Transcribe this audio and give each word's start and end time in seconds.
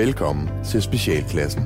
Velkommen 0.00 0.48
til 0.64 0.82
Specialklassen. 0.82 1.62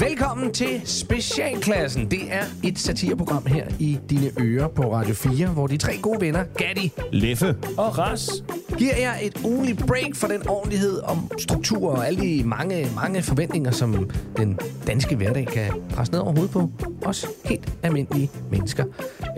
Velkommen 0.00 0.52
til 0.52 0.80
Specialklassen. 0.84 2.10
Det 2.10 2.20
er 2.30 2.42
et 2.64 2.78
satireprogram 2.78 3.46
her 3.46 3.66
i 3.78 3.98
dine 4.10 4.30
ører 4.40 4.68
på 4.68 4.92
Radio 4.92 5.14
4, 5.14 5.48
hvor 5.48 5.66
de 5.66 5.76
tre 5.76 5.98
gode 6.02 6.20
venner, 6.20 6.44
Gatti 6.58 6.92
Leffe. 7.12 7.56
Og 7.78 7.98
Ras 7.98 8.42
giver 8.78 8.96
jer 8.96 9.14
et 9.22 9.40
ugenligt 9.44 9.86
break 9.86 10.14
for 10.14 10.26
den 10.26 10.48
ordentlighed 10.48 11.00
om 11.02 11.30
struktur 11.38 11.90
og 11.90 12.06
alle 12.06 12.20
de 12.20 12.42
mange, 12.44 12.88
mange 12.94 13.22
forventninger, 13.22 13.70
som 13.70 14.10
den 14.36 14.58
danske 14.86 15.16
hverdag 15.16 15.46
kan 15.46 15.72
presse 15.90 16.12
ned 16.12 16.20
over 16.20 16.32
hovedet 16.32 16.50
på 16.50 16.70
os 17.04 17.26
helt 17.44 17.72
almindelige 17.82 18.30
mennesker. 18.50 18.84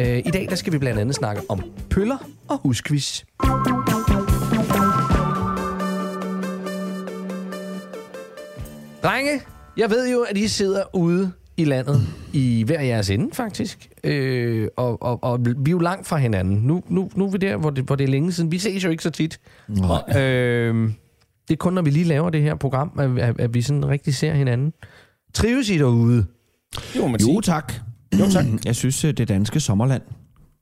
Øh, 0.01 0.19
I 0.19 0.31
dag 0.31 0.47
der 0.51 0.57
skal 0.57 0.73
vi 0.73 0.79
blandt 0.79 1.01
andet 1.01 1.15
snakke 1.15 1.43
om 1.49 1.63
pøller 1.91 2.19
og 2.49 2.59
huskvis. 2.59 3.27
Drenge, 9.03 9.41
jeg 9.77 9.91
ved 9.91 10.11
jo, 10.13 10.21
at 10.21 10.37
I 10.37 10.49
sidder 10.49 10.83
ude 10.97 11.33
i 11.57 11.65
landet 11.65 12.07
i 12.33 12.63
hver 12.67 12.81
jeres 12.81 13.11
ende, 13.11 13.35
faktisk. 13.35 13.89
Øh, 14.05 14.69
og, 14.77 15.03
og, 15.03 15.25
og 15.25 15.45
vi 15.45 15.71
er 15.71 15.71
jo 15.71 15.79
langt 15.79 16.07
fra 16.07 16.17
hinanden. 16.17 16.57
Nu, 16.57 16.83
nu, 16.89 17.11
nu 17.15 17.27
er 17.27 17.31
vi 17.31 17.39
der, 17.39 17.57
hvor 17.57 17.71
det, 17.71 17.85
hvor 17.85 17.97
det 17.97 18.05
er 18.05 18.09
længe 18.09 18.33
siden. 18.33 18.53
Vi 18.53 18.59
ses 18.59 18.85
jo 18.85 18.91
ikke 18.91 19.03
så 19.03 19.11
tit. 19.11 19.41
Øh, 20.17 20.91
det 21.49 21.55
er 21.55 21.57
kun, 21.59 21.73
når 21.73 21.83
vi 21.83 21.91
lige 21.91 22.05
laver 22.05 22.31
det 22.31 22.43
her 22.43 22.55
program, 22.55 22.93
at, 22.99 23.19
at, 23.19 23.41
at 23.41 23.55
vi 23.55 23.63
sådan 23.63 23.89
rigtig 23.89 24.15
ser 24.15 24.35
hinanden. 24.35 24.73
Trives 25.35 25.71
I 25.71 25.79
derude? 25.79 26.27
Jo, 26.97 27.07
man 27.07 27.21
Jo 27.21 27.41
tak. 27.41 27.73
Jo 28.21 28.31
tak. 28.31 28.45
Jeg 28.67 28.77
synes, 28.77 29.05
øh, 29.05 29.13
det 29.13 29.29
danske 29.29 29.61
sommerland 29.61 30.03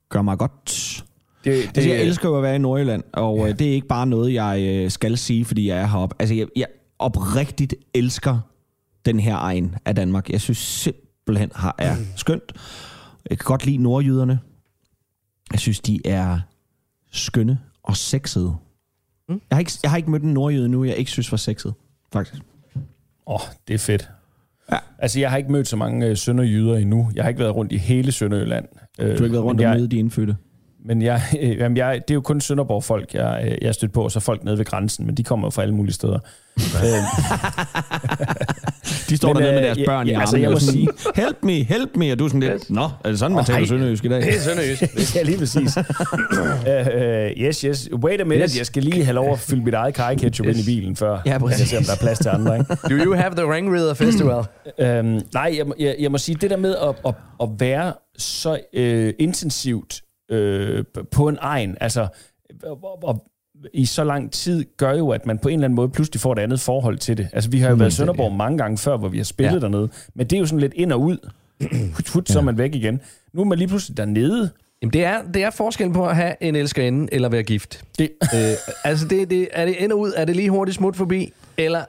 gør 0.09 0.21
mig 0.21 0.37
godt. 0.37 1.03
Det, 1.43 1.53
Det, 1.53 1.77
altså, 1.77 1.89
jeg 1.89 2.01
elsker 2.01 2.29
jo 2.29 2.37
at 2.37 2.43
være 2.43 2.55
i 2.55 2.59
Nordjylland, 2.59 3.03
og 3.13 3.37
ja. 3.37 3.51
det 3.51 3.67
er 3.67 3.73
ikke 3.73 3.87
bare 3.87 4.07
noget, 4.07 4.33
jeg 4.33 4.61
øh, 4.61 4.91
skal 4.91 5.17
sige, 5.17 5.45
fordi 5.45 5.67
jeg 5.67 5.77
er 5.77 5.87
heroppe. 5.87 6.15
Altså, 6.19 6.35
jeg, 6.35 6.47
jeg 6.55 6.65
oprigtigt 6.99 7.75
elsker 7.93 8.39
den 9.05 9.19
her 9.19 9.35
egen 9.35 9.75
af 9.85 9.95
Danmark. 9.95 10.29
Jeg 10.29 10.41
synes 10.41 10.89
simpelthen, 11.27 11.51
har 11.55 11.75
er 11.77 11.95
skønt. 12.15 12.53
Jeg 13.29 13.37
kan 13.37 13.45
godt 13.45 13.65
lide 13.65 13.77
nordjyderne. 13.77 14.39
Jeg 15.51 15.59
synes, 15.59 15.79
de 15.79 16.01
er 16.05 16.39
skønne 17.11 17.59
og 17.83 17.97
sexede. 17.97 18.55
Jeg 19.29 19.37
har 19.51 19.59
ikke, 19.59 19.71
jeg 19.83 19.91
har 19.91 19.97
ikke 19.97 20.11
mødt 20.11 20.23
en 20.23 20.33
nordjyde 20.33 20.69
nu, 20.69 20.83
jeg 20.83 20.95
ikke 20.95 21.11
synes 21.11 21.31
var 21.31 21.37
sexet, 21.37 21.73
faktisk. 22.13 22.41
Åh, 22.75 22.81
oh, 23.35 23.39
det 23.67 23.73
er 23.73 23.77
fedt. 23.77 24.09
Ja. 24.71 24.77
Altså, 24.99 25.19
jeg 25.19 25.29
har 25.29 25.37
ikke 25.37 25.51
mødt 25.51 25.67
så 25.67 25.75
mange 25.75 26.07
øh, 26.07 26.17
sønderjyder 26.17 26.75
endnu. 26.75 27.11
Jeg 27.15 27.23
har 27.23 27.29
ikke 27.29 27.39
været 27.39 27.55
rundt 27.55 27.71
i 27.71 27.77
hele 27.77 28.11
Sønderjylland. 28.11 28.65
Du 28.97 29.03
har 29.03 29.09
ikke 29.09 29.31
været 29.31 29.43
rundt 29.43 29.61
men 29.61 29.69
og 29.69 29.75
møde 29.75 29.87
de 29.87 29.97
indfødte. 29.97 30.35
Men 30.85 31.01
jeg, 31.01 31.21
øh, 31.41 31.57
jamen 31.57 31.77
jeg, 31.77 32.01
det 32.07 32.11
er 32.11 32.15
jo 32.15 32.21
kun 32.21 32.41
Sønderborg-folk, 32.41 33.13
jeg, 33.13 33.43
øh, 33.45 33.57
jeg 33.61 33.73
stødt 33.73 33.93
på, 33.93 34.03
og 34.03 34.11
så 34.11 34.19
folk 34.19 34.43
nede 34.43 34.57
ved 34.57 34.65
grænsen, 34.65 35.05
men 35.05 35.15
de 35.15 35.23
kommer 35.23 35.47
jo 35.47 35.49
fra 35.49 35.61
alle 35.61 35.75
mulige 35.75 35.93
steder. 35.93 36.19
øh, 36.83 37.03
De 39.09 39.17
står 39.17 39.33
Men, 39.33 39.35
dernede 39.43 39.53
med 39.53 39.59
øh, 39.61 39.65
deres 39.65 39.77
ja, 39.77 39.85
børn 39.85 40.07
i 40.07 40.09
ja, 40.09 40.15
armene. 40.15 40.21
altså, 40.21 40.37
jeg 40.37 40.51
må 40.51 40.59
sige- 40.59 40.87
help 41.15 41.37
me, 41.43 41.51
help 41.63 41.95
me, 41.95 42.11
og 42.11 42.19
du 42.19 42.25
er 42.25 42.29
sådan 42.29 42.39
lidt, 42.39 42.69
nå, 42.69 42.83
er 43.05 43.09
det 43.09 43.19
sådan, 43.19 43.31
man 43.35 43.39
Åh, 43.39 43.45
taler 43.45 43.67
sønderjysk 43.67 44.05
i 44.05 44.07
dag? 44.07 44.21
Det 44.21 44.35
er 44.35 44.39
sønderjysk. 44.39 44.83
ja, 45.15 45.21
lige 45.23 45.37
præcis. 45.37 45.77
uh, 45.77 45.83
yes, 47.45 47.61
yes. 47.61 47.89
Wait 47.93 48.21
a 48.21 48.23
minute, 48.23 48.43
Yes. 48.43 48.51
yes. 48.51 48.57
jeg 48.57 48.65
skal 48.65 48.83
lige 48.83 49.03
have 49.05 49.15
lov 49.15 49.31
at 49.33 49.39
fylde 49.39 49.63
mit 49.63 49.73
eget 49.73 49.93
kaj 49.93 50.15
ketchup 50.15 50.47
Yes. 50.47 50.57
ind 50.57 50.67
i 50.67 50.75
bilen, 50.75 50.95
før 50.95 51.21
Ja, 51.25 51.31
jeg 51.31 51.39
præcis. 51.39 51.59
kan 51.59 51.67
se, 51.67 51.77
om 51.77 51.83
der 51.83 51.91
er 51.91 51.97
plads 51.97 52.19
til 52.19 52.29
andre. 52.29 52.57
Ikke? 52.59 52.75
Do 52.89 53.05
you 53.05 53.13
have 53.13 53.35
the 53.35 53.53
Ring 53.53 53.73
Reader 53.75 53.93
Festival? 53.93 54.43
Øhm, 54.79 55.21
nej, 55.33 55.55
jeg, 55.57 55.65
jeg, 55.79 55.95
jeg 55.99 56.11
må 56.11 56.17
sige, 56.17 56.37
det 56.41 56.49
der 56.49 56.57
med 56.57 56.75
at, 56.75 56.95
at, 57.07 57.13
at 57.41 57.49
være 57.59 57.93
så 58.17 58.59
øh, 58.73 59.13
intensivt 59.19 60.01
øh, 60.31 60.83
på 61.11 61.27
en 61.27 61.37
egen, 61.41 61.77
altså 61.81 62.07
og, 62.63 63.03
og, 63.03 63.23
i 63.73 63.85
så 63.85 64.03
lang 64.03 64.31
tid, 64.31 64.65
gør 64.77 64.93
jo, 64.93 65.09
at 65.09 65.25
man 65.25 65.37
på 65.37 65.47
en 65.49 65.53
eller 65.53 65.65
anden 65.65 65.75
måde 65.75 65.89
pludselig 65.89 66.21
får 66.21 66.31
et 66.33 66.39
andet 66.39 66.59
forhold 66.59 66.97
til 66.97 67.17
det. 67.17 67.27
Altså, 67.33 67.49
vi 67.49 67.59
har 67.59 67.69
jo 67.69 67.75
været 67.75 67.91
i 67.91 67.95
Sønderborg 67.95 68.31
mange 68.33 68.57
gange 68.57 68.77
før, 68.77 68.97
hvor 68.97 69.07
vi 69.07 69.17
har 69.17 69.23
spillet 69.23 69.53
Ja. 69.53 69.59
dernede, 69.59 69.89
men 70.15 70.27
det 70.27 70.35
er 70.35 70.39
jo 70.39 70.45
sådan 70.45 70.59
lidt 70.59 70.73
ind 70.75 70.91
og 70.91 71.01
ud. 71.01 71.17
Hut, 71.95 72.09
hut, 72.09 72.29
så 72.29 72.39
er 72.39 72.43
man 72.43 72.57
væk 72.57 72.75
igen. 72.75 73.01
Nu 73.33 73.41
er 73.41 73.45
man 73.45 73.57
lige 73.57 73.67
pludselig 73.67 73.97
dernede. 73.97 74.49
Jamen, 74.81 74.93
det 74.93 75.03
er, 75.05 75.21
det 75.33 75.43
er 75.43 75.49
forskellen 75.49 75.93
på 75.93 76.07
at 76.07 76.15
have 76.15 76.33
en 76.41 76.55
elskerinde 76.55 77.07
eller 77.13 77.29
være 77.29 77.43
gift. 77.43 77.83
Det, 77.99 78.09
øh, 78.33 78.39
altså, 78.83 79.07
det, 79.07 79.29
det, 79.29 79.47
er 79.53 79.65
det 79.65 79.75
ind 79.79 79.91
og 79.91 79.99
ud? 79.99 80.13
Er 80.15 80.25
det 80.25 80.35
lige 80.35 80.49
hurtigt 80.49 80.75
smut 80.77 80.95
forbi? 80.95 81.33
Eller 81.57 81.81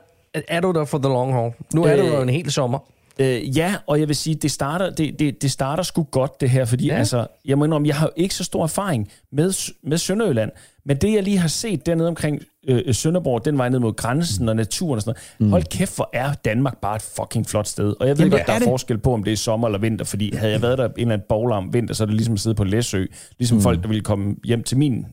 er 0.48 0.60
du 0.60 0.72
der 0.72 0.84
for 0.84 0.98
the 0.98 1.08
long 1.08 1.32
haul? 1.32 1.52
Nu 1.74 1.84
er 1.84 1.92
Øh, 1.92 1.98
du 1.98 2.06
jo 2.06 2.22
en 2.22 2.28
hel 2.28 2.52
sommer. 2.52 2.78
Øh, 3.20 3.56
ja, 3.58 3.74
og 3.86 4.00
jeg 4.00 4.08
vil 4.08 4.16
sige, 4.16 4.34
det 4.34 4.50
starter, 4.50 4.90
det, 4.90 5.18
det, 5.18 5.42
det 5.42 5.50
starter 5.50 5.82
sgu 5.82 6.02
godt, 6.02 6.40
det 6.40 6.50
her, 6.50 6.64
fordi 6.64 6.86
Ja. 6.86 6.94
altså, 6.98 7.26
jeg 7.44 7.58
må 7.58 7.64
indrømme, 7.64 7.88
jeg 7.88 7.96
har 7.96 8.06
jo 8.06 8.12
ikke 8.16 8.34
så 8.34 8.44
stor 8.44 8.62
erfaring 8.62 9.08
med, 9.32 9.72
med 9.82 9.98
Sønderjylland, 9.98 10.50
men 10.84 10.96
det, 10.96 11.12
jeg 11.14 11.22
lige 11.22 11.38
har 11.38 11.48
set 11.48 11.86
dernede 11.86 12.08
omkring 12.08 12.42
øh, 12.68 12.94
Sønderborg, 12.94 13.44
den 13.44 13.58
vej 13.58 13.68
ned 13.68 13.78
mod 13.78 13.92
grænsen 13.92 14.48
og 14.48 14.56
naturen 14.56 14.96
og 14.96 15.02
sådan 15.02 15.20
noget, 15.38 15.40
mm. 15.48 15.50
hold 15.50 15.64
kæft, 15.64 15.96
hvor 15.96 16.10
er 16.12 16.32
Danmark 16.32 16.78
bare 16.80 16.96
et 16.96 17.02
fucking 17.02 17.46
flot 17.46 17.66
sted. 17.66 17.94
Og 18.00 18.08
jeg 18.08 18.18
ved 18.18 18.24
Jamen, 18.24 18.30
godt, 18.30 18.46
der 18.46 18.52
er 18.52 18.56
er 18.56 18.58
det. 18.58 18.66
forskel 18.68 18.98
på, 18.98 19.14
om 19.14 19.24
det 19.24 19.32
er 19.32 19.36
sommer 19.36 19.68
eller 19.68 19.78
vinter, 19.78 20.04
fordi 20.04 20.36
havde 20.36 20.52
jeg 20.52 20.62
været 20.62 20.78
der 20.78 20.84
en 20.84 20.92
eller 20.96 21.12
anden 21.12 21.26
boglarm 21.28 21.72
vinter, 21.72 21.94
så 21.94 22.04
er 22.04 22.06
det 22.06 22.14
ligesom 22.14 22.34
at 22.34 22.40
sidde 22.40 22.54
på 22.54 22.64
Læsø, 22.64 23.04
ligesom 23.38 23.56
mm. 23.56 23.62
folk, 23.62 23.82
der 23.82 23.88
ville 23.88 24.02
komme 24.02 24.36
hjem 24.44 24.62
til 24.62 24.78
min 24.78 25.06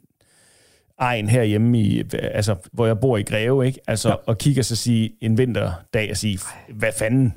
egen 0.99 1.29
herhjemme, 1.29 1.79
i, 1.81 2.03
altså, 2.13 2.55
hvor 2.71 2.85
jeg 2.85 2.99
bor 2.99 3.17
i 3.17 3.23
Greve, 3.23 3.65
ikke? 3.67 3.79
Altså, 3.87 4.09
ja. 4.09 4.15
og 4.25 4.37
kigger 4.37 4.63
så 4.63 4.75
sige 4.75 5.11
en 5.21 5.37
vinterdag 5.37 6.11
og 6.11 6.17
sige, 6.17 6.39
hvad 6.69 6.89
fanden, 6.99 7.33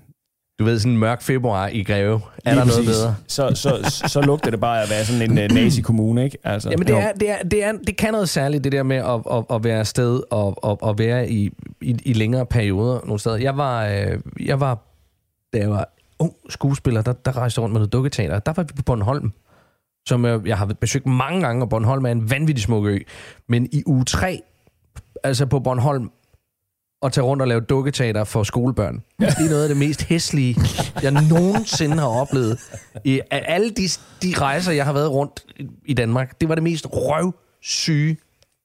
Du 0.59 0.65
ved, 0.65 0.79
sådan 0.79 0.93
en 0.93 0.99
mørk 0.99 1.23
februar 1.23 1.69
i 1.69 1.83
Greve. 1.83 2.15
Er 2.15 2.19
Lige 2.45 2.61
der 2.61 2.65
noget 2.65 2.69
præcis. 2.69 2.89
bedre? 2.89 3.15
Så, 3.27 3.51
så, 3.55 3.91
så, 3.91 4.09
så 4.09 4.21
lugter 4.21 4.51
det 4.51 4.61
bare 4.61 4.83
at 4.83 4.91
være 4.91 5.05
sådan 5.05 5.23
en 5.23 5.51
uh, 5.51 5.55
nazi-kommune, 5.55 6.25
ikke? 6.25 6.39
Altså, 6.45 6.71
Jamen, 6.71 6.87
det, 6.87 6.97
er, 6.97 7.13
det, 7.13 7.31
er, 7.31 7.43
det, 7.43 7.65
er, 7.65 7.73
det 7.87 7.97
kan 7.97 8.13
noget 8.13 8.29
særligt, 8.29 8.65
det 8.65 8.73
der 8.73 8.83
med 8.83 8.97
at, 8.97 9.21
at, 9.33 9.57
at 9.57 9.65
være 9.65 9.79
afsted 9.79 10.23
og, 10.31 10.65
og, 10.65 10.83
og 10.83 10.99
være 10.99 11.31
i, 11.31 11.51
i, 11.81 11.97
i 12.05 12.13
længere 12.13 12.47
perioder 12.47 13.01
nogle 13.05 13.19
steder. 13.21 13.37
Jeg 13.37 13.57
var, 13.57 13.87
øh, 13.87 14.19
jeg 14.47 14.61
var 14.61 14.79
da 15.53 15.59
jeg 15.59 15.71
var 15.71 15.89
ung 16.19 16.35
skuespiller, 16.49 17.03
der, 17.03 17.13
der 17.13 17.37
rejste 17.37 17.61
rundt 17.61 17.73
med 17.73 17.81
noget 17.81 17.93
dukketeater. 17.93 18.39
Der 18.39 18.53
var 18.57 18.63
vi 18.63 18.73
på 18.77 18.83
Bornholm, 18.83 19.33
som 20.09 20.25
jeg, 20.25 20.41
jeg 20.47 20.59
har 20.59 20.67
besøgt 20.67 21.07
mange 21.07 21.41
gange, 21.41 21.63
og 21.63 21.69
Bornholm 21.69 22.07
er 22.07 22.11
en 22.11 22.31
vanvittig 22.31 22.65
smuk 22.65 22.87
ø. 22.87 22.99
Men 23.47 23.69
i 23.73 23.83
uge 23.87 24.05
3, 24.05 24.43
altså 25.25 25.47
på 25.47 25.61
Bornholm, 25.61 26.11
at 27.03 27.12
tage 27.12 27.25
rundt 27.25 27.42
og 27.42 27.48
lave 27.48 27.60
dukketeater 27.60 28.25
for 28.25 28.42
skolebørn. 28.42 29.03
Det 29.20 29.28
er 29.28 29.48
noget 29.50 29.62
af 29.62 29.69
det 29.69 29.76
mest 29.76 30.03
hæslige, 30.03 30.56
jeg 31.03 31.10
nogensinde 31.31 31.97
har 31.98 32.06
oplevet. 32.09 32.59
I, 33.04 33.20
af 33.31 33.44
alle 33.48 33.70
de, 33.70 33.88
de 34.22 34.34
rejser, 34.38 34.72
jeg 34.72 34.84
har 34.84 34.92
været 34.92 35.10
rundt 35.10 35.44
i- 35.86 35.94
Danmark, 35.94 36.41
det 36.41 36.48
var 36.48 36.54
det 36.54 36.64
mest 36.64 36.86
røvsyge 36.92 38.16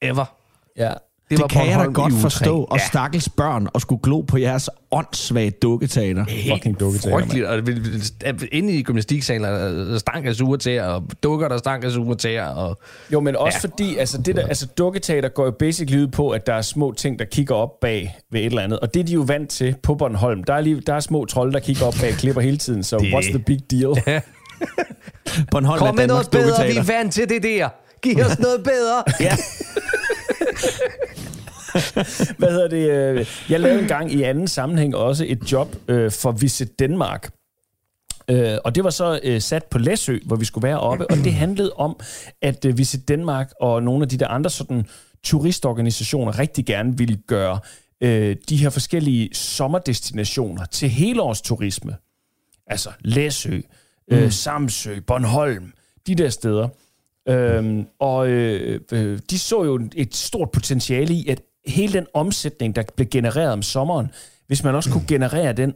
ever. 0.01 0.35
Ja. 0.77 0.93
Det, 1.37 1.37
Det 1.37 1.55
var 1.55 1.61
kan 1.61 1.69
jeg 1.71 1.79
da 1.79 1.91
godt 1.91 2.13
forstå, 2.13 2.63
og 2.63 2.79
stakkels 2.79 3.29
børn, 3.29 3.67
og 3.73 3.81
skulle 3.81 4.01
glo 4.03 4.21
på 4.21 4.37
jeres 4.37 4.69
åndssvage 4.91 5.51
dukketeater. 5.51 6.25
Fucking 6.51 6.79
dukketeater, 6.79 7.17
Frygteligt. 7.19 7.45
Og 7.45 7.65
det- 7.65 8.49
inde 8.51 8.73
i 8.73 8.83
gymnastiksalen 8.83 9.45
er 9.45 9.51
der 9.71 9.97
stank 9.97 10.25
af 10.25 10.35
sure 10.35 10.57
tæer, 10.57 10.83
og 10.85 11.03
dukker, 11.23 11.47
der 11.47 11.57
stank 11.57 11.83
af 11.83 11.91
sure 11.91 12.15
tæer. 12.15 12.45
Og... 12.45 12.79
Jo, 13.13 13.19
men 13.19 13.35
også 13.35 13.59
Ja. 13.63 13.67
ja. 13.67 13.69
fordi, 13.69 13.97
altså, 13.97 14.17
det 14.17 14.35
der, 14.35 14.47
altså, 14.47 14.65
dukketeater 14.65 15.29
går 15.29 15.45
jo 15.45 15.51
basically 15.59 16.01
ud 16.01 16.07
på, 16.07 16.29
at 16.29 16.47
der 16.47 16.53
er 16.53 16.61
små 16.61 16.91
ting, 16.97 17.19
der 17.19 17.25
kigger 17.25 17.55
op 17.55 17.79
bag 17.81 18.17
ved 18.31 18.39
et 18.39 18.45
eller 18.45 18.61
andet. 18.61 18.79
Og 18.79 18.93
det 18.93 18.99
er 18.99 19.03
de 19.03 19.13
jo 19.13 19.21
vant 19.21 19.49
til 19.49 19.75
på 19.83 19.95
Bornholm. 19.95 20.43
Der 20.43 20.53
er, 20.53 20.61
lige, 20.61 20.81
der 20.87 20.93
er 20.93 20.99
små 20.99 21.25
trolde, 21.25 21.53
der 21.53 21.59
kigger 21.59 21.85
op 21.85 21.93
bag 22.01 22.11
klipper 22.13 22.41
hele 22.41 22.57
tiden, 22.57 22.83
så 22.83 22.97
Det- 22.97 23.13
what's 23.13 23.29
the 23.29 23.39
big 23.39 23.59
deal? 23.71 23.93
Bornholm 25.51 25.79
Kom 25.79 25.87
er 25.87 25.91
med 25.91 26.07
noget 26.07 26.29
bedre, 26.31 26.67
vi 26.67 26.75
er 26.77 26.83
vant 26.83 27.13
til 27.13 27.29
det 27.29 27.43
der. 27.43 27.69
Giv 28.03 28.15
os 28.25 28.39
noget 28.39 28.63
bedre. 28.63 29.03
ja. 29.19 29.35
Hvad 32.37 32.51
hedder 32.51 32.67
det? 32.67 32.89
øh, 32.89 33.25
Jeg 33.49 33.59
lavede 33.59 33.81
en 33.81 33.87
gang 33.87 34.11
i 34.13 34.23
anden 34.23 34.47
sammenhæng 34.47 34.95
også 34.95 35.25
et 35.27 35.51
job 35.51 35.75
øh, 35.87 36.11
for 36.11 36.31
Visit 36.31 36.79
Danmark. 36.79 37.29
Øh, 38.29 38.57
og 38.65 38.75
det 38.75 38.83
var 38.83 38.89
så 38.89 39.19
øh, 39.23 39.41
sat 39.41 39.63
på 39.63 39.77
Læsø, 39.77 40.17
hvor 40.25 40.35
vi 40.35 40.45
skulle 40.45 40.67
være 40.67 40.79
oppe, 40.79 41.11
og 41.11 41.17
det 41.17 41.33
handlede 41.33 41.73
om, 41.73 41.99
at 42.41 42.65
øh, 42.65 42.77
Visit 42.77 43.07
Danmark 43.07 43.51
og 43.61 43.83
nogle 43.83 44.03
af 44.03 44.09
de 44.09 44.17
der 44.17 44.27
andre 44.27 44.49
sådan 44.49 44.85
turistorganisationer 45.23 46.39
rigtig 46.39 46.65
gerne 46.65 46.97
ville 46.97 47.17
gøre 47.27 47.59
øh, 48.01 48.35
de 48.49 48.57
her 48.57 48.69
forskellige 48.69 49.29
sommerdestinationer 49.33 50.65
til 50.65 50.89
helårsturisme. 50.89 51.95
Altså 52.67 52.89
Læsø, 53.01 53.59
øh, 54.11 54.31
Samsø, 54.31 54.99
Bornholm, 55.07 55.73
de 56.07 56.15
der 56.15 56.29
steder. 56.29 56.67
Øhm, 57.29 57.87
og 57.99 58.27
øh, 58.29 58.79
øh, 58.91 59.19
de 59.29 59.39
så 59.39 59.63
jo 59.63 59.87
et 59.95 60.15
stort 60.15 60.51
potentiale 60.51 61.13
i, 61.13 61.27
at 61.29 61.41
hele 61.67 61.93
den 61.93 62.05
omsætning, 62.13 62.75
der 62.75 62.83
blev 62.95 63.07
genereret 63.07 63.51
om 63.53 63.61
sommeren, 63.61 64.07
hvis 64.47 64.63
man 64.63 64.75
også 64.75 64.89
kunne 64.91 65.07
generere 65.07 65.53
den 65.53 65.73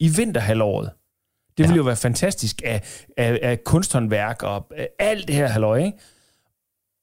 i 0.00 0.08
vinterhalvåret, 0.08 0.90
det 1.58 1.64
ville 1.68 1.76
jo 1.76 1.82
være 1.82 1.96
fantastisk 1.96 2.62
af, 2.64 2.82
af, 3.16 3.38
af 3.42 3.64
kunsthåndværk 3.64 4.42
og 4.42 4.66
af 4.76 4.88
alt 4.98 5.26
det 5.28 5.34
her 5.36 5.46
halløj, 5.48 5.78
ikke? 5.84 5.98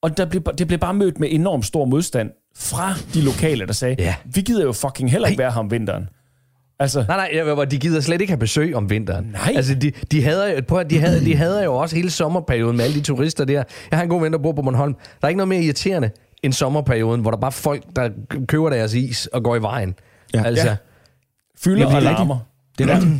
Og 0.02 0.18
der 0.18 0.26
blev, 0.26 0.44
det 0.58 0.68
blev 0.68 0.80
bare 0.80 0.94
mødt 0.94 1.20
med 1.20 1.28
enormt 1.32 1.66
stor 1.66 1.86
modstand 1.86 2.32
fra 2.56 2.94
de 3.14 3.22
lokale, 3.22 3.66
der 3.68 3.74
sagde, 3.74 3.96
Ja. 4.00 4.16
vi 4.26 4.42
gider 4.42 4.64
jo 4.64 4.74
fucking 4.74 5.12
heller 5.12 5.28
ikke 5.28 5.40
være 5.40 5.52
her 5.52 5.60
om 5.60 5.72
vinteren. 5.72 6.10
Altså, 6.80 7.06
Nej, 7.08 7.18
nej, 7.18 7.30
jeg- 7.34 7.54
hvor 7.54 7.66
de 7.66 7.78
gider 7.80 8.02
slet 8.02 8.22
ikke 8.22 8.32
have 8.32 8.40
besøg 8.40 8.76
om 8.76 8.90
vinteren. 8.90 9.26
Nej. 9.26 9.54
Altså, 9.56 9.76
de, 9.76 9.92
de, 10.12 10.24
hader, 10.24 10.48
jo- 10.54 10.62
prøv, 10.68 10.80
at- 10.80 10.90
de, 10.90 11.00
hader, 11.00 11.20
de 11.24 11.36
hader 11.36 11.64
jo 11.64 11.76
også 11.76 11.96
hele 11.96 12.10
sommerperioden 12.12 12.78
med 12.78 12.86
alle 12.86 12.96
de 12.98 13.02
turister 13.02 13.46
der. 13.46 13.64
Jeg 13.92 13.98
har 14.00 14.04
en 14.04 14.10
god 14.10 14.22
ven, 14.22 14.32
der 14.34 14.40
bor 14.40 14.52
på 14.52 14.62
Bornholm. 14.62 14.94
Der 14.94 15.00
er 15.24 15.28
ikke 15.28 15.38
noget 15.38 15.48
mere 15.48 15.62
irriterende 15.62 16.10
end 16.44 16.54
sommerperioden, 16.54 17.22
hvor 17.22 17.32
der 17.32 17.38
bare 17.38 17.50
er 17.50 17.52
folk, 17.52 17.84
der 17.96 18.10
køber 18.48 18.70
deres 18.70 18.94
is 18.94 19.26
og 19.28 19.44
går 19.44 19.56
i 19.56 19.62
vejen. 19.62 19.96
Ja. 20.34 20.44
Altså, 20.44 20.68
Ja. 20.68 20.76
fylder 21.64 21.86
og 21.86 21.92
det 21.92 21.96
er 21.98 22.02
rigtigt. 22.02 22.18
larmer. 22.20 22.38
Det 22.78 22.90
er 22.90 22.96
rigtigt. 22.96 23.14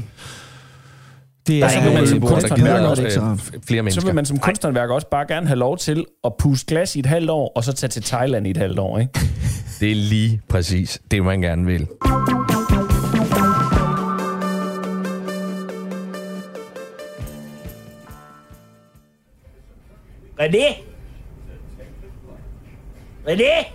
Det 1.48 1.62
der 1.62 1.66
er 1.66 1.70
så 1.70 1.78
ikke 1.78 1.84
vil 1.84 1.94
man 1.94 1.94
nogen 1.94 2.08
som 2.08 2.16
ølbord, 2.16 2.30
der 2.30 2.36
kunsthåndværker 2.40 2.88
også 2.88 3.04
også, 3.06 3.20
ikke 3.20 3.32
øh, 3.32 3.38
så- 3.40 3.60
flere 3.68 3.82
mennesker. 3.84 4.02
Så 4.02 4.08
vil 4.08 4.16
man 4.16 4.26
som 4.26 4.38
kunsthåndværker 4.40 4.94
også 4.96 5.08
bare 5.12 5.26
gerne 5.28 5.48
have 5.48 5.58
lov 5.60 5.78
til 5.78 6.06
at 6.24 6.32
puste 6.40 6.66
glas 6.66 6.96
i 6.96 7.00
et 7.00 7.06
halvt 7.06 7.30
år, 7.30 7.52
og 7.56 7.64
så 7.64 7.74
tage 7.74 7.90
til 7.90 8.04
Thailand 8.04 8.48
i 8.48 8.50
et 8.50 8.58
halvt 8.58 8.80
år, 8.80 9.00
ikke? 9.00 9.20
Det 9.80 9.92
er 9.92 9.96
lige 9.96 10.42
præcis 10.50 11.02
det, 11.12 11.24
man 11.24 11.42
gerne 11.42 11.66
vil. 11.66 11.88
René? 20.40 20.68
René? 23.28 23.66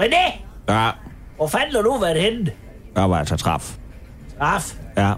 René? 0.00 0.40
Ja, 0.68 0.90
Hvor 1.36 1.46
fanden 1.48 1.74
har 1.74 1.82
du 1.82 1.98
været 2.00 2.20
henne? 2.20 2.50
jeg 2.96 3.10
var 3.10 3.18
altså 3.18 3.36
træf. 3.36 3.76
Raf? 4.40 4.74
Ja. 4.96 5.12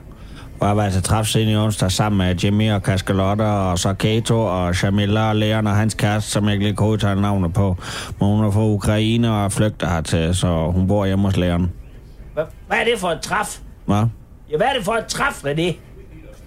Og 0.60 0.68
jeg 0.68 0.76
var 0.76 0.84
altså 0.84 1.00
træf 1.02 1.26
siden 1.26 1.48
i 1.48 1.56
onsdag 1.56 1.92
sammen 1.92 2.18
med 2.18 2.34
Jimmy 2.36 2.70
og 2.72 2.82
Kaskalotte 2.82 3.42
og 3.42 3.78
så 3.78 3.94
Kato 3.94 4.40
og 4.44 4.74
Shamila 4.74 5.28
og 5.28 5.36
Leon 5.36 5.66
og 5.66 5.76
hans 5.76 5.94
kæreste, 5.94 6.30
som 6.30 6.44
jeg 6.44 6.52
ikke 6.52 6.64
lige 6.64 6.76
kunne 6.76 6.88
udtale 6.88 7.20
navnet 7.22 7.52
på. 7.54 7.76
Men 8.20 8.28
hun 8.28 8.44
er 8.44 8.50
fra 8.50 8.64
Ukraine 8.64 9.30
og 9.32 9.44
er 9.44 9.48
flygtet 9.48 9.88
hertil, 9.88 10.34
så 10.34 10.70
hun 10.70 10.88
bor 10.88 11.06
hjemme 11.06 11.24
hos 11.24 11.36
Leon. 11.36 11.72
Hvad 12.34 12.78
er 12.80 12.84
det 12.84 12.98
for 12.98 13.08
et 13.08 13.20
træf? 13.20 13.58
Hvad? 13.86 14.04
Ja, 14.50 14.56
hvad 14.56 14.66
er 14.66 14.72
det 14.72 14.84
for 14.84 14.92
et 14.92 15.06
træf, 15.06 15.44
René? 15.44 15.74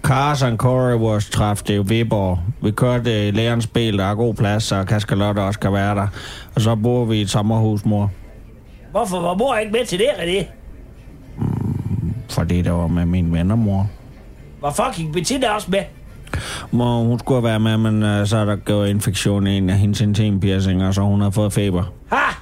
Cars 0.02 0.42
and 0.42 0.58
Corey 0.58 0.98
vores 0.98 1.30
træf, 1.30 1.62
det 1.62 1.76
er 1.76 1.82
Viborg. 1.82 2.38
Vi 2.62 2.70
kørte 2.70 3.28
i 3.28 3.30
Leons 3.30 3.66
bil, 3.66 3.98
der 3.98 4.04
er 4.04 4.14
god 4.14 4.34
plads, 4.34 4.62
så 4.62 4.84
Kaskalotte 4.84 5.40
også 5.40 5.60
kan 5.60 5.72
være 5.72 5.94
der. 5.94 6.06
Og 6.54 6.60
så 6.60 6.76
bor 6.76 7.04
vi 7.04 7.16
i 7.16 7.20
et 7.20 7.30
sommerhus, 7.30 7.84
mor. 7.84 8.10
Hvorfor 8.90 9.20
var 9.20 9.34
mor 9.34 9.56
ikke 9.56 9.72
med 9.72 9.86
til 9.86 9.98
det, 9.98 10.06
René? 10.06 10.44
Fordi 12.28 12.62
det 12.62 12.72
var 12.72 12.86
med 12.86 13.06
min 13.06 13.32
venner, 13.32 13.56
mor. 13.56 13.90
Var 14.60 14.70
fucking 14.70 15.12
Bettina 15.12 15.50
også 15.50 15.70
med? 15.70 15.82
Mor, 16.70 17.02
hun 17.02 17.18
skulle 17.18 17.42
være 17.42 17.60
med, 17.60 17.76
men 17.76 18.20
uh, 18.20 18.26
så 18.26 18.36
er 18.36 18.44
der 18.44 18.56
gået 18.56 18.88
infektion 18.88 19.46
i 19.46 19.56
en 19.56 19.70
af 19.70 19.78
hendes 19.78 20.00
intimpiercinger, 20.00 20.92
så 20.92 21.02
hun 21.02 21.20
har 21.20 21.30
fået 21.30 21.52
feber. 21.52 21.92
Ha! 22.12 22.34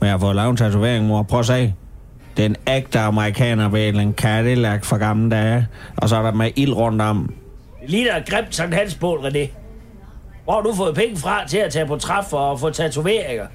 Men 0.00 0.06
jeg 0.06 0.10
har 0.10 0.18
fået 0.18 0.36
lavet 0.36 0.50
en 0.50 0.56
tatovering, 0.56 1.06
mor. 1.06 1.22
Prøv 1.22 1.40
at 1.40 1.46
se. 1.46 1.74
Det 2.36 2.42
er 2.42 2.46
en 2.46 2.56
ægte 2.68 2.98
amerikanerbil, 2.98 3.98
en 3.98 4.12
Cadillac 4.12 4.84
fra 4.84 4.96
gamle 4.96 5.30
dage. 5.30 5.66
Og 5.96 6.08
så 6.08 6.16
er 6.16 6.22
der 6.22 6.32
med 6.32 6.50
ild 6.56 6.72
rundt 6.72 7.02
om. 7.02 7.34
Det 7.82 7.90
ligner 7.90 8.16
et 8.16 8.26
grimt 8.28 8.54
Sankt 8.54 8.74
Hansbål, 8.74 9.18
René. 9.26 9.48
Hvor 10.44 10.52
har 10.52 10.60
du 10.60 10.74
fået 10.74 10.94
penge 10.94 11.16
fra 11.16 11.46
til 11.46 11.58
at 11.58 11.72
tage 11.72 11.86
på 11.86 11.96
træf 11.96 12.32
og 12.32 12.60
få 12.60 12.70
tatoveringer? 12.70 13.46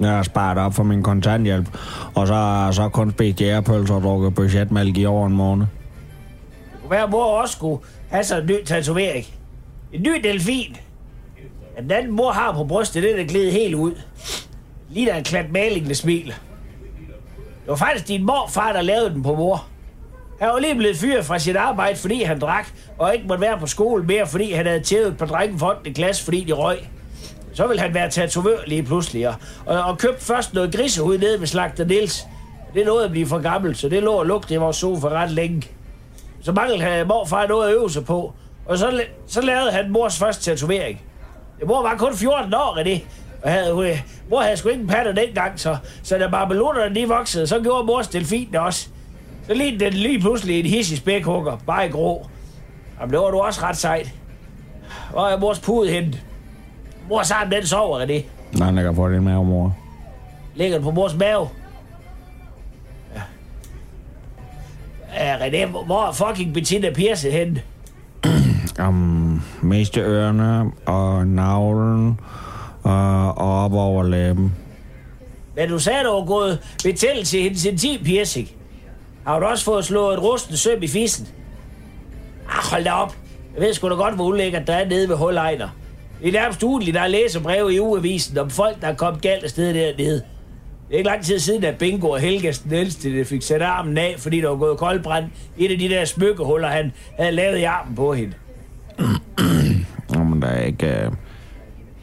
Jeg 0.00 0.10
har 0.10 0.22
sparet 0.22 0.58
op 0.58 0.74
for 0.74 0.82
min 0.82 1.02
kontanthjælp. 1.02 1.68
Og 2.14 2.26
så 2.26 2.68
så 2.72 2.88
kun 2.88 3.10
spist 3.10 3.40
jægerpølser 3.40 3.94
og 3.94 4.02
drukket 4.02 4.34
budgetmælk 4.34 4.98
i 4.98 5.06
over 5.06 5.26
en 5.26 5.32
måned. 5.32 5.66
Hver 6.88 7.06
mor 7.06 7.24
også 7.24 7.52
skulle 7.52 7.82
have 8.10 8.24
sig 8.24 8.38
en 8.40 8.46
ny 8.46 8.64
tatovering. 8.64 9.26
En 9.92 10.02
ny 10.02 10.20
delfin. 10.24 10.76
Den 11.80 11.90
anden 11.90 12.12
mor 12.12 12.32
har 12.32 12.52
på 12.52 12.64
brystet, 12.64 13.02
den 13.02 13.18
er 13.18 13.24
glædet 13.24 13.52
helt 13.52 13.74
ud. 13.74 13.92
Ligner 14.88 15.14
en 15.14 15.24
klat 15.24 15.52
maling, 15.52 15.86
der 15.88 15.94
smiler. 15.94 16.34
Det 17.70 17.80
var 17.80 17.86
faktisk 17.86 18.08
din 18.08 18.26
morfar, 18.26 18.72
der 18.72 18.82
lavede 18.82 19.10
den 19.10 19.22
på 19.22 19.34
mor. 19.34 19.66
Han 20.40 20.48
var 20.48 20.58
lige 20.58 20.74
blevet 20.74 20.96
fyret 20.96 21.24
fra 21.24 21.38
sit 21.38 21.56
arbejde, 21.56 21.96
fordi 21.96 22.22
han 22.22 22.40
drak, 22.40 22.66
og 22.98 23.14
ikke 23.14 23.26
måtte 23.28 23.40
være 23.40 23.58
på 23.58 23.66
skole 23.66 24.04
mere, 24.04 24.26
fordi 24.26 24.52
han 24.52 24.66
havde 24.66 24.80
tævet 24.80 25.16
på 25.18 25.26
drengen 25.26 25.58
for 25.58 25.78
i 25.84 25.90
klasse, 25.90 26.24
fordi 26.24 26.44
de 26.44 26.52
røg. 26.52 26.78
Så 27.52 27.66
ville 27.66 27.80
han 27.80 27.94
være 27.94 28.10
tatovør 28.10 28.58
lige 28.66 28.82
pludselig, 28.82 29.28
og, 29.28 29.34
og, 29.66 29.82
og 29.82 29.98
købte 29.98 30.24
først 30.24 30.54
noget 30.54 30.74
grisehud 30.74 31.18
nede 31.18 31.40
ved 31.40 31.46
Slagter 31.46 31.84
Nils. 31.84 32.26
Det 32.74 32.86
nåede 32.86 33.04
at 33.04 33.10
blive 33.10 33.26
for 33.26 33.38
gammelt, 33.38 33.78
så 33.78 33.88
det 33.88 34.02
lå 34.02 34.12
og 34.12 34.26
lugte 34.26 34.54
i 34.54 34.56
vores 34.56 34.76
sofa 34.76 35.08
ret 35.08 35.30
længe. 35.30 35.62
Så 36.42 36.52
manglede 36.52 36.80
han 36.80 37.06
morfar 37.06 37.46
noget 37.46 37.68
at 37.68 37.74
øve 37.74 37.90
sig 37.90 38.04
på, 38.04 38.32
og 38.66 38.78
så, 38.78 39.02
så 39.26 39.40
lavede 39.40 39.72
han 39.72 39.90
mors 39.90 40.18
første 40.18 40.50
tatovering. 40.50 41.00
Mor 41.66 41.82
var 41.82 41.96
kun 41.96 42.14
14 42.14 42.54
år, 42.54 42.80
det. 42.84 43.02
Havde, 43.44 43.98
mor 44.30 44.40
havde 44.40 44.56
sgu 44.56 44.68
ikke 44.68 44.80
en 44.82 44.88
patter 44.88 45.12
dengang, 45.12 45.60
så, 45.60 45.76
så 46.02 46.18
da 46.18 46.28
barbelonerne 46.28 46.94
de 46.94 47.08
voksede, 47.08 47.46
så 47.46 47.60
gjorde 47.60 47.86
mors 47.86 48.08
delfin 48.08 48.48
det 48.52 48.60
også. 48.60 48.88
Så 49.46 49.54
lignede 49.54 49.84
den 49.84 49.92
lige 49.92 50.20
pludselig 50.20 50.60
en 50.60 50.66
hissig 50.66 50.98
spækhugger, 50.98 51.56
bare 51.66 51.86
i 51.86 51.90
grå. 51.90 52.26
Jamen, 53.00 53.12
det 53.12 53.20
var 53.20 53.30
du 53.30 53.38
også 53.38 53.62
ret 53.62 53.76
sejt. 53.76 54.14
Hvor 55.10 55.26
er 55.28 55.38
mors 55.38 55.58
pude 55.60 55.90
henne? 55.90 56.12
Mor 57.08 57.22
sammen, 57.22 57.52
den 57.52 57.66
sover, 57.66 58.00
René. 58.00 58.22
Nej, 58.58 58.74
jeg 58.74 58.84
kan 58.84 58.94
få 58.94 59.08
det 59.08 59.22
med, 59.22 59.34
mor. 59.34 59.76
Ligger 60.54 60.76
den 60.76 60.84
på 60.84 60.90
mors 60.90 61.14
mave? 61.16 61.48
Ja. 63.14 63.20
Ja, 65.14 65.36
René, 65.38 65.66
hvor- 65.66 65.84
er 66.08 66.12
fucking 66.12 66.54
Bettina 66.54 66.90
Pierce 66.90 67.30
henne? 67.30 67.62
Um, 68.88 69.42
mest 69.62 69.96
ørerne 69.96 70.70
og 70.86 71.26
navlen 71.26 72.20
og, 72.82 73.38
og 73.38 73.64
op 73.64 73.72
over 73.72 74.02
læben. 74.02 74.52
Men 75.56 75.68
du 75.68 75.78
sagde, 75.78 76.04
du 76.04 76.10
var 76.10 76.24
gået 76.24 76.58
betændelse 76.84 77.38
i 77.38 77.42
hendes 77.42 77.64
intim 77.64 78.04
piercing. 78.04 78.48
Har 79.26 79.40
du 79.40 79.46
også 79.46 79.64
fået 79.64 79.84
slået 79.84 80.14
et 80.14 80.22
rusten 80.22 80.56
søm 80.56 80.82
i 80.82 80.88
fissen? 80.88 81.28
Ah, 82.48 82.70
hold 82.70 82.84
da 82.84 82.92
op. 82.92 83.16
Jeg 83.54 83.62
ved 83.62 83.74
sgu 83.74 83.88
da 83.88 83.94
godt, 83.94 84.14
hvor 84.14 84.24
ulækkert 84.24 84.66
der 84.66 84.74
er 84.74 84.88
nede 84.88 85.08
ved 85.08 85.16
Hullejner. 85.16 85.68
Det 86.22 86.28
er 86.28 86.32
nærmest 86.32 86.62
ugenligt, 86.62 86.94
der 86.94 87.00
er 87.00 87.08
læserbreve 87.08 87.74
i 87.74 87.80
ugeavisen 87.80 88.38
om 88.38 88.50
folk, 88.50 88.80
der 88.80 88.88
er 88.88 88.94
kommet 88.94 89.22
galt 89.22 89.44
afsted 89.44 89.74
dernede. 89.74 90.22
Det 90.88 90.94
er 90.94 90.98
ikke 90.98 91.10
lang 91.10 91.24
tid 91.24 91.38
siden, 91.38 91.64
at 91.64 91.78
Bingo 91.78 92.10
og 92.10 92.20
Helgas 92.20 92.58
den 92.58 92.72
ældste 92.72 93.24
fik 93.24 93.42
sat 93.42 93.62
armen 93.62 93.98
af, 93.98 94.14
fordi 94.18 94.40
der 94.40 94.48
var 94.48 94.56
gået 94.56 94.78
koldbrand. 94.78 95.24
Et 95.58 95.70
af 95.70 95.78
de 95.78 95.88
der 95.88 96.04
smykkehuller, 96.04 96.68
han 96.68 96.92
havde 97.18 97.32
lavet 97.32 97.58
i 97.58 97.62
armen 97.62 97.94
på 97.94 98.12
hende. 98.12 98.34
Jamen, 100.14 100.42
der 100.42 100.48
er 100.48 100.64
ikke... 100.64 101.06
Uh, 101.06 101.12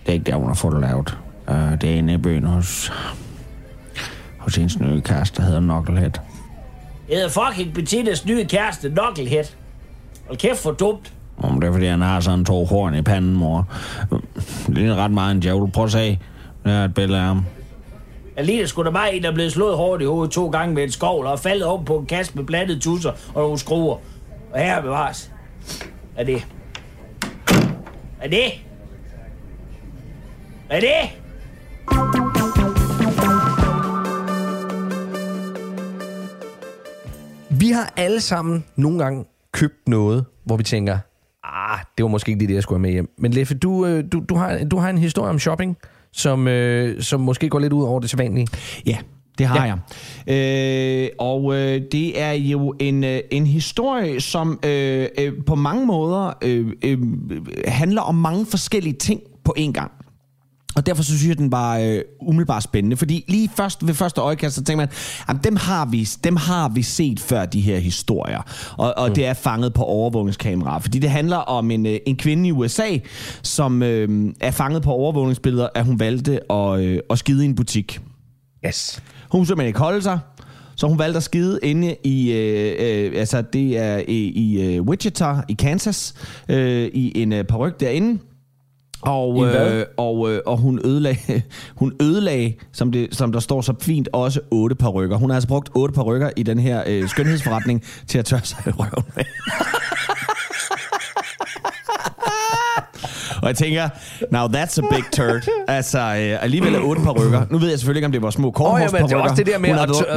det 0.07 0.13
er 0.13 0.13
ikke 0.13 0.31
der, 0.31 0.35
hun 0.35 0.47
har 0.47 0.53
fået 0.53 0.73
det 0.73 0.81
lavet. 0.81 1.17
Uh, 1.47 1.81
det 1.81 1.83
er 1.83 1.95
inde 1.95 2.13
i 2.13 2.17
byen 2.17 2.43
hos... 2.43 2.91
Hos 4.37 4.55
hendes 4.55 4.79
nye 4.79 5.01
kæreste, 5.01 5.41
der 5.41 5.47
hedder 5.47 5.61
Knucklehead. 5.61 6.11
Det 6.11 7.15
hedder 7.15 7.29
fucking 7.29 7.73
Bettinas 7.73 8.25
nye 8.25 8.45
kæreste, 8.45 8.89
Knucklehead. 8.89 9.45
Hold 10.27 10.37
kæft 10.37 10.59
for 10.59 10.71
dumt. 10.71 11.13
Om 11.37 11.61
det 11.61 11.67
er, 11.67 11.71
fordi 11.71 11.85
han 11.85 12.01
har 12.01 12.19
sådan 12.19 12.45
to 12.45 12.65
horn 12.65 12.95
i 12.95 13.01
panden, 13.01 13.33
mor. 13.33 13.67
Det 14.09 14.67
ligner 14.67 14.95
ret 14.95 15.11
meget 15.11 15.35
en 15.35 15.41
djævel. 15.41 15.71
Prøv 15.71 15.85
at 15.85 15.91
se. 15.91 16.19
Der 16.63 16.71
er 16.71 16.85
et 16.85 16.93
billede 16.93 17.19
af 17.19 17.25
ham. 17.25 17.45
Jeg 18.37 18.45
ligner 18.45 18.65
sgu 18.65 18.83
da 18.83 18.89
bare 18.89 19.15
en, 19.15 19.23
der 19.23 19.29
er 19.29 19.33
blevet 19.33 19.51
slået 19.51 19.77
hårdt 19.77 20.01
i 20.01 20.05
hovedet 20.05 20.31
to 20.31 20.49
gange 20.49 20.75
med 20.75 20.83
en 20.83 20.91
skovl 20.91 21.25
og 21.25 21.39
faldet 21.39 21.65
op 21.65 21.85
på 21.85 21.97
en 21.97 22.05
kasse 22.05 22.31
med 22.35 22.43
blandede 22.43 22.79
tusser 22.79 23.11
og 23.33 23.41
nogle 23.41 23.57
skruer. 23.57 23.97
Og 24.53 24.59
her 24.59 24.81
bevares. 24.81 25.31
Er 26.15 26.23
det? 26.23 26.47
Er 28.21 28.27
det? 28.29 28.66
Er 30.69 30.79
det? 30.79 31.09
Vi 37.59 37.71
har 37.71 37.93
alle 37.97 38.21
sammen 38.21 38.65
nogle 38.75 38.99
gange 39.03 39.25
købt 39.51 39.87
noget, 39.87 40.25
hvor 40.45 40.57
vi 40.57 40.63
tænker, 40.63 40.97
ah, 41.43 41.79
det 41.97 42.03
var 42.03 42.09
måske 42.09 42.31
ikke 42.31 42.47
det, 42.47 42.53
jeg 42.53 42.63
skulle 42.63 42.77
have 42.77 42.81
med 42.81 42.91
hjem. 42.91 43.09
Men 43.17 43.31
Leffe, 43.31 43.55
du, 43.55 43.85
øh, 43.85 44.03
du, 44.11 44.23
du, 44.29 44.35
har, 44.35 44.63
du 44.71 44.77
har 44.77 44.89
en 44.89 44.97
historie 44.97 45.29
om 45.29 45.39
shopping, 45.39 45.77
som, 46.11 46.47
øh, 46.47 47.01
som 47.01 47.21
måske 47.21 47.49
går 47.49 47.59
lidt 47.59 47.73
ud 47.73 47.83
over 47.83 47.99
det 47.99 48.09
sædvanlige. 48.09 48.47
Ja, 48.85 48.97
det 49.37 49.45
har 49.45 49.65
ja. 49.65 49.75
jeg. 50.27 51.03
Øh, 51.03 51.09
og 51.19 51.55
øh, 51.55 51.81
det 51.91 52.21
er 52.21 52.31
jo 52.31 52.75
en, 52.79 53.03
øh, 53.03 53.19
en 53.31 53.47
historie, 53.47 54.21
som 54.21 54.59
øh, 54.65 55.07
øh, 55.19 55.33
på 55.45 55.55
mange 55.55 55.85
måder 55.85 56.33
øh, 56.41 56.71
øh, 56.83 56.99
handler 57.67 58.01
om 58.01 58.15
mange 58.15 58.45
forskellige 58.45 58.95
ting 58.95 59.21
på 59.43 59.55
én 59.59 59.71
gang. 59.71 59.91
Og 60.77 60.85
derfor 60.85 61.03
så 61.03 61.17
synes 61.17 61.27
jeg, 61.27 61.37
den 61.37 61.51
var 61.51 61.77
øh, 61.77 62.01
umiddelbart 62.21 62.63
spændende. 62.63 62.97
Fordi 62.97 63.25
lige 63.27 63.49
først 63.55 63.87
ved 63.87 63.93
første 63.93 64.21
øjekast, 64.21 64.55
så 64.55 64.63
tænker 64.63 64.77
man, 64.77 64.89
at 65.27 65.43
dem 65.43 65.55
har, 65.55 65.85
vi, 65.85 66.07
dem 66.23 66.35
har 66.35 66.69
vi 66.69 66.81
set 66.81 67.19
før, 67.19 67.45
de 67.45 67.61
her 67.61 67.77
historier. 67.77 68.41
Og, 68.77 68.93
og 68.97 69.07
mm. 69.07 69.15
det 69.15 69.25
er 69.25 69.33
fanget 69.33 69.73
på 69.73 69.83
overvågningskamera. 69.83 70.77
Fordi 70.77 70.99
det 70.99 71.09
handler 71.09 71.37
om 71.37 71.71
en, 71.71 71.85
øh, 71.85 71.99
en 72.05 72.15
kvinde 72.15 72.47
i 72.47 72.51
USA, 72.51 72.97
som 73.41 73.83
øh, 73.83 74.33
er 74.39 74.51
fanget 74.51 74.81
på 74.81 74.91
overvågningsbilleder, 74.91 75.67
at 75.75 75.85
hun 75.85 75.99
valgte 75.99 76.51
at, 76.51 76.79
øh, 76.79 76.99
at 77.09 77.19
skide 77.19 77.43
i 77.43 77.45
en 77.45 77.55
butik. 77.55 77.99
Yes. 78.65 79.03
Hun 79.31 79.45
simpelthen 79.45 79.67
ikke 79.67 79.79
holde 79.79 80.01
sig, 80.01 80.19
så 80.75 80.87
hun 80.87 80.99
valgte 80.99 81.17
at 81.17 81.23
skide 81.23 81.59
inde 81.63 81.95
i, 82.03 82.31
øh, 82.31 82.75
øh, 82.79 83.19
altså 83.19 83.41
det 83.41 83.77
er 83.77 83.97
i, 84.07 84.17
i 84.17 84.75
øh, 84.75 84.81
Wichita 84.81 85.35
i 85.47 85.53
Kansas, 85.53 86.13
øh, 86.49 86.89
i 86.93 87.21
en 87.21 87.33
øh, 87.33 87.43
peruk 87.43 87.79
derinde. 87.79 88.19
Og, 89.01 89.45
øh, 89.45 89.85
og, 89.97 90.31
øh, 90.31 90.41
og 90.45 90.57
hun 90.57 90.81
ødelagde, 90.85 91.41
hun 91.75 91.93
ødelagde 92.01 92.53
som, 92.73 92.91
det, 92.91 93.07
som 93.15 93.31
der 93.31 93.39
står 93.39 93.61
så 93.61 93.73
fint, 93.81 94.09
også 94.13 94.39
otte 94.51 94.75
par 94.75 94.89
rykker. 94.89 95.17
Hun 95.17 95.29
har 95.29 95.35
altså 95.35 95.47
brugt 95.47 95.69
otte 95.75 95.93
par 95.95 96.01
rykker 96.03 96.29
i 96.35 96.43
den 96.43 96.59
her 96.59 96.83
øh, 96.87 97.09
skønhedsforretning 97.09 97.83
til 98.07 98.17
at 98.19 98.25
tørre 98.25 98.41
sig 98.43 98.57
i 98.67 98.69
røven 98.69 99.03
med. 99.15 99.23
Og 103.41 103.47
jeg 103.47 103.55
tænker, 103.55 103.89
now 104.31 104.47
that's 104.47 104.77
a 104.79 104.95
big 104.95 105.03
turd. 105.13 105.47
Altså, 105.67 105.99
øh, 105.99 106.43
alligevel 106.43 106.75
er 106.75 106.79
otte 106.79 107.01
par 107.01 107.11
rykker. 107.11 107.45
Nu 107.49 107.57
ved 107.57 107.69
jeg 107.69 107.79
selvfølgelig 107.79 107.99
ikke, 107.99 108.05
om 108.05 108.11
det 108.11 108.21
var 108.21 108.29
små 108.29 108.47
Åh, 108.47 108.51
ja, 108.51 108.57
kornhårs 108.57 108.91
men 108.93 109.03
det 109.03 109.11
er 109.11 109.17
også 109.17 109.35
det 109.35 109.45
der 109.45 109.57
med 109.57 109.69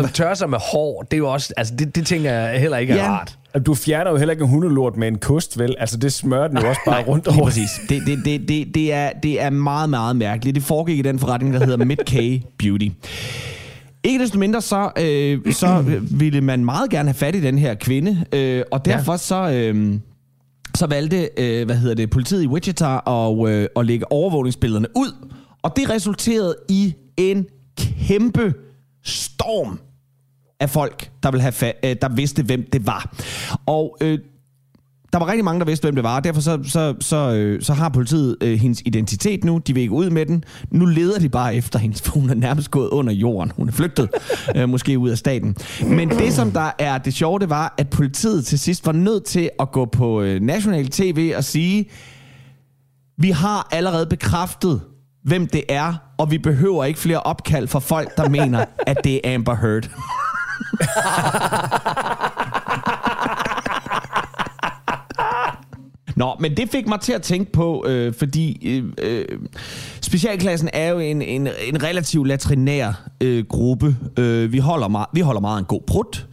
at 0.05 0.11
tørre 0.15 0.37
sig 0.37 0.51
med 0.51 0.59
hår. 0.73 1.03
Det 1.03 1.13
er 1.13 1.19
jo 1.19 1.33
også, 1.33 1.55
altså 1.57 1.75
det, 1.79 1.97
det 1.97 2.07
tænker 2.07 2.33
jeg 2.33 2.61
heller 2.61 2.77
ikke 2.79 2.93
er 2.93 2.97
Ja. 2.97 3.11
rart. 3.11 3.37
Du 3.67 3.75
fjerner 3.75 4.11
jo 4.11 4.17
heller 4.17 4.33
ikke 4.33 4.43
en 4.45 4.51
hundelort 4.51 4.97
med 4.97 5.09
en 5.09 5.19
kost, 5.19 5.59
vel? 5.59 5.75
Altså, 5.79 5.97
det 5.97 6.13
smører 6.13 6.49
den 6.49 6.59
jo 6.59 6.69
også 6.69 6.81
bare 6.87 7.05
rundt 7.05 7.29
over. 7.29 7.45
præcis. 7.45 7.71
Det, 7.89 8.03
det, 8.07 8.19
det, 8.25 8.49
det, 8.49 8.75
det, 8.75 8.93
er, 8.93 9.11
det 9.23 9.43
er 9.43 9.51
meget, 9.51 9.91
meget 9.91 10.17
mærkeligt. 10.17 10.55
Det 10.55 10.63
foregik 10.63 10.99
i 10.99 11.03
den 11.03 11.19
forretning, 11.19 11.55
der 11.55 11.65
hedder 11.67 11.85
Mid-K 11.85 12.43
Beauty. 12.59 12.89
Ikke 14.05 14.19
desto 14.19 14.39
mindre, 14.39 14.61
så, 14.61 14.91
øh, 14.99 15.53
så 15.53 16.01
ville 16.11 16.41
man 16.41 16.65
meget 16.65 16.91
gerne 16.91 17.09
have 17.09 17.15
fat 17.15 17.35
i 17.35 17.41
den 17.41 17.59
her 17.59 17.75
kvinde, 17.75 18.25
øh, 18.33 18.63
og 18.71 18.85
derfor 18.85 19.17
så... 19.17 19.51
Øh, 19.51 19.95
så 20.75 20.87
valgte 20.87 21.29
øh, 21.37 21.67
hvad 21.67 21.77
hedder 21.77 21.95
det, 21.95 22.11
politiet 22.11 22.43
i 22.43 22.47
Wichita 22.47 23.01
at, 23.07 23.49
øh, 23.49 23.69
at 23.77 23.87
lægge 23.87 24.13
overvågningsbillederne 24.13 24.89
ud, 24.97 25.29
og 25.63 25.73
det 25.77 25.91
resulterede 25.91 26.57
i 26.69 26.95
en 27.17 27.47
kæmpe 27.79 28.55
storm 29.05 29.79
af 30.61 30.71
folk, 30.71 31.11
der, 31.23 31.31
ville 31.31 31.43
have 31.43 31.53
fa- 31.53 31.89
øh, 31.89 31.97
der 32.03 32.09
vidste, 32.09 32.43
hvem 32.43 32.69
det 32.73 32.87
var. 32.87 33.15
Og 33.67 33.97
øh, 34.01 34.19
der 35.13 35.19
var 35.19 35.29
rigtig 35.29 35.45
mange, 35.45 35.61
der 35.61 35.67
vidste, 35.67 35.85
hvem 35.85 35.95
det 35.95 36.05
var, 36.05 36.17
og 36.17 36.25
derfor 36.25 36.41
så, 36.41 36.59
så, 36.65 36.95
så, 37.01 37.17
øh, 37.33 37.63
så 37.63 37.73
har 37.73 37.89
politiet 37.89 38.37
øh, 38.41 38.59
hendes 38.59 38.83
identitet 38.85 39.45
nu. 39.45 39.59
De 39.59 39.75
vil 39.75 39.81
ikke 39.81 39.95
ud 39.95 40.11
med 40.11 40.27
den. 40.27 40.45
Nu 40.71 40.85
leder 40.85 41.19
de 41.19 41.29
bare 41.29 41.55
efter 41.55 41.79
hende, 41.79 41.97
for 41.99 42.13
hun 42.13 42.31
er 42.31 42.35
nærmest 42.35 42.71
gået 42.71 42.89
under 42.89 43.13
jorden. 43.13 43.53
Hun 43.57 43.69
er 43.69 43.73
flygtet, 43.73 44.09
øh, 44.57 44.69
måske 44.69 44.99
ud 44.99 45.11
af 45.11 45.19
staten. 45.19 45.57
Men 45.87 46.09
det, 46.11 46.33
som 46.33 46.51
der 46.51 46.71
er 46.79 46.99
det 46.99 47.15
sjove, 47.15 47.39
det 47.39 47.51
var, 47.51 47.75
at 47.79 47.91
politiet 47.91 48.47
til 48.47 48.59
sidst 48.59 48.87
var 48.87 48.93
nødt 48.93 49.25
til 49.25 49.51
at 49.61 49.73
gå 49.73 49.85
på 49.85 50.23
øh, 50.23 50.41
national 50.41 50.89
tv 50.89 51.33
og 51.37 51.45
sige, 51.45 51.91
vi 53.19 53.31
har 53.31 53.69
allerede 53.73 54.07
bekræftet, 54.07 54.81
hvem 55.25 55.47
det 55.47 55.63
er, 55.69 55.95
og 56.19 56.31
vi 56.31 56.39
behøver 56.39 56.85
ikke 56.85 57.01
flere 57.01 57.21
opkald 57.21 57.69
fra 57.69 57.79
folk, 57.79 58.17
der 58.17 58.29
mener, 58.29 58.65
at 58.87 58.97
det 59.05 59.21
er 59.25 59.35
Amber 59.35 59.55
Heard. 59.55 59.89
Nå, 66.17 66.37
men 66.41 66.57
det 66.57 66.69
fik 66.71 66.87
mig 66.89 67.01
til 67.01 67.13
at 67.13 67.23
tænke 67.23 67.53
på, 67.53 67.85
øh, 67.89 68.15
fordi 68.15 68.69
øh, 68.69 68.85
øh, 68.99 69.25
specialklassen 70.01 70.71
er 70.73 70.89
jo 70.89 70.99
en, 70.99 71.23
en, 71.23 71.49
en 71.65 71.83
relativt 71.83 72.29
latrinær 72.29 73.09
øh, 73.21 73.45
gruppe. 73.49 73.97
Øh, 74.19 74.53
vi, 74.53 74.59
holder 74.59 74.89
meget, 74.89 75.07
vi 75.13 75.21
holder 75.21 75.41
meget 75.41 75.59
en 75.59 75.65
god 75.65 75.81
prut. 75.87 76.27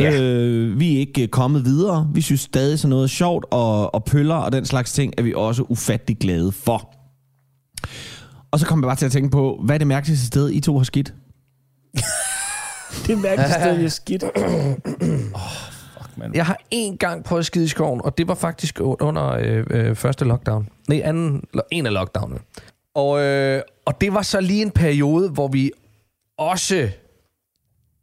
Ja. 0.00 0.20
Øh, 0.20 0.80
vi 0.80 0.94
er 0.94 0.98
ikke 0.98 1.22
øh, 1.22 1.28
kommet 1.28 1.64
videre. 1.64 2.10
Vi 2.14 2.20
synes 2.20 2.40
stadig 2.40 2.78
sådan 2.78 2.90
noget 2.90 3.10
sjovt 3.10 3.46
og, 3.50 3.94
og 3.94 4.04
pøller 4.04 4.34
og 4.34 4.52
den 4.52 4.64
slags 4.64 4.92
ting 4.92 5.12
er 5.18 5.22
vi 5.22 5.32
også 5.36 5.62
ufattelig 5.62 6.18
glade 6.18 6.52
for. 6.52 6.94
Og 8.50 8.60
så 8.60 8.66
kom 8.66 8.80
jeg 8.80 8.88
bare 8.88 8.96
til 8.96 9.06
at 9.06 9.12
tænke 9.12 9.30
på, 9.30 9.60
hvad 9.64 9.74
er 9.74 9.78
det 9.78 9.86
mærkeligste 9.86 10.26
sted, 10.26 10.50
I 10.50 10.60
to 10.60 10.78
har 10.78 10.84
skidt? 10.84 11.14
Det 13.06 13.18
mærkeligt 13.18 13.52
sted, 13.52 13.78
jeg 13.80 13.92
skidt. 13.92 14.24
oh, 15.34 15.50
fuck, 15.98 16.16
man. 16.16 16.34
Jeg 16.34 16.46
har 16.46 16.58
én 16.74 16.96
gang 16.96 17.24
prøvet 17.24 17.40
at 17.40 17.46
skide 17.46 17.64
i 17.64 17.68
skoven, 17.68 18.00
og 18.04 18.18
det 18.18 18.28
var 18.28 18.34
faktisk 18.34 18.80
under 18.80 19.28
øh, 19.28 19.66
øh, 19.70 19.96
første 19.96 20.24
lockdown. 20.24 20.68
Nej, 20.88 21.00
anden, 21.04 21.44
en 21.70 21.86
af 21.86 21.92
lockdownene. 21.92 22.40
Og, 22.94 23.20
øh, 23.20 23.62
og 23.84 24.00
det 24.00 24.14
var 24.14 24.22
så 24.22 24.40
lige 24.40 24.62
en 24.62 24.70
periode, 24.70 25.30
hvor 25.30 25.48
vi 25.48 25.70
også 26.38 26.88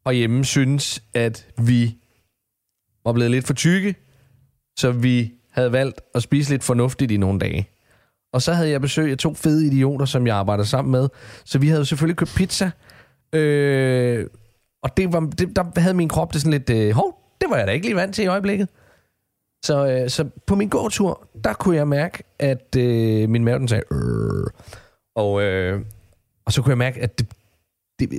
herhjemme 0.05 0.45
synes, 0.45 1.03
at 1.13 1.47
vi 1.57 1.95
var 3.05 3.13
blevet 3.13 3.31
lidt 3.31 3.47
for 3.47 3.53
tykke, 3.53 3.95
så 4.79 4.91
vi 4.91 5.33
havde 5.51 5.71
valgt 5.71 6.01
at 6.15 6.23
spise 6.23 6.49
lidt 6.49 6.63
fornuftigt 6.63 7.11
i 7.11 7.17
nogle 7.17 7.39
dage. 7.39 7.69
Og 8.33 8.41
så 8.41 8.53
havde 8.53 8.69
jeg 8.69 8.81
besøg 8.81 9.11
af 9.11 9.17
to 9.17 9.33
fede 9.33 9.67
idioter, 9.67 10.05
som 10.05 10.27
jeg 10.27 10.35
arbejder 10.35 10.63
sammen 10.63 10.91
med. 10.91 11.09
Så 11.45 11.59
vi 11.59 11.67
havde 11.67 11.85
selvfølgelig 11.85 12.17
købt 12.17 12.35
pizza. 12.35 12.71
Øh, 13.33 14.27
og 14.81 14.97
det 14.97 15.13
var, 15.13 15.19
det, 15.19 15.55
der 15.55 15.79
havde 15.79 15.93
min 15.93 16.09
krop 16.09 16.33
det 16.33 16.41
sådan 16.41 16.51
lidt, 16.51 16.69
øh, 16.69 16.91
hov, 16.91 17.21
det 17.41 17.49
var 17.49 17.57
jeg 17.57 17.67
da 17.67 17.71
ikke 17.71 17.85
lige 17.85 17.95
vant 17.95 18.15
til 18.15 18.23
i 18.23 18.27
øjeblikket. 18.27 18.69
Så, 19.63 19.87
øh, 19.87 20.09
så 20.09 20.29
på 20.45 20.55
min 20.55 20.69
gåtur, 20.69 21.27
der 21.43 21.53
kunne 21.53 21.75
jeg 21.75 21.87
mærke, 21.87 22.23
at 22.39 22.75
øh, 22.77 23.29
min 23.29 23.43
mave 23.43 23.59
den 23.59 23.67
sagde, 23.67 23.83
øh, 23.91 24.47
og, 25.15 25.41
øh, 25.41 25.81
og 26.45 26.53
så 26.53 26.61
kunne 26.61 26.69
jeg 26.69 26.77
mærke, 26.77 27.01
at 27.01 27.19
det, 27.19 27.27
det, 27.99 28.09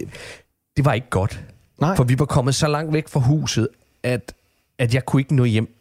det 0.76 0.85
var 0.85 0.92
ikke 0.92 1.11
godt. 1.11 1.45
Nej. 1.81 1.97
For 1.97 2.04
vi 2.04 2.19
var 2.19 2.25
kommet 2.25 2.54
så 2.54 2.69
langt 2.69 2.92
væk 2.92 3.09
fra 3.09 3.21
huset, 3.21 3.69
at, 4.02 4.35
at 4.78 4.95
jeg 4.95 5.04
kunne 5.04 5.21
ikke 5.21 5.35
nå 5.35 5.45
hjem. 5.45 5.75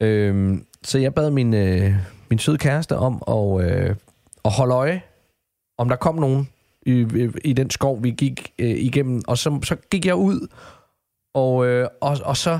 Øhm, 0.00 0.66
så 0.82 0.98
jeg 0.98 1.14
bad 1.14 1.30
min, 1.30 1.54
øh, 1.54 1.94
min 2.30 2.38
søde 2.38 2.58
kæreste 2.58 2.96
om 2.96 3.22
at, 3.28 3.64
øh, 3.64 3.96
at 4.44 4.52
holde 4.52 4.74
øje, 4.74 5.02
om 5.78 5.88
der 5.88 5.96
kom 5.96 6.14
nogen 6.14 6.48
i, 6.86 7.06
i, 7.44 7.52
den 7.52 7.70
skov, 7.70 8.02
vi 8.02 8.10
gik 8.10 8.52
øh, 8.58 8.70
igennem. 8.70 9.22
Og 9.26 9.38
så, 9.38 9.60
så 9.64 9.76
gik 9.90 10.06
jeg 10.06 10.14
ud, 10.14 10.48
og, 11.34 11.66
øh, 11.66 11.88
og, 12.00 12.18
og 12.24 12.36
så 12.36 12.58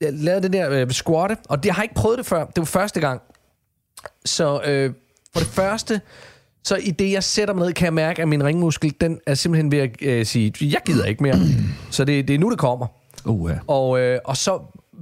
jeg 0.00 0.12
lavede 0.12 0.42
det 0.42 0.52
der 0.52 0.70
øh, 0.70 0.90
squatte, 0.90 1.36
og 1.48 1.62
det, 1.62 1.66
jeg 1.66 1.74
har 1.74 1.82
ikke 1.82 1.94
prøvet 1.94 2.18
det 2.18 2.26
før. 2.26 2.44
Det 2.44 2.58
var 2.58 2.64
første 2.64 3.00
gang. 3.00 3.22
Så 4.24 4.62
øh, 4.64 4.92
for 5.32 5.40
det 5.40 5.48
første, 5.48 6.00
så 6.64 6.76
i 6.76 6.90
det, 6.90 7.12
jeg 7.12 7.24
sætter 7.24 7.54
mig 7.54 7.66
ned, 7.66 7.72
kan 7.72 7.84
jeg 7.84 7.94
mærke, 7.94 8.22
at 8.22 8.28
min 8.28 8.44
ringmuskel, 8.44 8.94
den 9.00 9.20
er 9.26 9.34
simpelthen 9.34 9.72
ved 9.72 9.78
at 9.78 10.02
øh, 10.02 10.26
sige, 10.26 10.52
jeg 10.60 10.80
gider 10.86 11.04
ikke 11.04 11.22
mere. 11.22 11.36
Så 11.90 12.04
det, 12.04 12.28
det 12.28 12.34
er 12.34 12.38
nu, 12.38 12.50
det 12.50 12.58
kommer. 12.58 12.86
Uh, 13.24 13.50
ja. 13.50 13.58
Og, 13.66 14.00
øh, 14.00 14.18
og 14.24 14.36
så 14.36 14.60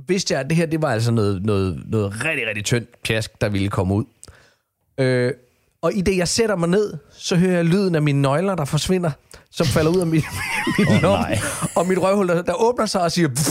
vidste 0.09 0.35
jeg, 0.35 0.41
at 0.41 0.49
det 0.49 0.57
her, 0.57 0.67
det 0.67 0.83
var 0.83 0.89
altså 0.89 1.13
noget, 1.13 1.45
noget, 1.45 1.83
noget 1.87 2.25
rigtig, 2.25 2.47
rigtig 2.47 2.65
tyndt 2.65 3.03
pjask, 3.03 3.41
der 3.41 3.49
ville 3.49 3.69
komme 3.69 3.95
ud. 3.95 4.05
Øh, 4.99 5.33
og 5.83 5.95
i 5.95 6.01
det, 6.01 6.17
jeg 6.17 6.29
sætter 6.29 6.57
mig 6.57 6.69
ned, 6.69 6.95
så 7.11 7.37
hører 7.37 7.53
jeg 7.53 7.65
lyden 7.65 7.95
af 7.95 8.03
mine 8.03 8.23
nøgler, 8.23 8.55
der 8.55 8.65
forsvinder, 8.65 9.11
som 9.51 9.67
falder 9.67 9.91
ud 9.91 10.01
af 10.01 10.07
mit, 10.07 10.25
mit 10.79 10.89
oh, 10.89 11.03
lomme. 11.03 11.27
Og 11.77 11.87
mit 11.87 11.99
røvhul, 11.99 12.29
der, 12.29 12.43
der 12.43 12.63
åbner 12.63 12.87
sig 12.87 13.03
og 13.03 13.13
siger, 13.13 13.29
pff, 13.29 13.51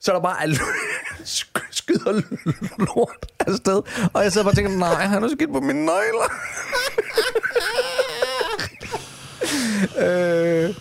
så 0.00 0.12
er 0.12 0.14
der 0.14 0.22
bare 0.22 0.54
skyder 1.70 2.22
lort 2.78 3.26
afsted. 3.40 3.82
Og 4.12 4.22
jeg 4.22 4.32
sidder 4.32 4.44
bare 4.44 4.52
og 4.52 4.56
tænker, 4.56 4.78
nej, 4.78 4.94
han 4.94 5.22
har 5.22 5.28
skidt 5.28 5.52
på 5.52 5.60
mine 5.60 5.86
nøgler. 5.86 6.32
øh, 10.68 10.74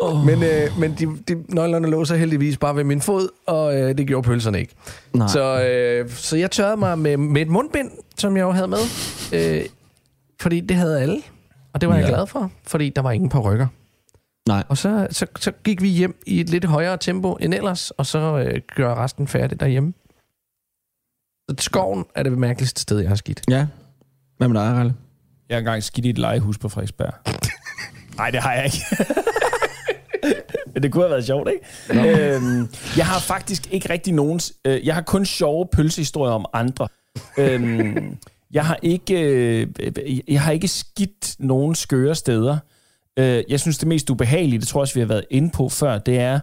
oh. 0.00 0.26
Men, 0.26 0.42
øh, 0.42 0.78
men 0.78 0.96
de, 0.98 1.18
de 1.28 1.44
nøglerne 1.48 1.90
lå 1.90 2.04
så 2.04 2.14
heldigvis 2.14 2.56
bare 2.56 2.76
ved 2.76 2.84
min 2.84 3.00
fod, 3.00 3.28
og 3.46 3.76
øh, 3.80 3.98
det 3.98 4.06
gjorde 4.06 4.26
pølserne 4.26 4.60
ikke. 4.60 4.74
Nej. 5.12 5.28
Så, 5.28 5.62
øh, 5.62 6.10
så 6.10 6.36
jeg 6.36 6.50
tørrede 6.50 6.76
mig 6.76 6.98
med, 6.98 7.16
med 7.16 7.42
et 7.42 7.48
mundbind, 7.48 7.90
som 8.18 8.36
jeg 8.36 8.42
jo 8.42 8.50
havde 8.50 8.68
med. 8.68 8.80
Øh, 9.32 9.64
fordi 10.44 10.60
det 10.60 10.76
havde 10.76 11.00
alle. 11.00 11.22
Og 11.72 11.80
det 11.80 11.88
var 11.88 11.94
ja. 11.94 12.00
jeg 12.00 12.08
glad 12.08 12.26
for, 12.26 12.52
fordi 12.66 12.90
der 12.90 13.02
var 13.02 13.10
ingen 13.10 13.28
på 13.28 13.40
rykker. 13.40 13.66
Nej. 14.48 14.64
Og 14.68 14.76
så, 14.78 15.06
så, 15.10 15.26
så 15.38 15.52
gik 15.64 15.82
vi 15.82 15.88
hjem 15.88 16.22
i 16.26 16.40
et 16.40 16.50
lidt 16.50 16.64
højere 16.64 16.96
tempo 16.96 17.34
end 17.34 17.54
ellers, 17.54 17.90
og 17.90 18.06
så 18.06 18.18
øh, 18.38 18.60
gør 18.76 18.94
resten 18.94 19.28
færdigt 19.28 19.60
derhjemme. 19.60 19.92
Så 21.50 21.56
skoven 21.58 22.04
er 22.14 22.22
det 22.22 22.38
mærkeligste 22.38 22.80
sted, 22.80 23.00
jeg 23.00 23.08
har 23.08 23.16
skidt. 23.16 23.42
Ja. 23.50 23.66
Hvad 24.36 24.48
med 24.48 24.60
dig, 24.60 24.72
Ralle? 24.72 24.94
Jeg 25.48 25.54
har 25.54 25.58
engang 25.58 25.82
skidt 25.82 26.06
i 26.06 26.10
et 26.10 26.18
legehus 26.18 26.58
på 26.58 26.68
Frederiksberg. 26.68 27.12
Nej, 28.18 28.30
det 28.30 28.40
har 28.40 28.52
jeg 28.52 28.64
ikke. 28.64 28.78
Men 30.74 30.82
det 30.82 30.92
kunne 30.92 31.02
have 31.02 31.10
været 31.10 31.26
sjovt, 31.26 31.48
ikke? 31.50 32.34
Øhm, 32.34 32.68
jeg 32.96 33.06
har 33.06 33.20
faktisk 33.20 33.72
ikke 33.72 33.90
rigtig 33.90 34.12
nogen... 34.14 34.40
Øh, 34.64 34.86
jeg 34.86 34.94
har 34.94 35.02
kun 35.02 35.24
sjove 35.24 35.68
pølsehistorier 35.72 36.32
om 36.32 36.46
andre. 36.52 36.88
Øhm, 37.38 38.18
jeg 38.54 38.66
har 38.66 38.78
ikke, 38.82 39.20
øh, 39.20 39.66
jeg 40.28 40.40
har 40.42 40.52
ikke 40.52 40.68
skidt 40.68 41.36
nogen 41.38 41.74
skøre 41.74 42.14
steder. 42.14 42.56
Øh, 43.18 43.44
jeg 43.48 43.60
synes, 43.60 43.78
det 43.78 43.88
mest 43.88 44.10
ubehagelige, 44.10 44.58
det 44.60 44.68
tror 44.68 44.78
jeg 44.80 44.82
også, 44.82 44.94
vi 44.94 45.00
har 45.00 45.06
været 45.06 45.24
inde 45.30 45.50
på 45.50 45.68
før, 45.68 45.98
det 45.98 46.18
er, 46.18 46.40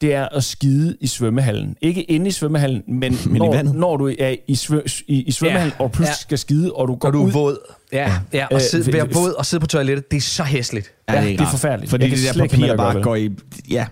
det 0.00 0.14
er 0.14 0.28
at 0.28 0.44
skide 0.44 0.96
i 1.00 1.06
svømmehallen. 1.06 1.76
Ikke 1.82 2.02
inde 2.02 2.28
i 2.28 2.30
svømmehallen, 2.30 2.82
men, 2.88 3.18
Men 3.26 3.36
i 3.36 3.38
når, 3.38 3.52
vandet. 3.54 3.74
når 3.74 3.96
du 3.96 4.08
er 4.18 4.36
i, 4.48 4.54
svø, 4.54 4.80
i, 5.06 5.22
i 5.22 5.32
svømmehallen, 5.32 5.74
Ja, 5.78 5.84
og 5.84 5.92
pludselig 5.92 6.14
ja. 6.14 6.20
skal 6.20 6.38
skide, 6.38 6.72
og 6.72 6.88
du 6.88 6.94
går 6.94 7.08
Og 7.08 7.12
du 7.14 7.22
ud 7.22 7.28
er 7.28 7.32
våd. 7.32 7.58
Ja, 7.92 8.12
ja 8.32 8.46
og 8.50 8.54
Øh, 8.54 8.60
sidde, 8.60 8.90
f- 8.90 8.92
være 8.92 9.08
våd 9.12 9.32
og 9.32 9.46
sidde 9.46 9.60
på 9.60 9.66
toilettet, 9.66 10.10
det 10.10 10.16
er 10.16 10.20
så 10.20 10.42
hæsligt. 10.42 10.92
Ja, 11.08 11.12
det 11.14 11.22
er 11.22 11.26
ikke 11.28 11.42
rart. 11.42 11.50
forfærdeligt. 11.50 11.90
Fordi 11.90 12.10
det 12.10 12.18
der 12.34 12.72
at 12.72 12.76
bare 12.76 13.02
går 13.02 13.14
i... 13.14 13.30
Ja. 13.70 13.86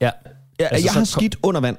Ja. 0.00 0.10
ja 0.60 0.66
Altså, 0.66 0.86
jeg 0.86 0.92
har 0.92 1.04
skidt 1.04 1.36
under 1.42 1.60
vand. 1.60 1.76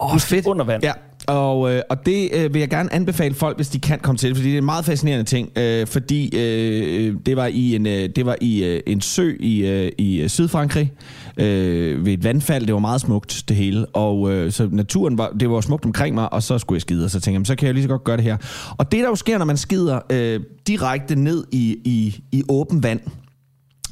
Åh, 0.00 0.14
oh, 0.14 0.20
fedt. 0.20 0.46
Under 0.46 0.64
vand. 0.64 0.82
Ja. 0.84 0.92
Og, 1.26 1.72
øh, 1.72 1.82
og 1.90 2.06
det 2.06 2.28
øh, 2.34 2.54
vil 2.54 2.60
jeg 2.60 2.68
gerne 2.70 2.92
anbefale 2.92 3.34
folk, 3.34 3.56
hvis 3.56 3.68
de 3.68 3.80
kan 3.80 3.98
komme 3.98 4.18
til 4.18 4.34
fordi 4.34 4.48
det 4.48 4.54
er 4.54 4.58
en 4.58 4.64
meget 4.64 4.84
fascinerende 4.84 5.24
ting. 5.24 5.58
Øh, 5.58 5.86
fordi 5.86 6.36
øh, 6.38 7.16
det 7.26 7.36
var 7.36 7.46
i 7.46 7.76
en, 7.76 7.86
øh, 7.86 8.08
det 8.16 8.26
var 8.26 8.36
i 8.40 8.64
øh, 8.64 8.80
en 8.86 9.00
sø 9.00 9.32
i, 9.40 9.66
øh, 9.66 9.92
i 9.98 10.20
øh, 10.20 10.28
Sydfrankrig 10.28 10.92
øh, 11.36 12.06
ved 12.06 12.12
et 12.12 12.24
vandfald. 12.24 12.66
Det 12.66 12.74
var 12.74 12.80
meget 12.80 13.00
smukt, 13.00 13.44
det 13.48 13.56
hele. 13.56 13.86
Og 13.86 14.32
øh, 14.32 14.52
så 14.52 14.68
naturen 14.72 15.18
var, 15.18 15.30
det 15.40 15.50
var 15.50 15.60
smukt 15.60 15.84
omkring 15.84 16.14
mig, 16.14 16.32
og 16.32 16.42
så 16.42 16.58
skulle 16.58 16.76
jeg 16.76 16.82
skide. 16.82 17.04
Og 17.04 17.10
så 17.10 17.20
tænkte 17.20 17.38
jeg, 17.38 17.46
så 17.46 17.56
kan 17.56 17.66
jeg 17.66 17.74
lige 17.74 17.84
så 17.84 17.88
godt 17.88 18.04
gøre 18.04 18.16
det 18.16 18.24
her. 18.24 18.36
Og 18.78 18.92
det, 18.92 19.00
der 19.00 19.08
jo 19.08 19.14
sker, 19.14 19.38
når 19.38 19.44
man 19.44 19.56
skider 19.56 20.00
øh, 20.10 20.40
direkte 20.66 21.16
ned 21.16 21.44
i, 21.52 21.76
i, 21.84 22.22
i 22.32 22.42
åben 22.48 22.82
vand, 22.82 23.00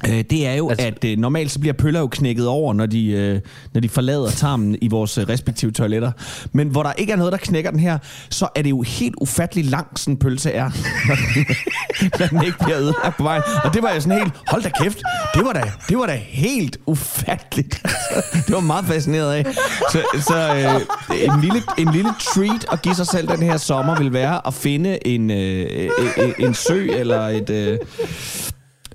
Øh, 0.07 0.23
det 0.29 0.47
er 0.47 0.53
jo, 0.53 0.69
altså, 0.69 0.87
at 0.87 1.03
øh, 1.05 1.17
normalt 1.17 1.51
så 1.51 1.59
bliver 1.59 1.73
pøller 1.73 1.99
jo 1.99 2.07
knækket 2.07 2.47
over, 2.47 2.73
når 2.73 2.85
de, 2.85 3.07
øh, 3.07 3.41
når 3.73 3.81
de 3.81 3.89
forlader 3.89 4.29
tarmen 4.29 4.77
i 4.81 4.87
vores 4.87 5.17
øh, 5.17 5.29
respektive 5.29 5.71
toiletter. 5.71 6.11
Men 6.51 6.67
hvor 6.67 6.83
der 6.83 6.93
ikke 6.93 7.13
er 7.13 7.17
noget, 7.17 7.31
der 7.31 7.37
knækker 7.37 7.71
den 7.71 7.79
her, 7.79 7.97
så 8.29 8.47
er 8.55 8.61
det 8.61 8.69
jo 8.69 8.81
helt 8.81 9.15
ufattelig 9.21 9.65
lang, 9.65 9.87
sådan 9.99 10.13
en 10.13 10.17
pølse 10.17 10.51
er, 10.51 10.69
når 11.07 11.15
den, 11.35 12.11
når 12.19 12.27
den 12.27 12.45
ikke 12.45 12.57
bliver 12.63 12.79
ødelagt 12.79 13.17
på 13.17 13.23
vejen. 13.23 13.43
Og 13.63 13.73
det 13.73 13.83
var 13.83 13.89
jeg 13.89 14.01
sådan 14.01 14.17
helt, 14.17 14.33
hold 14.47 14.63
da 14.63 14.69
kæft, 14.83 15.01
det 15.35 15.45
var 15.45 15.53
da, 15.53 15.63
det 15.89 15.97
var 15.97 16.05
da 16.05 16.15
helt 16.15 16.77
ufatteligt. 16.85 17.81
det 18.47 18.55
var 18.55 18.59
meget 18.59 18.85
fascineret 18.85 19.33
af. 19.33 19.45
Så, 19.91 20.01
så 20.19 20.55
øh, 20.55 21.23
en, 21.23 21.41
lille, 21.41 21.61
en 21.77 21.91
lille 21.93 22.09
treat 22.35 22.65
at 22.71 22.81
give 22.81 22.95
sig 22.95 23.07
selv 23.07 23.27
den 23.27 23.43
her 23.43 23.57
sommer 23.57 23.97
vil 23.97 24.13
være 24.13 24.47
at 24.47 24.53
finde 24.53 25.07
en, 25.07 25.31
øh, 25.31 25.89
en, 26.17 26.33
en 26.39 26.53
sø 26.53 26.89
eller 26.91 27.27
et... 27.27 27.49
Øh, 27.49 27.77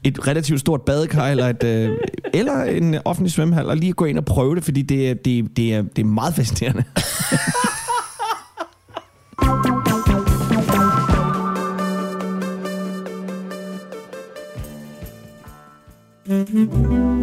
et 0.07 0.27
relativt 0.27 0.61
stort 0.61 0.83
badekar 0.83 1.29
eller, 1.29 1.49
et, 1.49 1.65
øh, 1.65 1.91
eller 2.35 2.63
en 2.63 2.97
offentlig 3.05 3.33
svømmehal, 3.33 3.67
og 3.67 3.77
lige 3.77 3.93
gå 3.93 4.05
ind 4.05 4.19
og 4.19 4.25
prøve 4.25 4.55
det, 4.55 4.65
fordi 4.65 4.83
det, 4.83 5.25
det, 5.25 5.57
det, 5.57 5.75
er, 5.75 5.83
det 5.83 5.99
er 5.99 6.07
meget 6.07 6.35
fascinerende. 6.35 6.85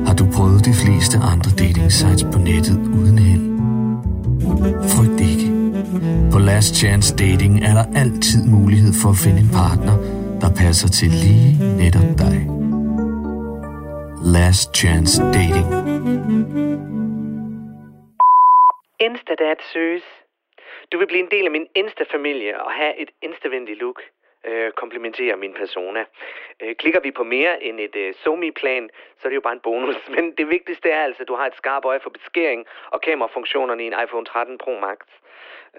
Har 0.07 0.13
du 0.13 0.25
prøvet 0.33 0.65
de 0.65 0.73
fleste 0.73 1.17
andre 1.17 1.51
dating 1.51 1.91
sites 1.91 2.23
på 2.23 2.39
nettet 2.39 2.77
uden 2.77 3.17
held? 3.17 3.53
Frygt 4.89 5.21
ikke. 5.21 5.51
På 6.31 6.39
Last 6.39 6.75
Chance 6.75 7.15
Dating 7.15 7.63
er 7.63 7.73
der 7.73 7.99
altid 7.99 8.43
mulighed 8.43 8.93
for 8.93 9.09
at 9.09 9.17
finde 9.17 9.39
en 9.39 9.49
partner, 9.49 9.97
der 10.41 10.49
passer 10.49 10.87
til 10.87 11.09
lige 11.09 11.77
netop 11.77 12.17
dig. 12.17 12.52
Last 14.25 14.73
Chance 14.75 15.21
Dating. 15.21 15.67
Instadat 18.99 19.61
søges. 19.73 20.03
Du 20.91 20.97
vil 20.97 21.07
blive 21.07 21.23
en 21.23 21.31
del 21.31 21.45
af 21.45 21.51
min 21.51 21.67
Insta-familie 21.75 22.63
og 22.63 22.71
have 22.71 22.97
et 22.97 23.09
instavenligt 23.21 23.79
look. 23.79 24.01
Øh, 24.45 24.71
komplementerer 24.71 25.35
min 25.35 25.53
persona. 25.53 26.05
Øh, 26.61 26.75
klikker 26.75 26.99
vi 26.99 27.11
på 27.11 27.23
mere 27.23 27.63
end 27.63 27.79
et 27.79 27.95
øh, 27.95 28.13
somi-plan, 28.13 28.89
så 29.17 29.21
er 29.27 29.29
det 29.29 29.35
jo 29.35 29.41
bare 29.41 29.53
en 29.53 29.59
bonus. 29.63 29.95
Men 30.15 30.31
det 30.37 30.49
vigtigste 30.49 30.89
er 30.89 31.03
altså, 31.03 31.21
at 31.23 31.27
du 31.27 31.35
har 31.35 31.45
et 31.45 31.55
skarpt 31.55 31.85
øje 31.85 31.99
for 31.99 32.09
beskæring 32.09 32.65
og 32.91 33.01
kamerafunktionerne 33.01 33.83
i 33.83 33.87
en 33.87 33.95
iPhone 34.03 34.25
13 34.25 34.57
Pro 34.57 34.79
Max. 34.79 34.97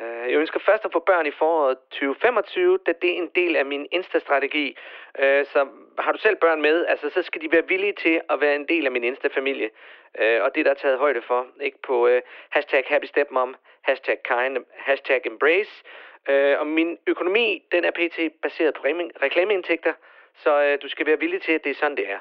Øh, 0.00 0.30
jeg 0.30 0.38
ønsker 0.38 0.60
først 0.60 0.84
at 0.84 0.92
få 0.92 0.98
børn 0.98 1.26
i 1.26 1.30
foråret 1.30 1.78
2025, 1.90 2.78
da 2.86 2.92
det 3.02 3.10
er 3.10 3.22
en 3.22 3.30
del 3.34 3.56
af 3.56 3.66
min 3.66 3.86
Insta-strategi. 3.92 4.76
Øh, 5.18 5.46
så 5.46 5.68
har 5.98 6.12
du 6.12 6.18
selv 6.18 6.36
børn 6.36 6.62
med, 6.62 6.86
altså, 6.86 7.10
så 7.10 7.22
skal 7.22 7.40
de 7.40 7.52
være 7.52 7.68
villige 7.68 7.92
til 7.92 8.20
at 8.30 8.40
være 8.40 8.54
en 8.54 8.68
del 8.68 8.86
af 8.86 8.92
min 8.92 9.04
Insta-familie. 9.04 9.70
Øh, 10.18 10.42
og 10.42 10.54
det 10.54 10.64
der 10.64 10.70
er 10.70 10.74
taget 10.74 10.98
højde 10.98 11.22
for, 11.22 11.46
ikke 11.60 11.78
på 11.82 12.06
øh, 12.08 12.22
hashtag 12.50 12.84
Happy 12.88 13.04
Stepmom, 13.04 13.56
hashtag 13.82 14.18
Kind, 14.22 14.64
hashtag 14.76 15.20
Embrace. 15.26 15.84
Øh, 16.28 16.60
og 16.60 16.66
min 16.66 16.98
økonomi, 17.06 17.62
den 17.72 17.84
er 17.84 17.90
pt. 17.90 18.18
baseret 18.42 18.74
på 18.74 18.82
reklameindtægter, 19.22 19.92
så 20.36 20.62
øh, 20.62 20.78
du 20.82 20.88
skal 20.88 21.06
være 21.06 21.18
villig 21.18 21.42
til, 21.42 21.52
at 21.52 21.64
det 21.64 21.70
er 21.70 21.74
sådan, 21.74 21.96
det 21.96 22.10
er. 22.10 22.18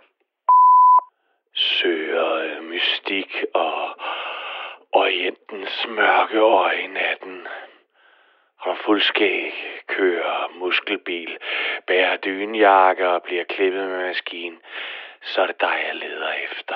Søger 1.53 2.61
mystik 2.61 3.43
og 3.53 3.89
Orientens 4.91 5.87
mørke 5.89 6.39
øje 6.39 6.81
i 6.81 6.87
natten 6.87 7.47
og 8.63 8.77
fuldskæg, 8.77 9.53
kører 9.87 10.51
muskelbil, 10.55 11.37
bærer 11.87 12.17
dynjakker 12.17 13.07
og 13.07 13.23
bliver 13.23 13.43
klippet 13.43 13.87
med 13.87 14.07
maskinen. 14.07 14.59
Så 15.21 15.41
er 15.41 15.47
det 15.47 15.61
dig, 15.61 15.77
jeg 15.87 15.95
leder 15.95 16.31
efter. 16.51 16.75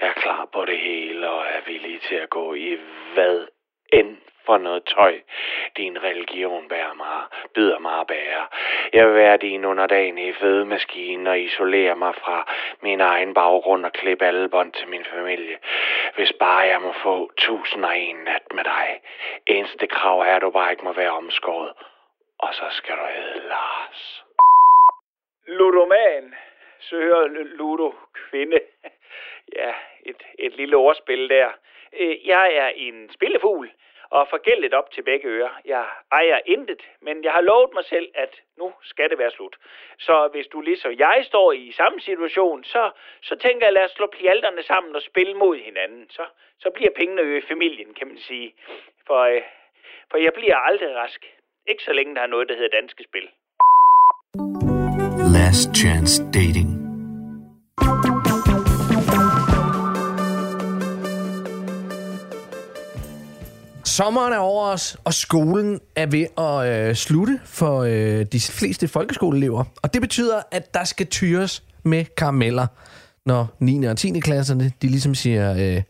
Jeg 0.00 0.08
er 0.08 0.12
klar 0.12 0.48
på 0.52 0.64
det 0.64 0.78
hele 0.78 1.30
og 1.30 1.44
er 1.46 1.60
villig 1.66 2.00
til 2.00 2.14
at 2.14 2.30
gå 2.30 2.54
i 2.54 2.78
hvad 3.14 3.46
end 3.92 4.16
for 4.46 4.58
noget 4.58 4.84
tøj, 4.84 5.20
din 5.76 6.02
religion 6.02 6.68
bærer 6.68 6.94
mig, 6.94 7.22
byder 7.54 7.78
mig 7.78 8.00
at 8.00 8.06
bære. 8.06 8.46
Jeg 8.92 9.06
vil 9.06 9.14
være 9.14 9.36
din 9.36 9.64
underdanige 9.64 10.34
fødemaskine 10.34 11.30
og 11.30 11.40
isolere 11.40 11.96
mig 11.96 12.14
fra 12.14 12.52
min 12.80 13.00
egen 13.00 13.34
baggrund 13.34 13.86
og 13.86 13.92
klippe 13.92 14.24
alle 14.26 14.48
bånd 14.48 14.72
til 14.72 14.88
min 14.88 15.04
familie. 15.04 15.58
Hvis 16.16 16.32
bare 16.32 16.58
jeg 16.58 16.80
må 16.80 16.92
få 16.92 17.30
tusind 17.36 17.84
og 17.84 17.98
en 17.98 18.16
nat 18.16 18.42
med 18.54 18.64
dig. 18.64 19.00
Eneste 19.46 19.86
krav 19.86 20.20
er, 20.20 20.36
at 20.36 20.42
du 20.42 20.50
bare 20.50 20.70
ikke 20.70 20.84
må 20.84 20.92
være 20.92 21.10
omskåret. 21.10 21.72
Og 22.38 22.54
så 22.54 22.64
skal 22.70 22.94
du 22.96 23.02
hedde 23.16 23.48
Lars. 23.48 24.24
Ludoman. 25.46 26.34
Søger 26.80 27.26
Ludo 27.26 27.94
kvinde. 28.14 28.60
Ja, 29.56 29.72
et, 30.06 30.22
et 30.38 30.56
lille 30.56 30.76
ordspil 30.76 31.28
der. 31.28 31.50
Øh, 31.98 32.26
jeg 32.26 32.54
er 32.54 32.68
en 32.68 33.10
spillefugl 33.12 33.70
og 34.10 34.28
forgældet 34.30 34.74
op 34.74 34.90
til 34.90 35.02
begge 35.02 35.28
ører. 35.28 35.54
Jeg 35.64 35.84
ejer 36.12 36.38
intet, 36.46 36.82
men 37.02 37.24
jeg 37.24 37.32
har 37.32 37.40
lovet 37.40 37.70
mig 37.74 37.84
selv, 37.84 38.08
at 38.14 38.32
nu 38.58 38.72
skal 38.82 39.10
det 39.10 39.18
være 39.18 39.30
slut. 39.30 39.56
Så 39.98 40.28
hvis 40.32 40.46
du 40.46 40.60
ligesom 40.60 40.92
jeg 40.98 41.20
står 41.24 41.52
i 41.52 41.72
samme 41.72 42.00
situation, 42.00 42.64
så, 42.64 42.90
så 43.22 43.36
tænker 43.36 43.66
jeg, 43.66 43.72
lad 43.72 43.84
os 43.84 43.90
slå 43.90 44.06
pjalterne 44.20 44.62
sammen 44.62 44.96
og 44.96 45.02
spille 45.02 45.34
mod 45.34 45.56
hinanden. 45.56 46.06
Så, 46.10 46.24
så 46.58 46.70
bliver 46.74 46.90
pengene 46.96 47.22
jo 47.22 47.36
i 47.36 47.48
familien, 47.48 47.94
kan 47.94 48.06
man 48.08 48.18
sige. 48.18 48.54
For, 49.06 49.20
øh, 49.20 49.42
for 50.10 50.18
jeg 50.18 50.32
bliver 50.32 50.56
aldrig 50.56 50.96
rask. 50.96 51.26
Ikke 51.66 51.82
så 51.82 51.92
længe 51.92 52.14
der 52.14 52.22
er 52.22 52.26
noget, 52.26 52.48
der 52.48 52.54
hedder 52.54 52.78
danske 52.80 53.04
spil. 53.04 53.28
Last 55.36 55.68
Chance 55.80 56.22
Dating 56.38 56.69
Sommeren 63.90 64.32
er 64.32 64.38
over 64.38 64.66
os, 64.66 64.96
og 65.04 65.14
skolen 65.14 65.80
er 65.96 66.06
ved 66.06 66.26
at 66.38 66.88
øh, 66.88 66.94
slutte 66.94 67.40
for 67.44 67.80
øh, 67.80 68.26
de 68.32 68.40
fleste 68.40 68.88
folkeskoleelever. 68.88 69.64
Og 69.82 69.94
det 69.94 70.02
betyder, 70.02 70.40
at 70.50 70.74
der 70.74 70.84
skal 70.84 71.06
tyres 71.06 71.62
med 71.82 72.04
karameller, 72.16 72.66
når 73.26 73.56
9. 73.58 73.84
og 73.84 73.96
10. 73.96 74.20
klasserne, 74.20 74.72
de 74.82 74.86
ligesom 74.88 75.14
siger, 75.14 75.52
øh, 75.52 75.82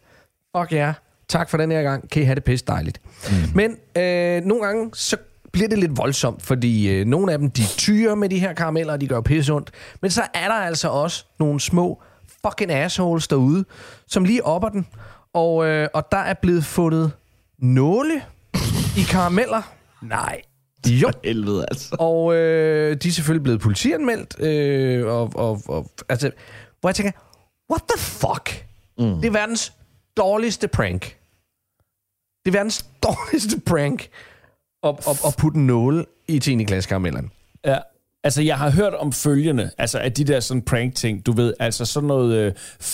fuck 0.56 0.72
ja, 0.72 0.92
tak 1.28 1.50
for 1.50 1.56
den 1.56 1.70
her 1.70 1.82
gang, 1.82 2.10
kan 2.10 2.22
I 2.22 2.24
have 2.24 2.34
det 2.34 2.44
pisse 2.44 2.66
dejligt. 2.66 3.00
Mm. 3.30 3.36
Men 3.54 3.76
øh, 3.96 4.44
nogle 4.44 4.66
gange, 4.66 4.90
så 4.94 5.16
bliver 5.52 5.68
det 5.68 5.78
lidt 5.78 5.96
voldsomt, 5.96 6.42
fordi 6.42 6.90
øh, 6.90 7.06
nogle 7.06 7.32
af 7.32 7.38
dem, 7.38 7.50
de 7.50 7.62
tyrer 7.76 8.14
med 8.14 8.28
de 8.28 8.38
her 8.38 8.52
karameller, 8.52 8.92
og 8.92 9.00
de 9.00 9.08
gør 9.08 9.20
pisse 9.20 9.52
ondt. 9.52 9.70
Men 10.02 10.10
så 10.10 10.22
er 10.34 10.48
der 10.48 10.54
altså 10.54 10.88
også 10.88 11.24
nogle 11.38 11.60
små 11.60 12.02
fucking 12.46 12.70
assholes 12.72 13.28
derude, 13.28 13.64
som 14.06 14.24
lige 14.24 14.46
opper 14.46 14.68
den. 14.68 14.86
Og, 15.34 15.66
øh, 15.66 15.88
og 15.94 16.12
der 16.12 16.18
er 16.18 16.34
blevet 16.34 16.64
fundet 16.64 17.12
nåle 17.60 18.22
i 18.96 19.02
karameller. 19.10 19.62
Nej. 20.02 20.42
Jo. 20.86 21.08
For 21.08 21.20
helvede, 21.24 21.66
altså. 21.70 21.96
Og 21.98 22.34
øh, 22.34 22.96
de 22.96 23.08
er 23.08 23.12
selvfølgelig 23.12 23.42
blevet 23.42 23.60
politianmeldt. 23.60 24.40
Øh, 24.40 25.06
og, 25.06 25.32
og, 25.34 25.62
og, 25.66 25.90
altså, 26.08 26.30
hvor 26.80 26.88
jeg 26.88 26.94
tænker, 26.94 27.12
what 27.70 27.82
the 27.88 27.98
fuck? 27.98 28.66
Mm. 28.98 29.20
Det 29.20 29.24
er 29.24 29.30
verdens 29.30 29.72
dårligste 30.16 30.68
prank. 30.68 31.02
Det 32.44 32.50
er 32.50 32.52
verdens 32.52 32.86
dårligste 33.08 33.60
prank 33.60 34.08
at, 34.82 34.94
at, 35.08 35.24
at 35.26 35.34
putte 35.38 35.58
en 35.58 35.66
nåle 35.66 36.04
i 36.28 36.38
10. 36.38 36.64
klasse 36.64 36.88
karamellerne. 36.88 37.28
Ja, 37.64 37.78
Altså, 38.24 38.42
jeg 38.42 38.58
har 38.58 38.70
hørt 38.70 38.94
om 38.94 39.12
følgende, 39.12 39.70
altså 39.78 39.98
af 39.98 40.12
de 40.12 40.24
der 40.24 40.40
sådan 40.40 40.62
prank-ting, 40.62 41.26
du 41.26 41.32
ved, 41.32 41.54
altså 41.60 41.84
sådan 41.84 42.06
noget 42.06 42.34
øh, 42.34 42.52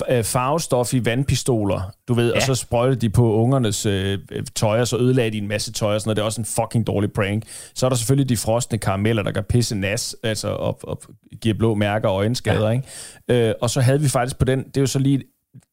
øh, 0.08 0.24
farvestof 0.24 0.94
i 0.94 1.04
vandpistoler, 1.04 1.92
du 2.08 2.14
ved, 2.14 2.30
ja. 2.30 2.36
og 2.36 2.42
så 2.42 2.54
sprøjte 2.54 2.96
de 2.96 3.10
på 3.10 3.34
ungernes 3.34 3.86
øh, 3.86 4.18
tøj, 4.54 4.80
og 4.80 4.88
så 4.88 4.96
ødelagde 4.96 5.30
de 5.30 5.38
en 5.38 5.48
masse 5.48 5.72
tøj 5.72 5.94
og 5.94 6.00
sådan 6.00 6.08
noget. 6.08 6.16
Det 6.16 6.22
er 6.22 6.26
også 6.26 6.40
en 6.40 6.44
fucking 6.44 6.86
dårlig 6.86 7.12
prank. 7.12 7.42
Så 7.74 7.86
er 7.86 7.90
der 7.90 7.96
selvfølgelig 7.96 8.28
de 8.28 8.36
frosne 8.36 8.78
karameller, 8.78 9.22
der 9.22 9.32
kan 9.32 9.44
pisse 9.44 9.74
nas, 9.74 10.16
altså 10.22 10.48
og, 10.48 10.78
og 10.82 11.00
giver 11.40 11.54
blå 11.54 11.74
mærker 11.74 12.08
og 12.08 12.16
øjenskader, 12.16 12.70
ja. 12.70 12.80
ikke? 13.28 13.48
Øh, 13.48 13.54
og 13.60 13.70
så 13.70 13.80
havde 13.80 14.00
vi 14.00 14.08
faktisk 14.08 14.38
på 14.38 14.44
den, 14.44 14.58
det 14.64 14.76
er 14.76 14.80
jo 14.80 14.86
så 14.86 14.98
lige 14.98 15.22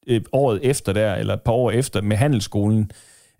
øh, 0.07 0.21
året 0.31 0.59
efter 0.63 0.93
der, 0.93 1.15
eller 1.15 1.33
et 1.33 1.41
par 1.41 1.53
år 1.53 1.71
efter, 1.71 2.01
med 2.01 2.17
handelsskolen, 2.17 2.91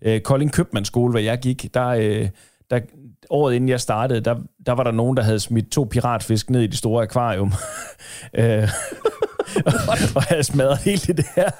øh, 0.02 0.20
Kolding 0.20 0.52
Købmandsskole, 0.52 1.10
hvor 1.10 1.20
jeg 1.20 1.38
gik, 1.38 1.74
der... 1.74 1.86
Øh, 1.86 2.28
der, 2.70 2.80
året 3.30 3.54
inden 3.54 3.68
jeg 3.68 3.80
startede, 3.80 4.20
der, 4.20 4.34
der 4.66 4.72
var 4.72 4.82
der 4.82 4.90
nogen, 4.90 5.16
der 5.16 5.22
havde 5.22 5.40
smidt 5.40 5.70
to 5.72 5.84
piratfisk 5.90 6.50
ned 6.50 6.60
i 6.60 6.66
det 6.66 6.78
store 6.78 7.02
akvarium. 7.02 7.52
Øh, 8.38 8.68
og 10.14 10.22
havde 10.22 10.44
smadret 10.44 10.78
hele 10.78 10.98
det 10.98 11.26
der 11.36 11.50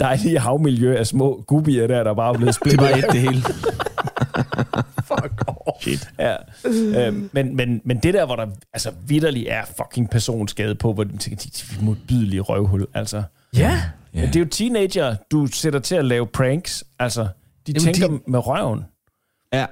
dejlige 0.00 0.38
havmiljø 0.38 0.96
af 0.96 1.06
små 1.06 1.44
gubier 1.46 1.86
der, 1.86 2.04
der 2.04 2.14
bare 2.14 2.34
blev 2.34 2.52
spillet. 2.52 2.80
Det 2.80 2.88
var 2.90 2.96
et 2.96 3.04
det 3.12 3.20
hele. 3.20 3.42
Fuck. 5.08 5.42
Shit. 5.80 6.08
Ja. 6.18 6.36
øhm, 6.64 7.30
men, 7.32 7.56
men, 7.56 7.80
men 7.84 7.98
det 7.98 8.14
der, 8.14 8.26
hvor 8.26 8.36
der 8.36 8.46
altså 8.72 8.90
vidderligt 9.06 9.48
er 9.48 9.62
fucking 9.76 10.10
personskade 10.10 10.74
på, 10.74 10.92
hvor 10.92 11.04
du 11.04 11.16
tænker, 11.18 11.42
de, 11.42 11.50
de 11.80 11.84
modbydelige 11.84 12.40
røvhul, 12.40 12.86
altså. 12.94 13.22
Ja. 13.56 13.80
Ja. 14.14 14.20
Men 14.20 14.26
det 14.28 14.36
er 14.36 14.40
jo 14.40 14.46
teenager, 14.50 15.14
du 15.30 15.46
sætter 15.46 15.78
til 15.80 15.94
at 15.94 16.04
lave 16.04 16.26
pranks. 16.26 16.84
Altså, 16.98 17.22
de 17.66 17.72
Jamen, 17.72 17.80
tænker 17.94 18.08
de- 18.08 18.20
med 18.30 18.46
røven. 18.46 18.84
Ja. 19.52 19.66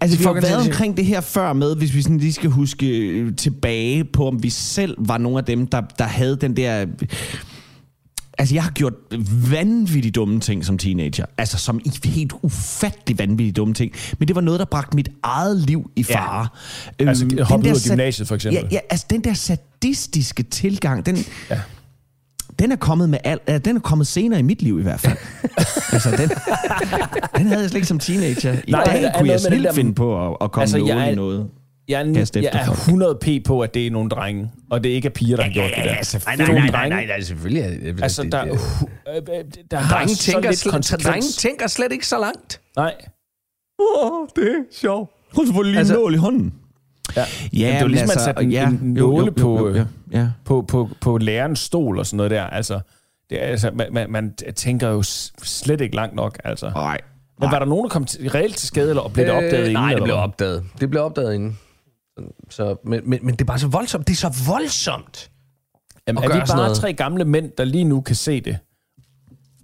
Altså, 0.00 0.18
vi 0.18 0.24
har 0.24 0.32
været 0.32 0.66
omkring 0.66 0.96
det 0.96 1.04
her 1.04 1.20
før 1.20 1.52
med, 1.52 1.76
hvis 1.76 1.94
vi 1.94 2.02
sådan 2.02 2.18
lige 2.18 2.32
skal 2.32 2.50
huske 2.50 2.86
øh, 2.86 3.36
tilbage 3.36 4.04
på, 4.04 4.28
om 4.28 4.42
vi 4.42 4.50
selv 4.50 4.96
var 4.98 5.18
nogle 5.18 5.38
af 5.38 5.44
dem, 5.44 5.66
der, 5.66 5.82
der 5.98 6.04
havde 6.04 6.36
den 6.36 6.56
der... 6.56 6.86
Altså, 8.38 8.54
jeg 8.54 8.62
har 8.62 8.70
gjort 8.70 8.92
vanvittigt 9.50 10.14
dumme 10.14 10.40
ting 10.40 10.64
som 10.64 10.78
teenager. 10.78 11.26
Altså, 11.38 11.58
som 11.58 11.80
helt 12.04 12.32
ufattelig 12.42 13.18
vanvittigt 13.18 13.56
dumme 13.56 13.74
ting. 13.74 13.92
Men 14.18 14.28
det 14.28 14.36
var 14.36 14.42
noget, 14.42 14.60
der 14.60 14.66
bragte 14.66 14.96
mit 14.96 15.08
eget 15.22 15.56
liv 15.56 15.90
i 15.96 16.02
fare. 16.02 16.48
Ja. 17.00 17.08
Altså, 17.08 17.24
den 17.24 17.38
hoppe 17.38 17.68
ud 17.68 17.74
der 17.74 17.80
af 17.84 17.90
gymnasiet, 17.90 18.28
for 18.28 18.34
eksempel. 18.34 18.62
Ja, 18.62 18.68
ja, 18.72 18.78
altså, 18.90 19.06
den 19.10 19.24
der 19.24 19.34
sadistiske 19.34 20.42
tilgang, 20.42 21.06
den... 21.06 21.16
Ja. 21.50 21.60
Den 22.62 22.72
er 22.72 22.76
kommet 22.76 23.08
med 23.10 23.18
al, 23.24 23.38
uh, 23.48 23.56
den 23.56 23.76
er 23.76 23.80
kommet 23.80 24.06
senere 24.06 24.38
i 24.40 24.42
mit 24.42 24.62
liv 24.62 24.80
i 24.80 24.82
hvert 24.82 25.00
fald. 25.00 25.16
altså, 25.92 26.10
den, 26.10 26.28
den 27.36 27.46
havde 27.46 27.60
jeg 27.60 27.70
slet 27.70 27.74
ikke 27.74 27.86
som 27.86 27.98
teenager. 27.98 28.52
I 28.66 28.70
Nej, 28.70 28.80
er 28.80 28.84
dag 28.84 28.94
kunne 28.94 29.02
jeg 29.04 29.24
noget 29.26 29.40
snilt 29.40 29.64
der- 29.64 29.72
finde 29.72 29.94
på 29.94 30.26
at, 30.30 30.36
at 30.40 30.52
komme 30.52 30.62
Altså, 30.62 30.78
jeg 30.78 31.06
er- 31.06 31.12
i 31.12 31.14
noget. 31.14 31.48
Jeg 31.88 32.00
er, 32.00 32.30
jeg 32.34 32.50
er 32.52 32.64
folk. 32.66 32.78
100 32.78 33.18
p 33.22 33.26
på, 33.46 33.60
at 33.60 33.74
det 33.74 33.86
er 33.86 33.90
nogle 33.90 34.10
drenge, 34.10 34.50
og 34.70 34.84
det 34.84 34.90
ikke 34.90 35.06
er 35.06 35.12
piger, 35.12 35.36
der 35.36 35.42
har 35.44 35.50
gjort 35.50 35.70
det 35.76 35.84
der. 35.84 36.20
Nej, 36.26 36.36
Det 36.36 36.48
er 36.48 36.52
nej, 36.52 36.60
nej, 36.60 36.70
nej, 36.70 36.88
nej, 36.88 37.06
nej, 37.06 37.20
selvfølgelig. 37.20 37.88
er- 37.88 38.02
Altså, 38.02 38.22
der, 38.22 38.42
uh, 38.50 38.58
der 39.70 39.88
Drenge 39.88 40.14
tænker, 40.14 40.52
slet, 40.52 41.00
drenge 41.04 41.26
tænker 41.38 41.66
slet 41.66 41.92
ikke 41.92 42.06
så 42.06 42.18
langt. 42.18 42.60
Nej. 42.76 42.94
Åh, 43.78 44.12
oh, 44.12 44.26
det 44.36 44.48
er 44.48 44.62
sjovt. 44.72 45.10
Hun 45.36 45.54
fået 45.54 45.66
lige 45.66 45.78
altså, 45.78 45.94
nål 45.94 46.14
i 46.14 46.16
hånden. 46.16 46.52
Ja. 47.16 47.24
Ja, 47.52 47.66
det 47.66 47.74
er 47.74 47.80
jo 47.80 47.86
ligesom 47.86 48.08
at 48.14 48.20
sætte 48.20 48.42
en, 48.42 48.52
ja, 48.52 48.68
en 48.68 48.96
jo, 48.96 49.10
jo, 49.10 49.16
nåle 49.16 49.26
jo, 49.26 49.32
på, 49.42 49.58
jo, 49.58 49.68
øh, 49.68 49.76
ja, 49.76 49.84
ja. 50.18 50.28
på, 50.44 50.62
på, 50.62 50.88
på 51.00 51.18
lærerens 51.18 51.58
stol 51.58 51.98
og 51.98 52.06
sådan 52.06 52.16
noget 52.16 52.30
der. 52.30 52.42
Altså, 52.42 52.80
det 53.30 53.42
er, 53.42 53.46
altså 53.46 53.70
man, 53.92 54.10
man, 54.10 54.34
tænker 54.56 54.88
jo 54.88 55.02
slet 55.42 55.80
ikke 55.80 55.96
langt 55.96 56.14
nok. 56.14 56.38
Altså. 56.44 56.70
Nej. 56.70 56.98
Men 57.40 57.50
var 57.50 57.58
der 57.58 57.66
nogen, 57.66 57.84
der 57.84 57.88
kom 57.88 58.04
til, 58.04 58.30
reelt 58.30 58.56
til 58.56 58.68
skade, 58.68 58.88
eller 58.88 59.08
blev 59.08 59.26
det 59.26 59.34
opdaget 59.34 59.58
inden? 59.58 59.72
Nej, 59.72 59.88
det 59.88 59.94
eller 59.94 60.04
blev 60.04 60.16
hvad? 60.16 60.22
opdaget. 60.22 60.64
Det 60.80 60.90
blev 60.90 61.02
opdaget 61.02 61.34
inden. 61.34 61.58
Så, 62.50 62.76
men, 62.84 63.00
men, 63.04 63.18
men 63.22 63.34
det 63.34 63.40
er 63.40 63.44
bare 63.44 63.58
så 63.58 63.68
voldsomt. 63.68 64.08
Det 64.08 64.12
er 64.12 64.16
så 64.16 64.44
voldsomt. 64.46 65.30
Jamen, 66.08 66.24
er 66.24 66.28
vi 66.28 66.40
bare 66.48 66.56
noget. 66.56 66.76
tre 66.76 66.92
gamle 66.92 67.24
mænd, 67.24 67.50
der 67.58 67.64
lige 67.64 67.84
nu 67.84 68.00
kan 68.00 68.16
se 68.16 68.40
det? 68.40 68.58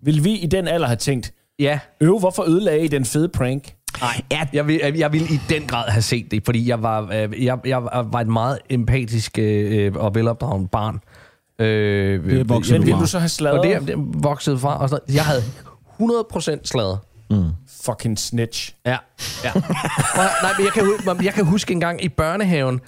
Vil 0.03 0.25
vi 0.25 0.35
i 0.39 0.47
den 0.47 0.69
alder 0.69 0.87
have 0.87 0.97
tænkt, 0.97 1.33
Ja. 1.59 1.81
øv, 2.01 2.19
hvorfor 2.19 2.49
ødelagde 2.49 2.85
I 2.85 2.89
den 2.89 3.05
fede 3.05 3.29
prank? 3.29 3.75
Nej, 4.01 4.21
ja, 4.33 4.47
jeg, 4.53 4.67
vil, 4.67 4.81
jeg 4.97 5.13
vil 5.13 5.33
i 5.35 5.41
den 5.49 5.63
grad 5.67 5.89
have 5.91 6.03
set 6.03 6.31
det, 6.31 6.43
fordi 6.45 6.69
jeg 6.69 6.83
var, 6.83 7.03
øh, 7.13 7.45
jeg, 7.45 7.59
jeg 7.65 7.83
var 7.85 8.21
et 8.21 8.29
meget 8.29 8.59
empatisk 8.71 9.39
øh, 9.39 9.93
og 9.95 10.15
velopdraget 10.15 10.71
barn. 10.71 11.01
Øh, 11.59 12.25
Det 12.25 12.49
vokser 12.49 12.73
Men 12.75 12.81
du 12.81 12.85
vil 12.87 12.95
fra. 12.95 13.01
du 13.01 13.07
så 13.07 13.19
have 13.19 13.27
og 13.27 13.31
sladret? 13.31 13.63
det, 13.65 13.75
er- 13.75 13.81
det 13.81 13.91
er 13.91 14.21
vokset 14.21 14.61
fra. 14.61 14.79
Og 14.83 14.89
sådan 14.89 15.01
noget. 15.09 15.17
Jeg 15.17 15.25
havde 15.25 15.43
100% 16.59 16.61
slaget. 16.65 16.99
Fucking 17.83 18.19
snitch. 18.19 18.75
Ja. 18.87 18.97
ja. 19.45 19.53
Og, 19.55 19.63
nej, 20.43 20.53
men 20.59 20.65
jeg 20.65 20.73
kan, 20.75 21.25
jeg 21.25 21.35
kan 21.35 21.45
huske 21.47 21.73
en 21.73 21.81
gang 21.81 22.05
i 22.05 22.09
børnehaven, 22.09 22.81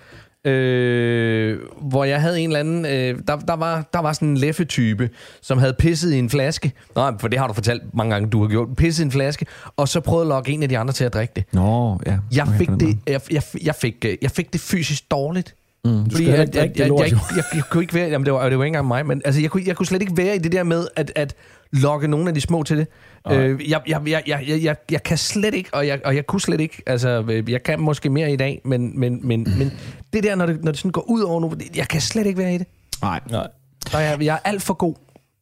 øh, 0.45 1.59
hvor 1.81 2.05
jeg 2.05 2.21
havde 2.21 2.41
en 2.41 2.49
eller 2.49 2.61
anden... 2.61 2.85
Øh, 2.85 3.19
der, 3.27 3.37
der, 3.37 3.57
var, 3.57 3.89
der 3.93 3.99
var 3.99 4.13
sådan 4.13 4.29
en 4.29 4.37
leffe-type, 4.37 5.11
som 5.43 5.59
havde 5.59 5.75
pisset 5.79 6.13
i 6.13 6.19
en 6.19 6.31
flaske. 6.31 6.73
Nej, 6.97 7.13
for 7.19 7.29
det 7.29 7.39
har 7.39 7.47
du 7.47 7.53
fortalt 7.53 7.83
mange 7.95 8.13
gange, 8.13 8.31
du 8.31 8.41
har 8.41 8.49
gjort. 8.49 8.69
Pisset 8.77 9.03
i 9.03 9.05
en 9.05 9.13
flaske, 9.13 9.47
og 9.77 9.89
så 9.89 10.01
prøvede 10.01 10.25
at 10.25 10.29
lokke 10.29 10.53
en 10.53 10.63
af 10.63 10.69
de 10.69 10.79
andre 10.79 10.93
til 10.93 11.05
at 11.05 11.15
drikke 11.15 11.33
det. 11.37 11.45
Nå, 11.53 12.01
ja. 12.07 12.19
Jeg 12.33 12.49
fik, 12.59 12.69
det, 12.69 12.99
jeg, 13.07 13.21
jeg, 13.31 13.43
jeg, 13.63 13.75
fik, 13.75 14.05
øh, 14.05 14.17
jeg 14.23 14.31
fik 14.31 14.53
det 14.53 14.61
fysisk 14.61 15.11
dårligt. 15.11 15.55
Mm. 15.85 16.11
Fordi 16.11 16.29
jeg, 16.29 16.39
jeg, 16.39 16.49
jeg, 16.55 16.73
jeg, 16.77 16.89
jeg, 16.89 17.13
jeg, 17.37 17.45
jeg 17.55 17.63
kunne 17.71 17.83
ikke 17.83 17.95
være, 17.95 18.09
jamen 18.09 18.25
det 18.25 18.33
var, 18.33 18.49
det 18.49 18.59
var 18.59 18.65
ikke 18.65 18.69
engang 18.69 18.89
mig, 18.89 19.07
men 19.07 19.23
altså, 19.25 19.41
jeg, 19.41 19.51
kunne, 19.51 19.63
jeg 19.67 19.77
kunne 19.77 19.87
slet 19.87 20.03
ikke 20.03 20.17
være 20.17 20.37
i 20.37 20.39
det 20.39 20.53
der 20.53 20.63
med 20.63 20.87
at, 20.97 21.13
at 21.17 21.35
lokke 21.73 22.09
nogle 22.09 22.29
af 22.29 22.35
de 22.35 22.41
små 22.41 22.63
til 22.63 22.77
det. 22.77 22.87
Øh, 23.31 23.71
jeg, 23.71 23.81
jeg, 23.89 24.01
jeg, 24.07 24.23
jeg, 24.27 24.45
jeg, 24.49 24.63
jeg, 24.63 24.77
jeg 24.91 25.03
kan 25.03 25.19
slet 25.19 25.55
ikke, 25.55 25.71
og 25.73 25.87
jeg, 25.87 26.01
og 26.05 26.17
jeg 26.17 26.27
kunne 26.27 26.41
slet 26.41 26.61
ikke, 26.61 26.83
altså 26.87 27.25
øh, 27.29 27.51
jeg 27.51 27.63
kan 27.63 27.81
måske 27.81 28.11
mere 28.11 28.33
i 28.33 28.37
dag, 28.37 28.61
men, 28.65 29.01
men, 29.01 29.29
men, 29.29 29.47
men 29.59 29.73
det 30.13 30.23
der, 30.25 30.35
når 30.35 30.47
det, 30.47 30.65
når 30.65 30.73
det 30.73 30.79
sådan 30.79 30.91
går 30.91 31.11
ud 31.11 31.23
over 31.23 31.41
nu, 31.41 31.53
jeg 31.77 31.89
kan 31.89 32.01
slet 32.01 32.27
ikke 32.27 32.39
være 32.39 32.55
i 32.55 32.59
det. 32.59 32.67
Nej. 33.03 33.21
Nej. 33.31 33.47
Så 33.89 33.99
jeg, 33.99 34.23
jeg 34.23 34.35
er 34.35 34.49
alt 34.49 34.63
for 34.63 34.75
god. 34.75 34.95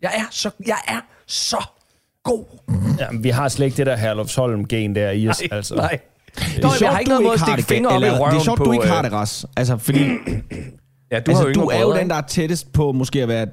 Jeg 0.02 0.10
er 0.14 0.26
så, 0.30 0.50
jeg 0.66 0.78
er 0.88 1.00
så 1.26 1.64
god. 2.24 2.44
Jamen, 3.00 3.24
vi 3.24 3.28
har 3.28 3.48
slet 3.48 3.66
ikke 3.66 3.76
det 3.76 3.86
der 3.86 3.96
Herlufsholm-gen 3.96 4.94
der 4.94 5.10
i 5.10 5.28
os. 5.28 5.40
Nej, 5.40 5.56
altså. 5.56 5.74
nej. 5.74 5.98
Det 6.34 6.62
Nå, 6.62 6.68
er 6.68 6.72
jeg 6.72 6.78
sjovt, 6.78 6.92
har 6.92 6.98
ikke 6.98 7.08
noget 7.08 7.22
måde 7.24 7.34
at 7.34 7.40
har 7.40 7.46
stikke 7.46 7.56
det, 7.56 7.68
fingre 7.68 7.90
op 7.90 8.02
i 8.02 8.04
eller, 8.04 8.18
røven 8.18 8.32
Det 8.32 8.38
er 8.40 8.44
sjovt, 8.44 8.58
du 8.58 8.72
ikke 8.72 8.84
øh, 8.84 8.90
har 8.90 9.02
det, 9.02 9.12
Ras. 9.12 9.46
Altså, 9.56 9.76
fordi 9.76 10.00
Ja, 11.10 11.20
du 11.20 11.30
altså, 11.30 11.46
jo 11.46 11.52
du 11.54 11.60
er 11.66 11.80
jo 11.80 11.96
den, 11.96 12.10
der 12.10 12.16
er 12.16 12.20
tættest 12.20 12.72
på 12.72 12.92
måske 12.92 13.22
at 13.22 13.28
være 13.28 13.46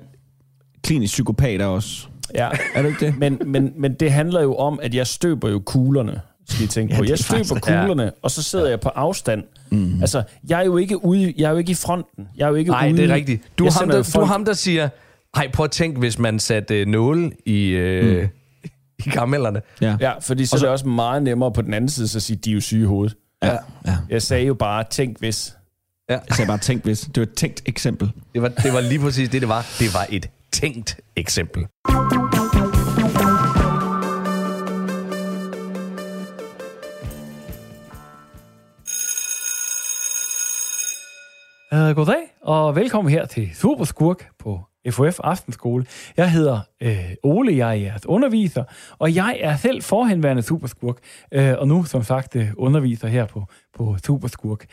klinisk 0.84 1.14
psykopat 1.14 1.62
også. 1.62 2.08
Ja. 2.36 2.50
Er 2.76 2.82
du 2.82 2.88
ikke 2.88 3.06
det? 3.06 3.18
Men, 3.18 3.42
men, 3.46 3.74
men 3.78 3.94
det 3.94 4.12
handler 4.12 4.42
jo 4.42 4.56
om, 4.56 4.80
at 4.84 4.96
jeg 4.96 5.08
støber 5.08 5.50
jo 5.50 5.60
kuglerne, 5.60 6.22
skal 6.50 6.66
I 6.66 6.68
tænke 6.68 6.94
Ja, 6.94 7.00
på. 7.00 7.04
Jeg 7.06 7.12
er 7.12 7.16
støber 7.16 7.60
kuglerne, 7.60 8.12
og 8.22 8.32
så 8.32 8.44
sidder 8.44 8.70
jeg 8.70 8.80
på 8.80 8.90
afstand. 8.90 9.44
Mm. 9.72 10.02
Altså, 10.02 10.24
jeg 10.50 10.60
er 10.60 10.66
jo 10.66 10.78
ikke 10.78 11.06
ude, 11.06 11.34
jeg 11.38 11.46
er 11.46 11.52
jo 11.52 11.58
ikke 11.58 11.72
i 11.72 11.76
fronten. 11.76 12.28
Jeg 12.38 12.46
er 12.46 12.50
jo 12.50 12.56
ikke 12.56 12.72
Nej, 12.72 12.90
ude. 12.90 12.98
det 12.98 13.10
er 13.12 13.14
rigtigt. 13.16 13.42
Du 13.58 13.66
er, 13.66 13.72
ham, 13.80 13.90
der, 13.90 14.12
du 14.16 14.20
er 14.20 14.26
ham, 14.26 14.46
der 14.46 14.54
siger, 14.54 14.90
hej, 15.36 15.52
prøv 15.52 15.64
at 15.64 15.72
tænke, 15.72 16.00
hvis 16.00 16.20
man 16.20 16.40
satte 16.40 16.80
øh, 16.82 16.88
nåle 16.88 17.32
i, 17.46 17.68
øh, 17.68 18.22
mm. 18.24 18.30
i 19.06 19.10
karamellerne. 19.10 19.62
Ja. 19.82 19.98
Ja, 20.00 20.12
fordi 20.20 20.46
så, 20.46 20.56
er 20.56 20.60
det 20.60 20.70
også 20.70 20.88
meget 20.88 21.24
nemmere 21.24 21.52
på 21.52 21.62
den 21.62 21.74
anden 21.74 21.90
side, 21.90 22.08
så 22.08 22.18
at 22.18 22.22
sige, 22.22 22.38
de 22.38 22.50
er 22.50 22.54
jo 22.54 22.62
syge 22.62 22.82
i 22.82 22.86
hovedet. 22.86 23.16
ja. 23.44 23.52
ja. 23.86 23.98
Jeg 24.10 24.22
sagde 24.22 24.46
jo 24.46 24.54
bare, 24.54 24.84
tænk 24.90 25.20
hvis. 25.20 25.56
Jeg 26.10 26.22
sagde 26.32 26.48
bare, 26.48 26.58
tænk 26.58 26.84
hvis. 26.84 27.02
Det 27.02 27.18
var 27.18 27.24
et 27.24 27.34
tænkt 27.34 27.62
eksempel. 27.66 28.12
Det 28.34 28.42
var, 28.42 28.48
det 28.48 28.74
var 28.74 28.82
lige 28.82 29.00
præcis 29.00 29.30
det, 29.30 29.42
det 29.42 29.50
var. 29.50 29.66
Det 29.80 29.94
var 29.94 30.08
et 30.10 30.30
tænkt 30.56 31.00
eksempel. 31.16 31.68
Uh, 41.72 41.96
goddag, 41.96 42.16
og 42.42 42.76
velkommen 42.76 43.12
her 43.12 43.26
til 43.26 43.50
Superskurk 43.56 44.30
på 44.40 44.62
FOF 44.92 45.20
Aftenskole. 45.20 45.86
Jeg 46.18 46.32
hedder 46.32 46.60
øh, 46.84 47.12
Ole, 47.24 47.58
jeg 47.58 47.70
er 47.70 47.74
jeres 47.74 48.06
underviser, 48.06 48.64
og 49.00 49.16
jeg 49.16 49.38
er 49.40 49.56
selv 49.56 49.82
forhenværende 49.82 50.44
Superskurk, 50.44 50.98
øh, 51.32 51.54
og 51.58 51.68
nu 51.68 51.84
som 51.84 52.04
sagt 52.04 52.36
øh, 52.36 52.48
underviser 52.58 53.08
her 53.08 53.26
på, 53.26 53.46
på 53.78 53.98
Superskurk. 54.06 54.66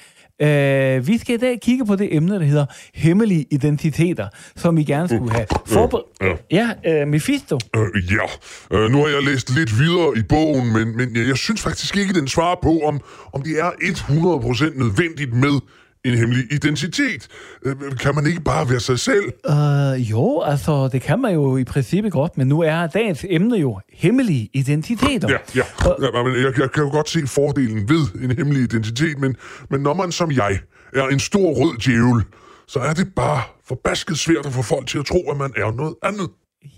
Øh, 0.42 1.06
vi 1.06 1.18
skal 1.18 1.34
i 1.34 1.38
dag 1.38 1.60
kigge 1.60 1.86
på 1.86 1.96
det 1.96 2.16
emne, 2.16 2.34
der 2.34 2.44
hedder 2.44 2.66
hemmelige 2.94 3.46
identiteter, 3.50 4.28
som 4.56 4.78
I 4.78 4.84
gerne 4.84 5.08
skulle 5.08 5.32
have 5.32 5.46
forberedt. 5.66 6.42
Ja, 6.50 6.70
øh, 6.86 7.08
Mephisto. 7.08 7.58
Øh, 7.76 8.12
ja, 8.12 8.76
øh, 8.76 8.90
nu 8.90 8.98
har 8.98 9.08
jeg 9.08 9.22
læst 9.22 9.54
lidt 9.54 9.78
videre 9.78 10.12
i 10.16 10.22
bogen, 10.22 10.72
men, 10.72 10.96
men 10.96 11.16
jeg, 11.16 11.26
jeg 11.28 11.36
synes 11.36 11.62
faktisk 11.62 11.96
ikke, 11.96 12.14
den 12.14 12.28
svarer 12.28 12.56
på, 12.62 12.80
om, 12.80 13.00
om 13.32 13.42
det 13.42 13.60
er 13.60 13.70
100% 13.70 14.78
nødvendigt 14.78 15.32
med 15.34 15.60
en 16.04 16.18
hemmelig 16.18 16.52
identitet. 16.52 17.28
Øh, 17.62 17.76
kan 18.00 18.14
man 18.14 18.26
ikke 18.26 18.40
bare 18.40 18.70
være 18.70 18.80
sig 18.80 18.98
selv? 18.98 19.24
Uh, 19.48 20.10
jo, 20.10 20.40
altså, 20.40 20.88
det 20.88 21.02
kan 21.02 21.20
man 21.20 21.34
jo 21.34 21.56
i 21.56 21.64
princippet 21.64 22.12
godt, 22.12 22.38
men 22.38 22.46
nu 22.46 22.60
er 22.60 22.86
dagens 22.86 23.24
emne 23.28 23.56
jo 23.56 23.80
hemmelige 23.92 24.50
identiteter. 24.52 25.28
Ja, 25.28 25.38
ja. 25.54 25.64
ja 26.02 26.22
men 26.22 26.36
jeg, 26.36 26.58
jeg 26.58 26.70
kan 26.70 26.82
jo 26.82 26.90
godt 26.90 27.08
se 27.08 27.26
fordelen 27.26 27.88
ved 27.88 28.22
en 28.22 28.36
hemmelig 28.36 28.62
identitet, 28.62 29.18
men, 29.18 29.36
men 29.70 29.80
når 29.80 29.94
man 29.94 30.12
som 30.12 30.32
jeg 30.32 30.58
er 30.94 31.08
en 31.08 31.20
stor 31.20 31.52
rød 31.52 31.78
djævel, 31.78 32.24
så 32.66 32.78
er 32.78 32.92
det 32.92 33.14
bare 33.16 33.42
forbasket 33.68 34.18
svært 34.18 34.46
at 34.46 34.52
få 34.52 34.62
folk 34.62 34.86
til 34.86 34.98
at 34.98 35.06
tro, 35.06 35.30
at 35.30 35.36
man 35.36 35.52
er 35.56 35.72
noget 35.72 35.94
andet. 36.02 36.28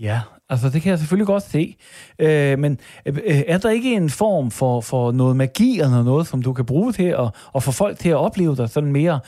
Ja, 0.01 0.21
altså 0.51 0.69
det 0.69 0.83
kan 0.83 0.91
jeg 0.91 0.99
selvfølgelig 0.99 1.27
godt 1.27 1.43
se. 1.43 1.77
Øh, 2.19 2.59
men 2.59 2.79
øh, 3.07 3.15
er 3.27 3.59
der 3.59 3.71
ikke 3.71 3.93
en 3.95 4.11
form 4.11 4.51
for, 4.51 4.81
for 4.81 5.13
noget 5.13 5.37
magi 5.37 5.81
eller 5.81 6.03
noget, 6.05 6.27
som 6.27 6.43
du 6.43 6.53
kan 6.53 6.65
bruge 6.67 6.93
til 6.93 7.03
at, 7.09 7.31
at 7.55 7.63
få 7.63 7.73
folk 7.73 7.99
til 7.99 8.09
at 8.09 8.17
opleve 8.17 8.57
dig 8.57 8.69
sådan 8.69 8.93
mere, 8.93 9.21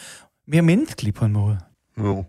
mere 0.48 0.62
menneskelig 0.62 1.14
på 1.14 1.24
en 1.24 1.33
måde? 1.33 1.59
Jo. 1.98 2.24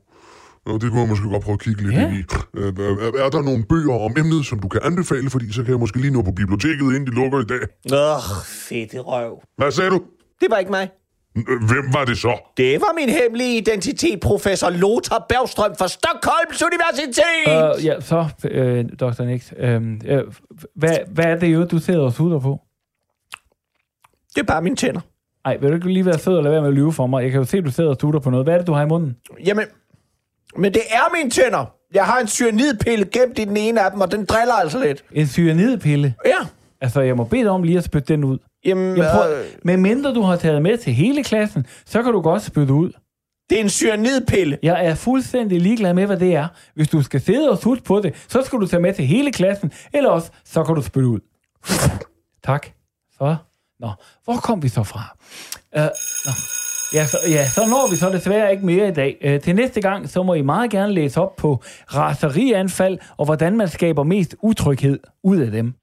Jo, 0.69 0.77
det 0.77 0.89
kunne 0.91 0.99
jeg 1.01 1.09
måske 1.09 1.29
godt 1.29 1.43
prøve 1.43 1.53
at 1.53 1.59
kigge 1.59 1.81
lidt 1.83 1.93
Ja. 1.95 2.07
ind 2.07 2.13
i. 2.17 2.23
Øh, 2.57 2.67
Er, 2.67 3.25
er 3.25 3.29
der 3.29 3.41
nogle 3.41 3.63
bøger 3.69 3.99
om 3.99 4.13
emnet, 4.17 4.45
som 4.45 4.59
du 4.59 4.67
kan 4.67 4.81
anbefale? 4.83 5.29
Fordi 5.29 5.51
så 5.53 5.63
kan 5.63 5.71
jeg 5.71 5.79
måske 5.79 6.01
lige 6.01 6.11
nå 6.13 6.21
på 6.21 6.31
biblioteket, 6.31 6.79
inden 6.81 7.05
de 7.07 7.11
lukker 7.11 7.39
i 7.39 7.45
dag. 7.45 7.59
Åh, 7.93 8.21
fede 8.45 8.99
røv. 8.99 9.41
Hvad 9.57 9.71
sagde 9.71 9.89
du? 9.89 10.01
Det 10.41 10.47
var 10.49 10.57
ikke 10.57 10.71
mig. 10.71 10.89
Hvem 11.45 11.93
var 11.93 12.05
det 12.05 12.17
så? 12.17 12.37
Det 12.57 12.81
var 12.81 12.93
min 12.95 13.09
hemmelige 13.09 13.57
identitet, 13.57 14.19
professor 14.19 14.69
Lothar 14.69 15.25
Bergstrøm 15.29 15.75
fra 15.79 15.87
Stockholms 15.87 16.63
Universitet. 16.63 17.77
Uh, 17.77 17.85
ja, 17.85 18.01
så, 18.01 18.25
øh, 18.43 18.85
Dr. 18.99 19.23
Nix. 19.23 19.51
Øh, 19.57 19.81
øh, 20.05 20.23
hvad, 20.75 20.97
hvad 21.07 21.25
er 21.25 21.35
det 21.35 21.47
jo, 21.47 21.65
du 21.65 21.79
sidder 21.79 22.01
og 22.01 22.13
sutter 22.13 22.39
på? 22.39 22.59
Det 24.35 24.41
er 24.41 24.45
bare 24.45 24.61
mine 24.61 24.75
tænder. 24.75 25.01
Ej, 25.45 25.57
vil 25.57 25.69
du 25.69 25.75
ikke 25.75 25.93
lige 25.93 26.05
være 26.05 26.19
sød 26.19 26.37
og 26.37 26.43
lade 26.43 26.51
være 26.51 26.61
med 26.61 26.69
at 26.69 26.75
lyve 26.75 26.93
for 26.93 27.07
mig? 27.07 27.23
Jeg 27.23 27.31
kan 27.31 27.39
jo 27.39 27.45
se, 27.45 27.57
at 27.57 27.65
du 27.65 27.71
sidder 27.71 27.89
og 27.89 27.97
sutter 28.01 28.19
på 28.19 28.29
noget. 28.29 28.45
Hvad 28.45 28.53
er 28.53 28.57
det, 28.57 28.67
du 28.67 28.73
har 28.73 28.83
i 28.83 28.87
munden? 28.87 29.15
Jamen, 29.45 29.65
men 30.57 30.73
det 30.73 30.81
er 30.91 31.15
mine 31.17 31.29
tænder. 31.29 31.65
Jeg 31.93 32.05
har 32.05 32.19
en 32.19 32.27
cyanidpille 32.27 33.05
gemt 33.05 33.39
i 33.39 33.45
den 33.45 33.57
ene 33.57 33.81
af 33.81 33.91
dem, 33.91 34.01
og 34.01 34.11
den 34.11 34.25
driller 34.25 34.53
altså 34.53 34.83
lidt. 34.83 35.03
En 35.11 35.27
cyanidpille. 35.27 36.15
Ja, 36.25 36.47
Altså, 36.81 37.01
jeg 37.01 37.15
må 37.17 37.23
bede 37.23 37.41
dig 37.41 37.51
om 37.51 37.63
lige 37.63 37.77
at 37.77 37.83
spytte 37.83 38.13
den 38.13 38.23
ud. 38.23 38.37
Jamen, 38.65 38.97
Jeg 38.97 39.09
prøver, 39.13 39.39
øh, 39.39 39.45
med 39.63 39.77
mindre 39.77 40.13
du 40.13 40.21
har 40.21 40.35
taget 40.35 40.61
med 40.61 40.77
til 40.77 40.93
hele 40.93 41.23
klassen, 41.23 41.65
så 41.85 42.03
kan 42.03 42.11
du 42.11 42.21
godt 42.21 42.41
spytte 42.43 42.73
ud. 42.73 42.91
det 43.49 43.57
er 43.59 43.63
en 43.63 43.69
cyanidpille. 43.69 44.57
Jeg 44.63 44.85
er 44.85 44.95
fuldstændig 44.95 45.61
ligeglad 45.61 45.93
med, 45.93 46.05
hvad 46.05 46.17
det 46.17 46.35
er. 46.35 46.47
Hvis 46.75 46.87
du 46.87 47.01
skal 47.01 47.21
sidde 47.21 47.49
og 47.49 47.57
sutte 47.57 47.83
på 47.83 47.99
det, 47.99 48.25
så 48.27 48.41
skal 48.45 48.59
du 48.59 48.67
tage 48.67 48.81
med 48.81 48.93
til 48.93 49.05
hele 49.05 49.31
klassen, 49.31 49.71
eller 49.93 50.09
også, 50.09 50.31
så 50.45 50.63
kan 50.63 50.75
du 50.75 50.81
spytte 50.81 51.07
ud. 51.07 51.19
tak. 52.45 52.67
Så. 53.17 53.35
Nå, 53.79 53.89
hvor 54.23 54.33
kom 54.35 54.63
vi 54.63 54.67
så 54.69 54.83
fra? 54.83 55.17
Uh, 55.77 55.81
nå. 56.25 56.31
Ja, 56.93 57.05
så, 57.05 57.17
ja, 57.29 57.47
så 57.49 57.61
når 57.69 57.89
vi 57.91 57.95
så 57.95 58.09
desværre 58.09 58.51
ikke 58.51 58.65
mere 58.65 58.87
i 58.87 58.91
dag. 58.91 59.17
Uh, 59.35 59.41
til 59.43 59.55
næste 59.55 59.81
gang, 59.81 60.09
så 60.09 60.23
må 60.23 60.33
I 60.33 60.41
meget 60.41 60.71
gerne 60.71 60.93
læse 60.93 61.21
op 61.21 61.35
på 61.35 61.63
raserianfald, 61.95 62.97
og 63.17 63.25
hvordan 63.25 63.57
man 63.57 63.67
skaber 63.67 64.03
mest 64.03 64.35
utryghed 64.41 64.99
ud 65.23 65.37
af 65.37 65.51
dem. 65.51 65.73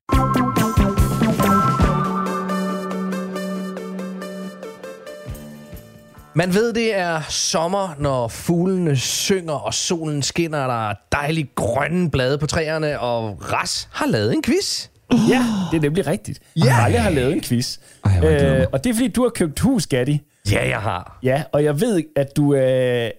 Man 6.37 6.55
ved, 6.55 6.73
det 6.73 6.95
er 6.95 7.21
sommer, 7.29 7.95
når 7.99 8.29
fuglene 8.29 8.97
synger, 8.97 9.53
og 9.53 9.75
solen 9.75 10.23
skinner, 10.23 10.59
og 10.59 10.69
der 10.69 10.89
er 10.91 10.95
dejlige 11.13 11.51
grønne 11.55 12.11
blade 12.11 12.39
på 12.39 12.47
træerne, 12.47 13.01
og 13.01 13.53
Ras 13.53 13.89
har 13.93 14.07
lavet 14.07 14.33
en 14.33 14.43
quiz. 14.43 14.89
Ja, 15.13 15.45
det 15.71 15.77
er 15.77 15.81
nemlig 15.81 16.07
rigtigt. 16.07 16.41
Ja. 16.57 16.77
Ralle 16.79 16.99
har 16.99 17.11
lavet 17.11 17.33
en 17.33 17.41
quiz. 17.41 17.79
Ej, 18.05 18.31
øh, 18.31 18.67
og 18.73 18.85
det 18.85 18.91
er 18.91 18.95
fordi, 18.95 19.09
du 19.09 19.23
har 19.23 19.31
købt 19.31 19.61
hus, 19.61 19.87
Gatti. 19.87 20.21
Ja, 20.51 20.69
jeg 20.69 20.81
har. 20.81 21.19
Ja, 21.23 21.43
og 21.53 21.65
jeg 21.65 21.81
ved, 21.81 22.03
at 22.17 22.37
du 22.37 22.53
er... 22.53 23.11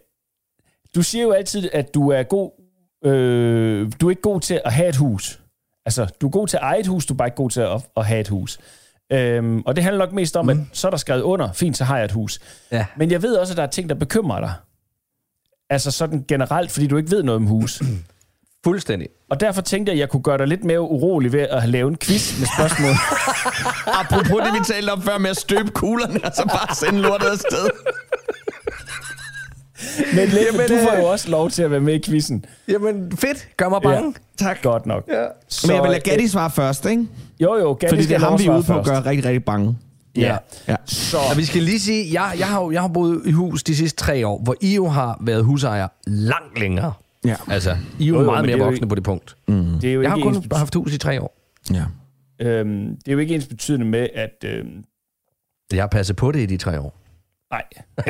Du 0.96 1.02
siger 1.02 1.24
jo 1.24 1.32
altid, 1.32 1.70
at 1.74 1.94
du 1.94 2.10
er 2.10 2.24
god... 2.24 2.52
Øh, 3.06 3.92
du 4.02 4.08
er 4.08 4.10
ikke 4.10 4.22
god 4.22 4.42
til 4.42 4.62
at 4.66 4.74
have 4.74 4.90
et 4.90 4.96
hus. 4.96 5.40
Altså, 5.86 6.06
du 6.22 6.28
er 6.28 6.32
god 6.32 6.48
til 6.48 6.58
at 6.58 6.64
eje 6.64 6.80
et 6.80 6.88
hus, 6.88 7.06
du 7.06 7.14
er 7.14 7.18
bare 7.18 7.28
ikke 7.28 7.36
god 7.36 7.50
til 7.50 7.62
at, 7.62 7.82
at 7.98 8.06
have 8.06 8.20
et 8.20 8.28
hus. 8.28 8.60
Øhm, 9.12 9.62
og 9.66 9.76
det 9.76 9.84
handler 9.84 10.06
nok 10.06 10.14
mest 10.14 10.38
om, 10.38 10.46
mm. 10.46 10.50
at 10.50 10.58
så 10.74 10.88
er 10.88 10.90
der 10.90 10.98
skrevet 10.98 11.22
under, 11.22 11.52
fint, 11.52 11.78
så 11.78 11.84
har 11.84 11.98
jeg 11.98 12.06
et 12.06 12.12
hus. 12.12 12.40
Ja. 12.72 12.86
Men 12.98 13.12
jeg 13.12 13.22
ved 13.22 13.36
også, 13.36 13.54
at 13.54 13.58
der 13.58 13.64
er 13.64 13.68
ting, 13.68 13.90
der 13.90 13.96
bekymrer 13.96 14.40
dig. 14.40 14.54
Altså 15.70 15.92
sådan 15.92 16.26
generelt, 16.28 16.72
fordi 16.72 16.88
du 16.88 16.98
ikke 16.98 17.12
ved 17.12 17.24
noget 17.24 17.36
om 17.36 17.48
hus. 17.48 17.82
Fuldstændig. 18.66 19.08
Og 19.30 19.40
derfor 19.40 19.62
tænkte 19.62 19.90
jeg, 19.90 19.96
at 19.96 20.00
jeg 20.00 20.10
kunne 20.10 20.24
gøre 20.24 20.38
dig 20.38 20.48
lidt 20.48 20.64
mere 20.64 20.82
urolig 20.82 21.34
ved 21.34 21.40
at 21.40 21.70
lave 21.70 21.88
en 21.88 21.98
quiz 21.98 22.40
med 22.40 22.48
spørgsmål. 22.58 22.96
Apropos 24.02 24.44
det, 24.44 24.54
vi 24.60 24.74
talte 24.74 24.90
om 24.90 25.02
før 25.02 25.18
med 25.18 25.30
at 25.30 25.38
støbe 25.38 25.72
kuglerne, 25.72 26.20
og 26.24 26.32
så 26.36 26.46
bare 26.46 26.76
sende 26.76 27.02
lortet 27.02 27.28
afsted. 27.28 27.70
Men 30.16 30.28
Leffe, 30.30 30.68
du 30.68 30.90
får 30.90 30.98
jo 30.98 31.06
også 31.06 31.30
lov 31.30 31.50
til 31.50 31.64
at 31.64 31.72
være 31.72 31.80
med 31.80 31.94
i 31.94 32.02
quizzen. 32.06 32.46
Jamen, 32.68 33.18
fedt. 33.18 33.48
Gør 33.58 33.70
mig 33.70 33.82
bange. 33.82 34.14
Tak. 34.38 34.62
Godt 34.62 34.86
nok. 34.86 35.04
Ja. 35.08 35.26
Så, 35.48 35.68
Men 35.68 35.76
jeg 35.76 35.84
vil 35.84 35.92
lade 35.92 36.02
Gatti 36.02 36.28
svare 36.28 36.50
først, 36.52 36.86
ikke? 36.86 37.02
øh, 37.02 37.08
Jo, 37.42 37.56
jo, 37.56 37.74
Gatti 37.74 37.88
Fordi 37.96 38.02
det 38.08 38.16
er 38.16 38.20
ham, 38.20 38.40
vi 38.40 38.46
er 38.46 38.56
ude 38.56 38.64
på 38.64 38.80
at 38.80 38.86
gøre 38.86 39.06
rigtig, 39.06 39.26
rigtig 39.26 39.44
bange. 39.46 39.78
Ja. 40.18 40.38
Ja. 40.68 40.76
Så, 40.86 41.18
Og 41.32 41.38
vi 41.38 41.46
skal 41.46 41.62
lige 41.64 41.80
sige, 41.80 42.22
jeg, 42.22 42.36
jeg, 42.40 42.48
har, 42.48 42.62
jo- 42.62 42.72
jeg 42.72 42.82
har 42.82 42.88
boet 42.88 43.22
i 43.26 43.32
hus 43.32 43.64
de 43.64 43.76
sidste 43.76 43.98
tre 44.04 44.28
år, 44.28 44.42
hvor 44.44 44.56
I 44.62 44.76
jo 44.76 44.88
har 44.88 45.18
været 45.22 45.44
husejer 45.44 45.88
langt 46.08 46.60
længere. 46.60 46.94
Ja. 47.26 47.36
Altså, 47.48 47.78
I 48.00 48.04
er 48.04 48.08
jo, 48.08 48.20
Jo, 48.20 48.26
meget 48.26 48.46
mere 48.46 48.54
er 48.60 48.64
voksne 48.64 48.76
ikke- 48.76 48.88
på 48.88 48.96
det 48.96 49.04
punkt. 49.04 49.36
det 49.48 49.84
er 49.84 49.94
jo 49.94 50.02
Jeg 50.02 50.10
har 50.12 50.18
ikke 50.18 50.26
kun 50.30 50.36
ens, 50.36 50.48
haft 50.58 50.76
hus 50.76 50.94
i 50.94 50.98
tre 50.98 51.22
år. 51.22 51.38
ja. 51.74 51.84
øhm, 52.42 52.88
det 52.96 53.08
er 53.08 53.12
jo 53.12 53.18
ikke 53.20 53.36
ens 53.36 53.46
betydende 53.48 53.86
med, 53.86 54.08
at... 54.16 54.44
Øhm, 54.46 54.84
Jeg 55.74 55.82
har 55.84 55.88
passet 55.88 56.16
på 56.16 56.32
det 56.32 56.40
i 56.40 56.46
de 56.46 56.58
tre 56.58 56.80
år. 56.80 56.98
nej. 57.52 57.64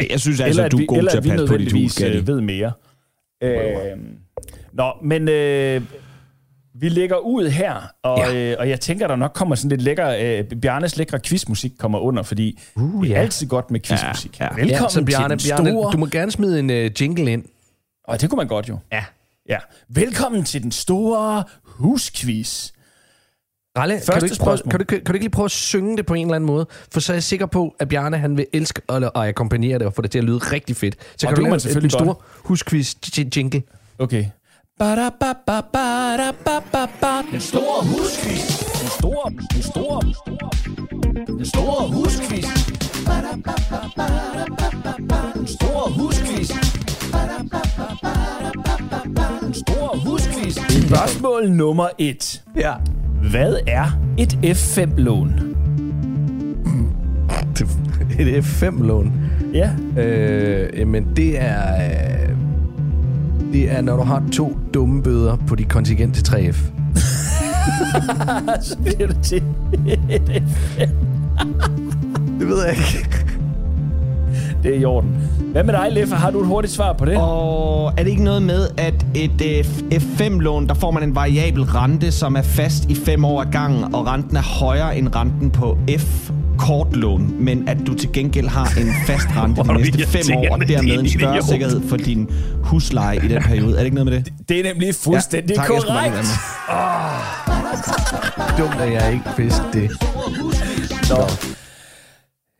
Jeg 0.10 0.20
synes 0.20 0.40
altså, 0.40 0.50
eller 0.50 0.64
at 0.64 0.72
du 0.72 0.78
er 0.78 0.82
vi, 0.82 0.86
god 0.86 0.98
eller 0.98 1.12
til 1.12 1.18
at 1.18 1.24
at 1.26 1.32
vi 1.32 1.38
passe 1.38 1.48
på 1.48 1.58
dit 1.58 1.72
hus, 1.72 2.02
øh, 2.02 2.28
ved 2.28 2.42
mere. 2.42 2.72
Øhm, 3.44 4.18
nå, 4.74 4.92
men 5.04 5.28
øh, 5.30 5.82
vi 6.80 6.90
lægger 6.90 7.18
ud 7.18 7.48
her, 7.50 7.74
og, 8.04 8.18
Ja. 8.18 8.52
øh, 8.52 8.56
og 8.60 8.70
jeg 8.70 8.80
tænker, 8.80 9.08
der 9.08 9.16
nok 9.16 9.32
kommer 9.34 9.56
sådan 9.56 9.70
lidt 9.70 9.82
lækker... 9.82 10.10
Øh, 10.20 10.60
Bjarnes 10.62 10.98
lækre 10.98 11.20
quizmusik 11.20 11.72
kommer 11.80 12.00
under, 12.00 12.24
fordi 12.24 12.60
Uh, 12.76 13.04
det 13.04 13.12
er 13.12 13.16
ja. 13.16 13.22
altid 13.22 13.48
godt 13.48 13.72
med 13.72 13.80
quizmusik. 13.80 14.40
Ja, 14.40 14.46
ja. 14.46 14.50
Velkommen 14.50 14.70
ja, 14.84 14.90
så 14.90 15.04
Bjarne, 15.06 15.38
til 15.38 15.50
den 15.50 15.56
Bjarne, 15.58 15.70
store... 15.72 15.92
du 15.92 15.98
må 15.98 16.06
gerne 16.06 16.32
smide 16.32 16.60
en 16.60 16.70
uh, 16.70 17.02
jingle 17.02 17.32
ind. 17.32 17.44
Og 18.08 18.22
det 18.22 18.30
kunne 18.30 18.38
man 18.38 18.48
godt 18.48 18.70
jo. 18.70 18.78
Ja. 18.92 19.04
Ja. 19.50 19.58
Velkommen 19.90 20.44
til 20.44 20.64
den 20.64 20.72
store 20.72 21.44
husquiz. 21.64 22.72
Ralle, 23.78 24.02
kan 24.12 24.20
du, 24.20 24.26
ikke 24.26 24.36
prøve, 24.40 24.58
spørgsmål. 24.58 24.72
kan, 24.72 24.80
du, 24.80 24.86
kan 24.86 25.02
du 25.06 25.14
ikke 25.14 25.24
lige 25.24 25.30
prøve 25.30 25.46
at 25.46 25.52
synge 25.52 25.98
det 25.98 26.06
på 26.06 26.14
en 26.14 26.26
eller 26.28 26.36
anden 26.36 26.48
måde? 26.48 26.66
For 26.92 27.00
så 27.00 27.14
er 27.14 27.16
jeg 27.16 27.24
sikker 27.24 27.46
på, 27.46 27.76
at 27.80 27.90
Bjarne 27.90 28.18
han 28.18 28.38
vil 28.38 28.46
elske 28.54 28.82
at, 28.90 29.04
at 29.04 29.12
akkompagnere 29.16 29.80
det 29.80 29.88
og 29.88 29.94
få 29.94 30.02
det 30.02 30.12
til 30.12 30.18
at 30.18 30.24
lyde 30.24 30.38
rigtig 30.38 30.76
fedt. 30.76 30.96
Så 30.96 31.08
Og 31.12 31.18
kan 31.20 31.30
det 31.30 31.38
du 31.38 31.42
må 31.42 31.46
man 31.46 31.52
lave 31.52 31.60
selvfølgelig 31.60 31.88
en 31.88 32.06
stor 32.06 32.24
husquiz 32.34 32.96
jingle. 33.38 33.64
Okay. 34.00 34.26
Den 34.80 34.90
store 37.40 37.86
husquiz. 37.86 38.44
Den 38.82 38.90
store, 38.90 39.32
den 39.54 39.64
store, 39.64 40.02
den 41.28 41.46
store 41.46 41.88
husquiz. 41.88 42.46
Den 45.34 45.48
store 45.48 45.92
husquiz. 45.94 46.52
Den 49.42 49.54
store 49.54 50.00
husquiz. 50.10 50.58
Spørgsmål 50.88 51.52
nummer 51.52 51.88
et. 51.98 52.44
Ja. 52.56 52.74
Hvad 53.32 53.56
er 53.68 54.00
et 54.18 54.34
F5-lån? 54.44 55.32
Et 58.20 58.44
F5-lån. 58.44 59.14
Ja. 59.54 59.70
Øh, 59.98 60.80
jamen, 60.80 61.16
det 61.16 61.42
er... 61.42 61.76
Øh, 61.76 62.36
det 63.56 63.72
er, 63.72 63.82
når 63.82 63.96
du 63.96 64.04
har 64.04 64.24
to 64.32 64.58
dumme 64.74 65.04
bøder 65.04 65.38
på 65.48 65.56
dit 65.56 65.70
kontingent 65.70 66.16
til 66.16 66.24
3F. 66.36 66.58
Så 68.68 68.78
bliver 68.78 69.08
det 69.08 69.18
til 69.24 69.44
et 69.88 70.22
F5. 70.50 70.90
Det 72.40 72.48
ved 72.48 72.64
jeg 72.66 72.72
ikke. 72.72 73.26
Det 74.64 74.76
er 74.76 74.80
i 74.80 74.86
orden. 74.86 75.10
Hvad 75.52 75.64
med 75.64 75.74
dig, 75.74 75.88
Leffe? 75.92 76.16
Har 76.16 76.32
du 76.32 76.40
et 76.40 76.48
hurtigt 76.48 76.74
svar 76.74 76.94
på 76.94 77.06
det? 77.06 77.18
Og 77.18 77.94
er 77.98 78.04
det 78.04 78.10
ikke 78.10 78.24
noget 78.24 78.44
med, 78.44 78.68
at 78.78 79.06
et 79.14 79.42
øh, 79.42 79.66
F5-lån, 79.94 80.68
der 80.68 80.74
får 80.74 80.92
man 80.92 81.04
en 81.04 81.16
variabel 81.16 81.64
rente, 81.64 82.12
som 82.12 82.36
er 82.36 82.42
fast 82.42 82.90
i 82.90 82.96
fem 82.96 83.26
år 83.26 83.42
ad 83.42 83.52
gangen, 83.52 83.96
og 83.96 84.08
renten 84.08 84.38
er 84.38 84.60
højere 84.60 84.98
end 84.98 85.16
renten 85.16 85.52
på 85.52 85.78
F-kortlån, 85.98 87.36
men 87.40 87.70
at 87.70 87.78
du 87.88 87.94
til 87.94 88.12
gengæld 88.12 88.48
har 88.48 88.80
en 88.80 88.88
fast 89.08 89.28
rente 89.38 89.62
de 89.68 89.74
næste 89.78 90.08
fem 90.08 90.38
år, 90.38 90.48
og 90.52 90.68
dermed 90.68 91.00
en 91.00 91.10
større 91.10 91.42
sikkerhed 91.42 91.82
for 91.90 91.98
din 91.98 92.30
husleje 92.66 93.26
i 93.26 93.28
den 93.28 93.44
periode. 93.44 93.72
Er 93.74 93.78
det 93.78 93.86
ikke 93.86 93.96
noget 93.96 94.12
med 94.12 94.20
det? 94.24 94.34
Det 94.50 94.60
er 94.60 94.64
nemlig 94.74 94.96
fuldstændig 94.96 95.56
tak, 95.56 95.68
bare 95.68 95.78
lige 95.80 95.88
korrekt. 95.88 96.16
med. 96.16 96.24
Dumt, 98.58 98.82
at 98.82 98.94
jeg 98.94 99.14
ikke 99.14 99.26
vidste 99.38 99.62
det. 99.74 99.90
Nå. 101.10 101.18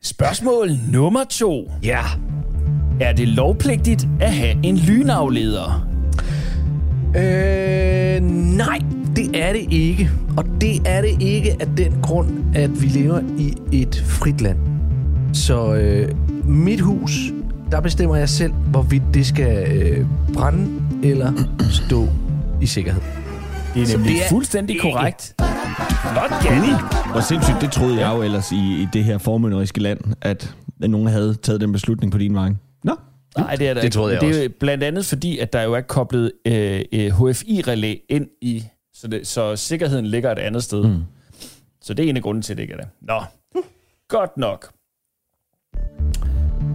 Spørgsmål 0.02 0.70
nummer 0.92 1.24
to. 1.30 1.70
Ja. 1.82 2.00
Er 3.00 3.12
det 3.12 3.28
lovpligtigt 3.28 4.08
at 4.20 4.34
have 4.34 4.56
en 4.62 4.76
lynafleder? 4.76 5.86
Øh, 7.16 8.20
nej, 8.56 8.78
det 9.16 9.42
er 9.42 9.52
det 9.52 9.66
ikke. 9.72 10.10
Og 10.36 10.44
det 10.60 10.82
er 10.84 11.00
det 11.00 11.22
ikke 11.22 11.56
af 11.60 11.66
den 11.76 11.92
grund, 12.02 12.56
at 12.56 12.82
vi 12.82 12.86
lever 12.86 13.20
i 13.38 13.54
et 13.72 14.04
frit 14.06 14.40
land. 14.40 14.58
Så 15.32 15.74
øh, 15.74 16.08
mit 16.44 16.80
hus, 16.80 17.12
der 17.72 17.80
bestemmer 17.80 18.16
jeg 18.16 18.28
selv, 18.28 18.52
hvorvidt 18.52 19.02
det 19.14 19.26
skal 19.26 19.76
øh, 19.82 20.06
brænde 20.34 20.82
eller 21.08 21.32
stå 21.70 22.08
i 22.62 22.66
sikkerhed. 22.66 23.00
Det 23.74 23.82
er 23.82 23.96
nemlig 23.96 24.12
det 24.14 24.24
er 24.24 24.28
fuldstændig 24.28 24.74
ikke. 24.76 24.82
korrekt. 24.82 25.34
Flot, 26.12 26.44
Janni. 26.44 26.72
Hvor 27.12 27.20
sindssygt, 27.20 27.56
det 27.60 27.72
troede 27.72 28.00
jeg 28.06 28.16
jo 28.16 28.22
ellers 28.22 28.52
i, 28.52 28.82
i 28.82 28.88
det 28.92 29.04
her 29.04 29.18
formynderiske 29.18 29.80
land, 29.80 30.00
at 30.22 30.54
nogen 30.80 31.06
havde 31.06 31.34
taget 31.34 31.60
den 31.60 31.72
beslutning 31.72 32.12
på 32.12 32.18
din 32.18 32.34
vej. 32.34 32.48
Nå, 32.84 32.96
Nej, 33.36 33.56
det 33.56 33.68
er 33.68 33.74
der 33.74 33.80
Det 33.80 33.84
ikke. 33.86 33.94
troede 33.94 34.12
jeg 34.12 34.20
det 34.20 34.38
er 34.38 34.42
jo 34.42 34.50
blandt 34.60 34.84
andet 34.84 35.06
fordi, 35.06 35.38
at 35.38 35.52
der 35.52 35.62
jo 35.62 35.72
er 35.74 35.80
koblet 35.80 36.32
øh, 36.46 36.80
øh, 36.92 37.06
HFI-relæ 37.30 37.94
ind 38.08 38.26
i, 38.42 38.64
så, 38.94 39.08
det, 39.08 39.26
så 39.26 39.56
sikkerheden 39.56 40.06
ligger 40.06 40.32
et 40.32 40.38
andet 40.38 40.62
sted. 40.64 40.84
Mm. 40.84 41.02
Så 41.82 41.94
det 41.94 42.04
er 42.04 42.08
en 42.10 42.16
af 42.16 42.22
grunden 42.22 42.42
til, 42.42 42.52
at 42.52 42.56
det 42.56 42.62
ikke 42.62 42.74
er 42.74 42.78
der. 42.78 42.86
Nå, 43.00 43.22
godt 44.08 44.36
nok. 44.36 44.70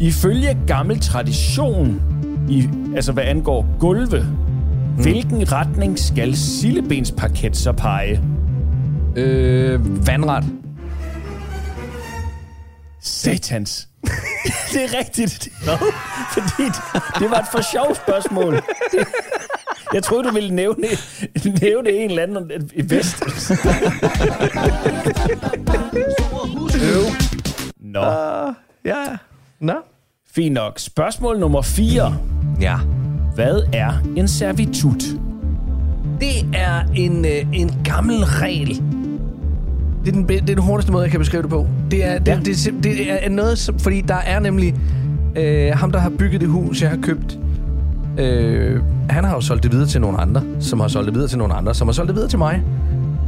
Ifølge 0.01 0.57
gammel 0.67 0.99
tradition, 0.99 2.01
i, 2.49 2.69
altså 2.95 3.11
hvad 3.11 3.23
angår 3.23 3.77
gulve, 3.79 4.19
mm. 4.19 5.03
hvilken 5.03 5.51
retning 5.51 5.99
skal 5.99 6.37
sillebensparket 6.37 7.57
så 7.57 7.71
pege? 7.71 8.21
Øh, 9.15 10.07
vandret. 10.07 10.45
Satans. 13.01 13.87
det 14.73 14.83
er 14.83 14.97
rigtigt. 14.99 15.49
Nå, 15.65 15.71
fordi 16.33 16.63
det, 16.63 17.01
det 17.19 17.31
var 17.31 17.39
et 17.39 17.47
for 17.51 17.71
sjovt 17.71 17.97
spørgsmål. 17.97 18.53
Jeg 19.93 20.03
troede, 20.03 20.23
du 20.23 20.33
ville 20.33 20.55
nævne, 20.55 20.87
nævne 21.61 21.89
en 21.89 22.09
eller 22.09 22.23
anden 22.23 22.51
i 22.73 22.89
vest. 22.89 23.23
Øv. 26.95 27.03
Nå, 27.79 28.05
Ja. 28.05 28.20
Fint 30.35 30.53
nok. 30.53 30.79
Spørgsmål 30.79 31.39
nummer 31.39 31.61
4. 31.61 32.17
Ja. 32.61 32.77
Hvad 33.35 33.61
er 33.73 33.91
en 34.17 34.27
servitut? 34.27 35.03
Det 36.19 36.45
er 36.53 36.81
en, 36.95 37.25
øh, 37.25 37.45
en 37.53 37.71
gammel 37.83 38.15
regel 38.23 38.83
Det 40.05 40.07
er, 40.07 40.11
den, 40.11 40.29
det 40.29 40.37
er 40.37 40.45
den 40.45 40.57
hurtigste 40.57 40.91
måde, 40.91 41.03
jeg 41.03 41.11
kan 41.11 41.19
beskrive 41.19 41.41
det 41.41 41.49
på. 41.49 41.67
Det 41.91 42.05
er, 42.05 42.19
det, 42.19 42.27
ja. 42.27 42.35
det, 42.35 42.45
det, 42.45 42.67
er 42.67 42.71
det 42.81 43.25
er 43.25 43.29
noget, 43.29 43.57
som, 43.57 43.79
fordi 43.79 44.01
der 44.01 44.15
er 44.15 44.39
nemlig 44.39 44.75
øh, 45.35 45.71
ham, 45.73 45.91
der 45.91 45.99
har 45.99 46.09
bygget 46.09 46.41
det 46.41 46.49
hus, 46.49 46.81
jeg 46.81 46.89
har 46.89 46.97
købt. 46.97 47.39
Øh, 48.17 48.81
han 49.09 49.23
har 49.23 49.35
jo 49.35 49.41
solgt 49.41 49.63
det 49.63 49.71
videre 49.71 49.87
til 49.87 50.01
nogle 50.01 50.17
andre, 50.17 50.43
som 50.59 50.79
har 50.79 50.87
solgt 50.87 51.05
det 51.05 51.13
videre 51.13 51.29
til 51.29 51.37
nogle 51.37 51.53
andre, 51.53 51.75
som 51.75 51.87
har 51.87 51.93
solgt 51.93 52.07
det 52.07 52.15
videre 52.15 52.29
til 52.29 52.39
mig. 52.39 52.63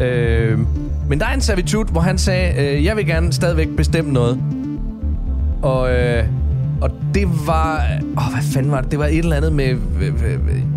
Øh, 0.02 0.60
men 1.10 1.20
der 1.20 1.26
er 1.26 1.34
en 1.34 1.42
servitut, 1.42 1.88
hvor 1.88 2.02
han 2.02 2.18
sagde, 2.18 2.62
øh, 2.62 2.86
jeg 2.86 2.98
vil 2.98 3.06
gerne 3.06 3.34
stadigvæk 3.34 3.68
bestemme 3.78 4.14
noget. 4.14 4.40
Og, 5.62 5.94
øh, 5.94 6.26
og 6.84 7.03
det 7.14 7.24
var... 7.48 7.82
Åh, 8.18 8.34
hvad 8.34 8.44
fanden 8.54 8.72
var 8.72 8.82
det? 8.82 8.92
Det 8.92 9.00
var 9.00 9.06
et 9.06 9.18
eller 9.18 9.36
andet 9.36 9.54
med... 9.54 9.66
Det 9.66 9.76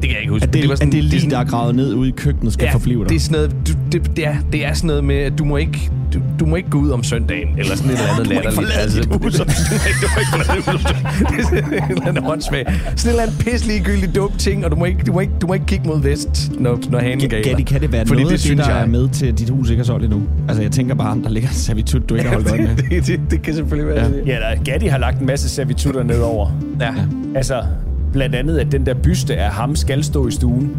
kan 0.03 0.11
jeg 0.11 0.21
ikke 0.21 0.33
huske. 0.33 0.47
At 0.47 0.53
det, 0.55 0.69
var 0.69 0.75
at 0.75 0.81
det 0.81 0.95
er 0.95 1.03
lige, 1.03 1.21
sådan- 1.21 1.31
der 1.31 1.39
er 1.39 1.45
gravet 1.45 1.75
ned 1.75 1.95
ude 1.95 2.09
i 2.09 2.13
køkkenet, 2.17 2.53
skal 2.53 2.69
forblive 2.73 3.01
dig. 3.01 3.09
det 3.09 3.17
er 3.17 3.21
sådan 3.21 3.35
noget, 3.37 3.57
du, 3.69 3.73
det, 3.93 4.17
det, 4.17 4.27
er, 4.27 4.37
det 4.53 4.67
er 4.67 4.75
sådan 4.75 4.87
noget 4.89 5.05
med, 5.05 5.17
at 5.17 5.39
du 5.39 5.45
må 5.45 5.57
ikke, 5.57 5.91
du, 6.15 6.19
du 6.41 6.47
må 6.47 6.57
ikke 6.57 6.71
gå 6.71 6.79
ud 6.79 6.91
om 6.91 7.03
søndagen, 7.05 7.49
eller 7.59 7.77
sådan 7.77 7.91
et 7.93 7.99
eller 7.99 8.13
andet 8.13 8.27
Du 8.29 8.35
må 8.35 8.41
ikke 8.41 8.63
latterligt. 8.77 9.07
hus. 9.25 9.35
Du 9.41 9.45
må 9.45 9.81
ikke, 9.89 10.01
du 10.03 10.09
må 10.15 10.55
ikke 10.55 10.63
forlade 10.63 10.63
dit 10.63 10.73
hus. 10.73 10.83
Det 11.31 11.39
er 11.39 11.43
sådan 11.43 11.75
et 11.75 11.91
eller 11.91 12.07
andet 12.07 12.25
åndssvagt. 12.27 12.69
Sådan 12.71 12.93
et 12.95 13.07
eller 13.07 13.23
andet 13.23 13.39
pisseliggyldigt 13.39 14.15
dumt 14.15 14.39
ting, 14.41 14.65
og 14.65 14.71
du 14.71 14.77
må 14.77 14.85
ikke, 14.85 15.03
du 15.07 15.13
må 15.13 15.21
ikke, 15.21 15.33
du 15.41 15.47
må 15.47 15.53
ikke 15.55 15.67
kigge 15.67 15.89
mod 15.89 16.01
vest, 16.03 16.53
når, 16.61 16.79
når 16.91 16.99
hanen 16.99 17.29
galer. 17.29 17.45
Gatti, 17.49 17.63
kan 17.63 17.81
det 17.81 17.93
være 17.93 18.07
Fordi 18.07 18.21
noget 18.23 18.33
det, 18.33 18.41
synes 18.41 18.61
der 18.67 18.71
jeg. 18.75 18.83
er 18.83 18.87
med 18.87 19.09
til, 19.09 19.27
at 19.27 19.39
dit 19.39 19.49
hus 19.51 19.71
ikke 19.71 19.81
er 19.81 19.85
solgt 19.85 20.05
endnu? 20.05 20.23
Altså, 20.49 20.63
jeg 20.63 20.71
tænker 20.73 20.95
bare, 20.95 21.11
om 21.11 21.23
der 21.23 21.31
ligger 21.31 21.49
en 21.49 21.55
servitut, 21.55 22.09
du 22.09 22.15
ikke 22.15 22.29
har 22.29 22.35
holdt 22.37 22.51
øje 22.51 22.61
med. 22.63 22.77
det, 23.01 23.07
det, 23.07 23.21
det, 23.31 23.43
kan 23.43 23.55
selvfølgelig 23.55 23.95
være 23.95 24.05
Ja. 24.05 24.11
det. 24.11 24.23
Ja, 24.27 24.33
der, 24.33 24.63
Gatti 24.65 24.87
har 24.87 24.99
lagt 24.99 25.21
en 25.21 25.27
masse 25.27 25.49
servitutter 25.49 26.03
nedover. 26.27 26.51
Ja. 26.81 26.95
Altså, 27.35 27.65
blandt 28.13 28.35
andet, 28.35 28.59
at 28.59 28.73
den 28.73 28.87
der 28.87 28.95
byste 28.95 29.37
af 29.37 29.51
ham 29.51 29.77
skal 29.77 30.05
stå 30.05 30.29
i 30.29 30.31
stuen. 30.31 30.77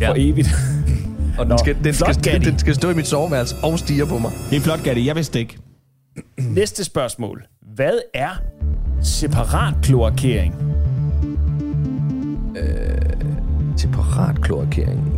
Ja. 0.00 0.10
For 0.10 0.14
evigt. 0.18 0.48
Og 1.38 1.46
den 1.46 1.58
skal, 1.58 1.76
den, 1.84 1.94
Flot, 1.94 2.14
skal, 2.14 2.44
den 2.44 2.58
skal 2.58 2.74
stå 2.74 2.90
i 2.90 2.94
mit 2.94 3.06
soveværelse 3.06 3.56
og 3.62 3.78
stige 3.78 4.06
på 4.06 4.18
mig. 4.18 4.30
Det 4.50 4.56
er 4.56 4.60
flot, 4.60 4.82
Gatti. 4.82 5.06
Jeg 5.06 5.16
vidste 5.16 5.38
ikke. 5.38 5.58
Næste 6.38 6.84
spørgsmål. 6.84 7.44
Hvad 7.74 7.98
er 8.14 8.30
separat 9.02 9.74
kloakering? 9.82 10.54
Separat 13.76 14.40
kloakering. 14.42 15.11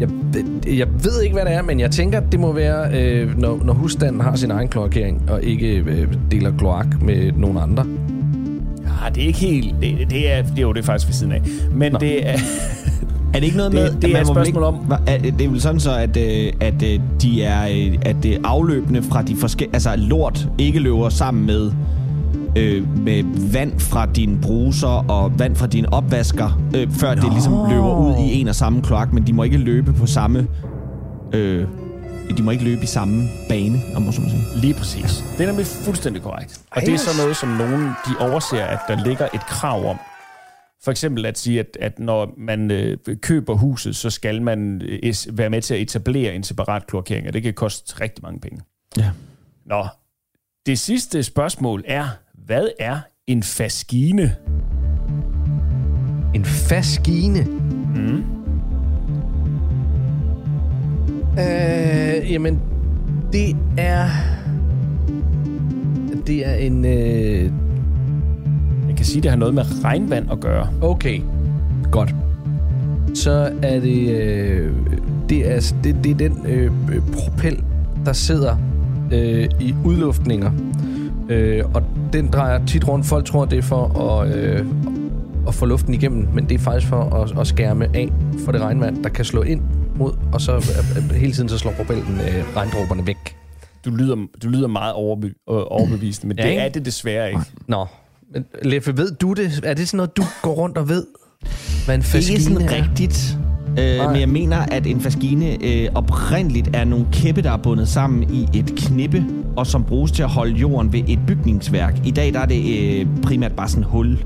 Jeg, 0.00 0.08
ved- 0.32 0.74
jeg 0.76 0.86
ved 1.04 1.22
ikke, 1.22 1.34
hvad 1.34 1.44
det 1.44 1.52
er, 1.52 1.62
men 1.62 1.80
jeg 1.80 1.90
tænker, 1.90 2.20
det 2.20 2.40
må 2.40 2.52
være, 2.52 3.00
øh, 3.02 3.38
når, 3.38 3.60
når 3.64 3.72
husstanden 3.74 4.20
har 4.20 4.36
sin 4.36 4.50
egen 4.50 4.68
kloakering, 4.68 5.22
og 5.30 5.42
ikke 5.42 5.76
øh, 5.76 6.08
deler 6.30 6.52
kloak 6.58 7.02
med 7.02 7.32
nogen 7.32 7.58
andre. 7.62 7.84
Ja, 8.82 9.10
det 9.14 9.22
er 9.22 9.26
ikke 9.26 9.38
helt... 9.38 9.74
Det, 9.80 10.10
det, 10.10 10.32
er, 10.32 10.42
det 10.42 10.58
er 10.58 10.62
jo 10.62 10.72
det 10.72 10.80
er 10.80 10.84
faktisk 10.84 11.08
ved 11.08 11.14
siden 11.14 11.32
af. 11.32 11.42
Men 11.74 11.92
Nå. 11.92 11.98
det 11.98 12.28
er... 12.28 12.38
Er 13.34 13.40
det 13.40 13.46
ikke 13.46 13.56
noget 13.56 13.72
Det- 13.72 13.80
med... 13.80 13.90
det 14.02 14.08
at 14.08 14.16
er 14.16 14.20
et 14.20 14.26
spørgsmål 14.26 14.62
om- 14.62 14.74
Hva- 14.74 15.00
er- 15.06 15.18
Det 15.18 15.40
er 15.46 15.48
vel 15.48 15.60
sådan 15.60 15.80
så, 15.80 15.96
at, 15.96 16.16
øh, 16.16 16.52
at 16.60 16.82
øh, 16.82 17.00
de 17.22 17.42
er, 17.42 17.68
øh, 17.68 17.98
at 18.02 18.16
det 18.22 18.38
afløbende 18.44 19.02
fra 19.02 19.22
de 19.22 19.36
forskellige... 19.36 19.74
Altså, 19.74 19.90
lort 19.96 20.48
ikke 20.58 20.78
løber 20.78 21.08
sammen 21.08 21.46
med, 21.46 21.70
øh, 22.56 22.98
med 22.98 23.50
vand 23.52 23.80
fra 23.80 24.06
dine 24.06 24.40
bruser 24.40 25.10
og 25.10 25.38
vand 25.38 25.56
fra 25.56 25.66
dine 25.66 25.92
opvasker, 25.92 26.60
øh, 26.76 26.90
før 26.90 27.14
det 27.14 27.32
ligesom 27.32 27.52
løber 27.52 27.96
ud 27.98 28.14
i 28.16 28.40
en 28.40 28.48
og 28.48 28.54
samme 28.54 28.82
kloak, 28.82 29.12
men 29.12 29.26
de 29.26 29.32
må 29.32 29.42
ikke 29.42 29.58
løbe 29.58 29.92
på 29.92 30.06
samme... 30.06 30.48
Øh, 31.32 31.68
de 32.36 32.42
må 32.42 32.50
ikke 32.50 32.64
løbe 32.64 32.82
i 32.82 32.86
samme 32.86 33.28
bane, 33.48 33.78
om 33.96 34.02
man 34.02 34.12
så 34.12 34.20
må 34.20 34.28
sige. 34.28 34.42
Lige 34.60 34.74
præcis. 34.74 35.24
Det 35.38 35.40
er 35.40 35.46
nemlig 35.46 35.66
fuldstændig 35.66 36.22
korrekt. 36.22 36.60
Og 36.70 36.80
det 36.82 36.94
er 36.94 36.98
så 36.98 37.22
noget, 37.22 37.36
som 37.36 37.48
nogen 37.48 37.82
de 37.84 38.12
overser, 38.20 38.64
at 38.64 38.78
der 38.88 39.04
ligger 39.04 39.28
et 39.34 39.40
krav 39.40 39.90
om. 39.90 39.96
For 40.84 40.90
eksempel 40.90 41.26
at 41.26 41.38
sige, 41.38 41.60
at, 41.60 41.76
at 41.80 41.98
når 41.98 42.34
man 42.36 42.70
øh, 42.70 42.96
køber 43.22 43.54
huset, 43.54 43.96
så 43.96 44.10
skal 44.10 44.42
man 44.42 44.82
øh, 44.84 44.98
es- 45.10 45.26
være 45.32 45.50
med 45.50 45.62
til 45.62 45.74
at 45.74 45.80
etablere 45.80 46.34
en 46.34 46.42
separat 46.42 46.86
kloakering, 46.86 47.26
og 47.26 47.32
det 47.32 47.42
kan 47.42 47.54
koste 47.54 48.00
rigtig 48.00 48.22
mange 48.22 48.40
penge. 48.40 48.60
Ja. 48.98 49.10
Nå, 49.66 49.86
det 50.66 50.78
sidste 50.78 51.22
spørgsmål 51.22 51.84
er, 51.86 52.06
hvad 52.46 52.68
er 52.78 52.98
en 53.26 53.42
faskine? 53.42 54.32
En 56.34 56.44
faskine. 56.44 57.46
Mm. 57.94 58.24
Øh, 61.38 62.32
jamen, 62.32 62.60
det 63.32 63.56
er... 63.78 64.08
Det 66.26 66.46
er 66.46 66.54
en... 66.54 66.84
Øh, 66.84 67.50
Jeg 68.88 68.96
kan 68.96 69.06
sige, 69.06 69.22
det 69.22 69.30
har 69.30 69.38
noget 69.38 69.54
med 69.54 69.84
regnvand 69.84 70.30
at 70.32 70.40
gøre. 70.40 70.68
okay, 70.80 71.20
godt. 71.92 72.14
Så 73.14 73.52
er 73.62 73.80
det... 73.80 74.08
Øh, 74.10 74.72
det, 75.28 75.52
er, 75.52 75.74
det, 75.84 75.96
det 76.04 76.10
er 76.10 76.16
den 76.16 76.46
øh, 76.46 76.72
øh, 76.92 77.02
propel, 77.12 77.62
der 78.04 78.12
sidder 78.12 78.56
øh, 79.12 79.48
i 79.60 79.74
udluftninger. 79.84 80.52
Øh, 81.28 81.64
og 81.74 81.82
den 82.12 82.28
drejer 82.28 82.66
tit 82.66 82.88
rundt. 82.88 83.06
Folk 83.06 83.24
tror, 83.26 83.44
det 83.44 83.58
er 83.58 83.62
for 83.62 84.10
at, 84.20 84.36
øh, 84.36 84.66
at 85.48 85.54
få 85.54 85.66
luften 85.66 85.94
igennem, 85.94 86.28
men 86.32 86.48
det 86.48 86.54
er 86.54 86.58
faktisk 86.58 86.88
for 86.88 87.02
at, 87.02 87.38
at 87.40 87.46
skærme 87.46 87.84
af 87.96 88.08
for 88.44 88.52
det 88.52 88.60
regnvand, 88.60 89.02
der 89.04 89.08
kan 89.10 89.24
slå 89.24 89.42
ind 89.42 89.60
mod, 89.96 90.12
og 90.32 90.40
så 90.40 90.52
øh, 90.52 90.96
øh, 91.10 91.10
hele 91.16 91.32
tiden 91.32 91.48
så 91.48 91.58
slår 91.58 91.72
propellen 91.72 92.20
øh, 92.20 92.56
regndråberne 92.56 93.06
væk. 93.06 93.36
Du 93.84 93.90
lyder, 93.90 94.16
du 94.42 94.48
lyder 94.48 94.68
meget 94.68 94.94
overbe, 94.94 95.26
øh, 95.26 95.32
overbevisende, 95.46 96.28
men 96.28 96.36
Ja, 96.38 96.42
det 96.44 96.50
ikke? 96.50 96.62
er 96.62 96.68
det 96.68 96.84
desværre 96.84 97.28
ikke. 97.28 97.40
Nå, 97.66 97.86
men 98.34 98.44
Leffe, 98.62 98.96
ved 98.96 99.10
du 99.12 99.32
det? 99.32 99.60
Er 99.64 99.74
det 99.74 99.88
sådan 99.88 99.96
noget, 99.96 100.16
du 100.16 100.22
går 100.42 100.52
rundt 100.54 100.78
og 100.78 100.88
ved? 100.88 101.06
Hvad 101.84 101.94
en 101.94 102.00
Ikke 102.00 102.08
faskine 102.08 102.40
sådan 102.40 102.62
er? 102.62 102.72
rigtigt. 102.82 103.38
Øh, 103.78 103.96
Nej. 103.96 104.12
men 104.12 104.20
jeg 104.20 104.28
mener, 104.28 104.56
at 104.56 104.86
en 104.86 105.00
faskine 105.00 105.64
øh, 105.64 105.88
oprindeligt 105.94 106.70
er 106.76 106.84
nogle 106.84 107.06
kæppe, 107.12 107.42
der 107.42 107.52
er 107.52 107.56
bundet 107.56 107.88
sammen 107.88 108.34
i 108.34 108.58
et 108.58 108.72
knippe, 108.76 109.24
og 109.56 109.66
som 109.66 109.84
bruges 109.84 110.12
til 110.12 110.22
at 110.22 110.28
holde 110.28 110.52
jorden 110.54 110.92
ved 110.92 111.02
et 111.08 111.18
bygningsværk. 111.26 112.00
I 112.04 112.10
dag 112.10 112.32
der 112.32 112.40
er 112.40 112.46
det 112.46 113.00
øh, 113.00 113.06
primært 113.22 113.52
bare 113.52 113.68
sådan 113.68 113.82
et 113.82 113.88
hul 113.88 114.18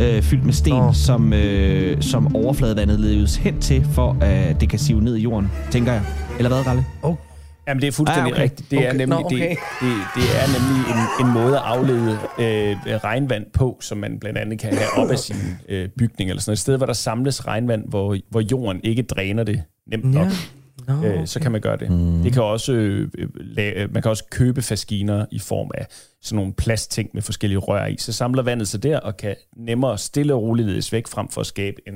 øh, 0.00 0.22
fyldt 0.22 0.44
med 0.44 0.52
sten, 0.52 0.72
oh. 0.72 0.94
som, 0.94 1.32
øh, 1.32 2.02
som 2.02 2.36
overfladevandet 2.36 3.00
ledes 3.00 3.36
hen 3.36 3.60
til, 3.60 3.86
for 3.92 4.16
at 4.20 4.60
det 4.60 4.68
kan 4.68 4.78
sive 4.78 5.00
ned 5.00 5.16
i 5.16 5.22
jorden, 5.22 5.50
tænker 5.70 5.92
jeg. 5.92 6.02
Eller 6.38 6.48
hvad, 6.50 6.66
Ralle? 6.66 6.84
Jamen, 7.70 7.80
det 7.80 7.88
er 7.88 7.92
fuldstændig 7.92 8.32
Ah, 8.32 8.36
okay. 8.36 8.42
rigtigt. 8.42 8.70
Det 8.70 8.78
er 8.78 8.88
Okay. 8.88 8.98
nemlig, 8.98 9.18
Nå, 9.18 9.24
okay. 9.24 9.36
det, 9.50 9.58
det, 9.80 9.92
det 10.16 10.24
er 10.40 10.46
nemlig 10.58 10.84
en, 10.92 11.26
en 11.26 11.32
måde 11.32 11.56
at 11.56 11.62
aflede 11.64 12.12
øh, 12.38 12.76
regnvand 13.04 13.46
på, 13.52 13.78
som 13.80 13.98
man 13.98 14.18
blandt 14.18 14.38
andet 14.38 14.58
kan 14.58 14.72
have 14.74 14.88
op 15.04 15.10
af 15.10 15.18
sin 15.18 15.36
øh, 15.68 15.88
bygning. 15.98 16.30
Eller 16.30 16.40
sådan. 16.40 16.52
Et 16.52 16.58
sted, 16.58 16.76
hvor 16.76 16.86
der 16.86 16.92
samles 16.92 17.46
regnvand, 17.46 17.84
hvor, 17.88 18.16
hvor 18.30 18.40
jorden 18.40 18.80
ikke 18.84 19.02
dræner 19.02 19.42
det 19.44 19.62
nemt 19.86 20.04
nok. 20.04 20.26
Ja. 20.26 20.30
Nå, 20.94 21.04
Øh, 21.04 21.26
så 21.26 21.40
kan 21.40 21.52
man 21.52 21.60
gøre 21.60 21.76
det. 21.76 21.90
Mm. 21.90 22.22
det 22.22 22.32
kan 22.32 22.42
også, 22.42 22.72
øh, 22.72 23.08
øh, 23.18 23.28
la- 23.38 23.92
man 23.92 24.02
kan 24.02 24.10
også 24.10 24.24
købe 24.30 24.62
faskiner 24.62 25.26
i 25.30 25.38
form 25.38 25.70
af 25.74 25.86
sådan 26.22 26.36
nogle 26.36 26.52
plastting 26.52 27.10
med 27.14 27.22
forskellige 27.22 27.58
rør 27.58 27.86
i. 27.86 27.96
Så 27.98 28.12
samler 28.12 28.42
vandet 28.42 28.68
sig 28.68 28.82
der 28.82 28.98
og 29.00 29.16
kan 29.16 29.34
nemmere 29.56 29.98
stille 29.98 30.34
og 30.34 30.42
roligt 30.42 30.68
ledes 30.68 30.92
væk 30.92 31.06
frem 31.08 31.28
for 31.28 31.40
at 31.40 31.46
skabe 31.46 31.76
en, 31.88 31.94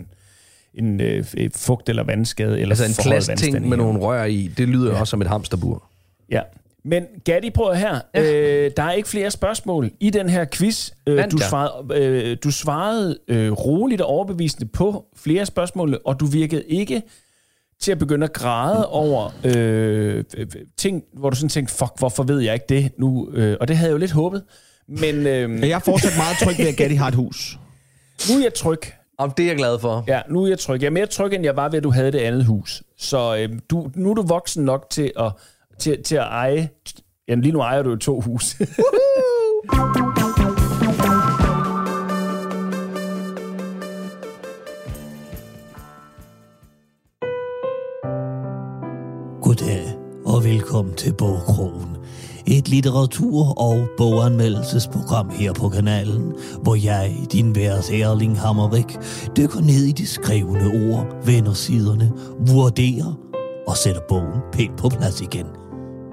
en 0.78 1.00
øh, 1.00 1.24
fugt- 1.56 1.88
eller 1.88 2.02
vandskade. 2.04 2.60
Eller 2.60 2.72
Altså 2.82 3.02
en 3.02 3.10
plastting 3.10 3.68
med 3.68 3.76
nogle 3.76 3.98
rør 4.00 4.24
i, 4.24 4.50
det 4.56 4.68
lyder 4.68 4.92
ja. 4.92 5.00
også 5.00 5.10
som 5.10 5.20
et 5.20 5.26
hamsterbur. 5.28 5.84
Ja. 6.30 6.40
Men 6.84 7.04
Gatti, 7.24 7.50
prøv 7.50 7.74
her. 7.74 8.00
Ja. 8.14 8.32
Øh, 8.32 8.70
der 8.76 8.82
er 8.82 8.92
ikke 8.92 9.08
flere 9.08 9.30
spørgsmål 9.30 9.90
i 10.00 10.10
den 10.10 10.28
her 10.28 10.44
quiz. 10.52 10.90
Øh, 11.06 11.16
Vandt 11.16 11.32
du, 11.32 11.38
svarede, 11.38 12.00
øh, 12.00 12.37
du 12.44 12.50
svarede 12.50 13.18
øh, 13.28 13.52
roligt 13.52 14.00
og 14.00 14.08
overbevisende 14.08 14.66
på 14.66 15.04
flere 15.16 15.46
spørgsmål, 15.46 15.98
og 16.04 16.20
du 16.20 16.26
virkede 16.26 16.62
ikke 16.68 17.02
til 17.80 17.92
at 17.92 17.98
begynde 17.98 18.24
at 18.24 18.32
græde 18.32 18.88
over 18.88 19.30
øh, 19.44 20.24
øh, 20.37 20.46
ting, 20.76 21.02
hvor 21.12 21.30
du 21.30 21.37
sådan 21.37 21.48
tænkte, 21.48 21.74
fuck, 21.74 21.92
hvorfor 21.98 22.22
ved 22.22 22.40
jeg 22.40 22.54
ikke 22.54 22.66
det 22.68 22.90
nu? 22.98 23.28
Øh, 23.32 23.56
og 23.60 23.68
det 23.68 23.76
havde 23.76 23.88
jeg 23.88 23.92
jo 23.92 23.98
lidt 23.98 24.12
håbet. 24.12 24.42
Men 24.88 25.14
øh, 25.26 25.60
Jeg 25.60 25.70
er 25.70 25.78
fortsat 25.78 26.12
meget 26.16 26.37
tryg 26.42 26.58
ved, 26.58 26.68
at 26.68 26.76
Gatti 26.76 26.94
har 26.94 27.08
et 27.08 27.14
hus. 27.14 27.58
nu 28.30 28.37
er 28.38 28.42
jeg 28.42 28.54
tryg. 28.54 28.80
Og 29.18 29.37
det 29.37 29.42
er 29.42 29.46
jeg 29.46 29.57
glad 29.57 29.79
for. 29.79 30.05
Ja, 30.07 30.20
nu 30.31 30.42
er 30.42 30.48
jeg 30.48 30.59
tryg. 30.59 30.81
Jeg 30.81 30.87
er 30.87 30.90
mere 30.90 31.07
tryg, 31.07 31.33
end 31.33 31.44
jeg 31.44 31.57
var 31.57 31.68
ved, 31.68 31.79
at 31.79 31.85
du 31.85 31.90
havde 31.90 32.12
det 32.12 32.18
andet 32.18 32.44
hus. 32.44 32.83
Så 32.98 33.37
øh, 33.37 33.59
du, 33.70 33.90
nu 33.94 34.11
er 34.11 34.14
du 34.14 34.22
voksen 34.22 34.64
nok 34.64 34.87
til 34.90 35.12
at, 35.18 35.33
til, 35.79 36.03
til 36.03 36.16
at 36.16 36.22
eje... 36.22 36.68
Jamen 37.29 37.42
lige 37.42 37.53
nu 37.53 37.61
ejer 37.61 37.83
du 37.83 37.90
jo 37.90 37.96
to 37.96 38.20
hus. 38.20 38.55
Goddag 49.42 49.85
og 50.27 50.44
velkommen 50.44 50.94
til 50.94 51.12
Bogkrogen. 51.12 51.96
Et 52.46 52.68
litteratur- 52.68 53.59
og 53.59 53.88
boganmeldelsesprogram 53.96 55.30
her 55.30 55.52
på 55.52 55.68
kanalen, 55.68 56.33
hvor 56.62 56.74
jeg, 56.74 57.16
din 57.33 57.54
værs 57.54 57.90
Erling 57.90 58.40
Hammerik, 58.40 58.99
dykker 59.36 59.61
ned 59.61 59.84
i 59.84 59.92
de 59.92 60.07
skrevne 60.07 60.92
ord, 60.92 61.26
vender 61.26 61.53
siderne, 61.53 62.12
vurderer 62.49 63.18
og 63.66 63.76
sætter 63.76 64.01
bogen 64.09 64.40
pænt 64.53 64.76
på 64.76 64.88
plads 64.88 65.20
igen. 65.20 65.47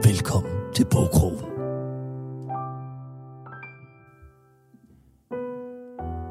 Velkommen 0.03 0.51
til 0.75 0.85
Bogkrogen. 0.91 1.45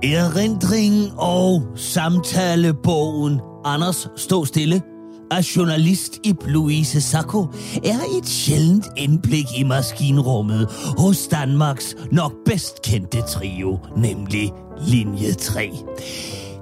Erindring 0.03 1.12
og 1.18 1.62
samtalebogen 1.74 3.40
Anders, 3.64 4.09
stå 4.16 4.44
stille 4.44 4.82
at 5.31 5.57
journalist 5.57 6.18
i 6.24 6.35
Louise 6.47 7.01
Sacco 7.01 7.47
er 7.85 7.99
et 8.18 8.28
sjældent 8.28 8.87
indblik 8.97 9.47
i 9.59 9.64
maskinrummet 9.64 10.68
hos 10.99 11.28
Danmarks 11.28 11.97
nok 12.12 12.33
bedst 12.45 12.83
kendte 12.83 13.20
trio, 13.20 13.78
nemlig 13.97 14.53
Linje 14.87 15.33
3. 15.33 15.70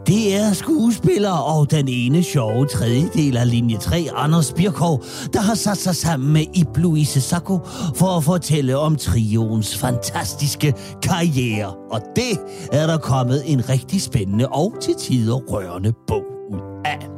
Det 0.07 0.37
er 0.37 0.53
skuespiller 0.53 1.31
og 1.31 1.71
den 1.71 1.89
ene 1.89 2.23
sjove 2.23 2.67
tredjedel 2.67 3.37
af 3.37 3.51
linje 3.51 3.77
3, 3.77 4.07
Anders 4.15 4.53
Birkov, 4.53 5.05
der 5.33 5.41
har 5.41 5.55
sat 5.55 5.79
sig 5.79 5.97
sammen 5.97 6.33
med 6.33 6.45
Ib 6.55 6.77
Louise 6.77 7.21
Sacco 7.21 7.59
for 7.95 8.17
at 8.17 8.25
fortælle 8.25 8.79
om 8.79 8.97
trioens 8.97 9.79
fantastiske 9.79 10.75
karriere. 11.03 11.75
Og 11.91 12.01
det 12.17 12.39
er 12.73 12.87
der 12.87 12.99
kommet 12.99 13.43
en 13.47 13.69
rigtig 13.69 14.03
spændende 14.03 14.49
og 14.49 14.75
til 14.81 14.95
tider 14.95 15.35
rørende 15.35 15.93
bog 16.07 16.25
ud 16.51 16.61
af. 16.85 17.18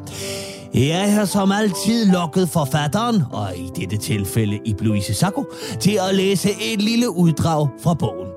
Jeg 0.74 1.14
har 1.14 1.24
som 1.24 1.52
altid 1.52 2.12
lokket 2.12 2.48
forfatteren, 2.48 3.22
og 3.32 3.56
i 3.56 3.70
dette 3.76 3.96
tilfælde 3.96 4.60
i 4.64 4.74
Louise 4.80 5.14
Sacco, 5.14 5.44
til 5.80 5.98
at 6.08 6.14
læse 6.14 6.50
et 6.50 6.82
lille 6.82 7.10
uddrag 7.10 7.68
fra 7.82 7.94
bogen. 7.94 8.28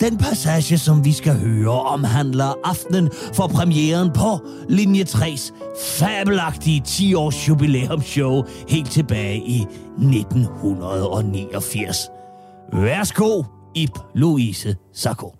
Den 0.00 0.18
passage, 0.18 0.78
som 0.78 1.04
vi 1.04 1.12
skal 1.12 1.34
høre, 1.34 1.82
omhandler 1.82 2.54
aftenen 2.64 3.10
for 3.34 3.46
premieren 3.46 4.12
på 4.12 4.40
Linje 4.68 5.04
3's 5.04 5.52
fabelagtige 5.98 6.82
10-års 6.86 7.48
jubilæumsshow 7.48 8.44
helt 8.68 8.90
tilbage 8.90 9.36
i 9.36 9.60
1989. 9.60 11.96
Værsgo, 12.72 13.42
Ip 13.74 13.98
Louise 14.14 14.76
Sacco. 14.94 15.34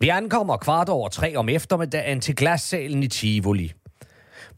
Vi 0.00 0.08
ankommer 0.08 0.56
kvart 0.56 0.88
over 0.88 1.08
tre 1.08 1.36
om 1.36 1.48
eftermiddagen 1.48 2.20
til 2.20 2.36
glassalen 2.36 3.02
i 3.02 3.08
Tivoli. 3.08 3.72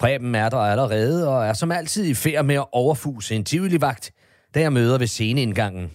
Preben 0.02 0.34
er 0.34 0.48
der 0.48 0.58
allerede 0.58 1.28
og 1.28 1.46
er 1.46 1.52
som 1.52 1.72
altid 1.72 2.04
i 2.04 2.14
færd 2.14 2.44
med 2.44 2.54
at 2.54 2.64
overfuse 2.72 3.34
en 3.34 3.44
tivolivagt, 3.44 4.12
da 4.54 4.60
jeg 4.60 4.72
møder 4.72 4.98
ved 4.98 5.06
sceneindgangen. 5.06 5.90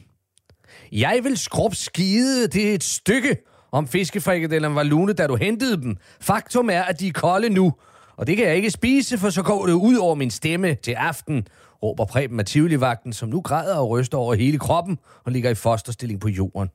Jeg 0.92 1.20
vil 1.24 1.38
skrub 1.38 1.76
skide 1.76 2.48
det 2.48 2.70
er 2.70 2.74
et 2.74 2.84
stykke, 2.84 3.38
om 3.72 3.88
fiskefrikadellerne 3.88 4.76
var 4.76 4.84
lune, 4.84 5.14
da 5.14 5.28
du 5.28 5.36
hentede 5.36 5.82
dem. 5.82 5.98
Faktum 6.22 6.70
er, 6.70 6.82
at 6.82 7.00
de 7.00 7.08
er 7.08 7.12
kolde 7.12 7.50
nu, 7.50 7.74
og 8.18 8.28
det 8.28 8.38
kan 8.38 8.48
jeg 8.48 8.56
ikke 8.56 8.72
spise, 8.72 9.18
for 9.18 9.30
så 9.30 9.44
går 9.44 9.66
det 9.66 9.74
ud 9.74 9.96
over 9.96 10.16
min 10.16 10.32
stemme 10.32 10.76
til 10.76 10.92
aften, 10.92 11.48
råber 11.84 12.06
Preben 12.06 12.40
af 12.40 12.46
Tivoli-vagten, 12.46 13.14
som 13.14 13.30
nu 13.30 13.42
græder 13.42 13.76
og 13.76 13.90
ryster 13.90 14.18
over 14.18 14.36
hele 14.36 14.60
kroppen 14.60 14.98
og 15.26 15.32
ligger 15.32 15.50
i 15.50 15.56
fosterstilling 15.56 16.22
på 16.22 16.28
jorden. 16.28 16.70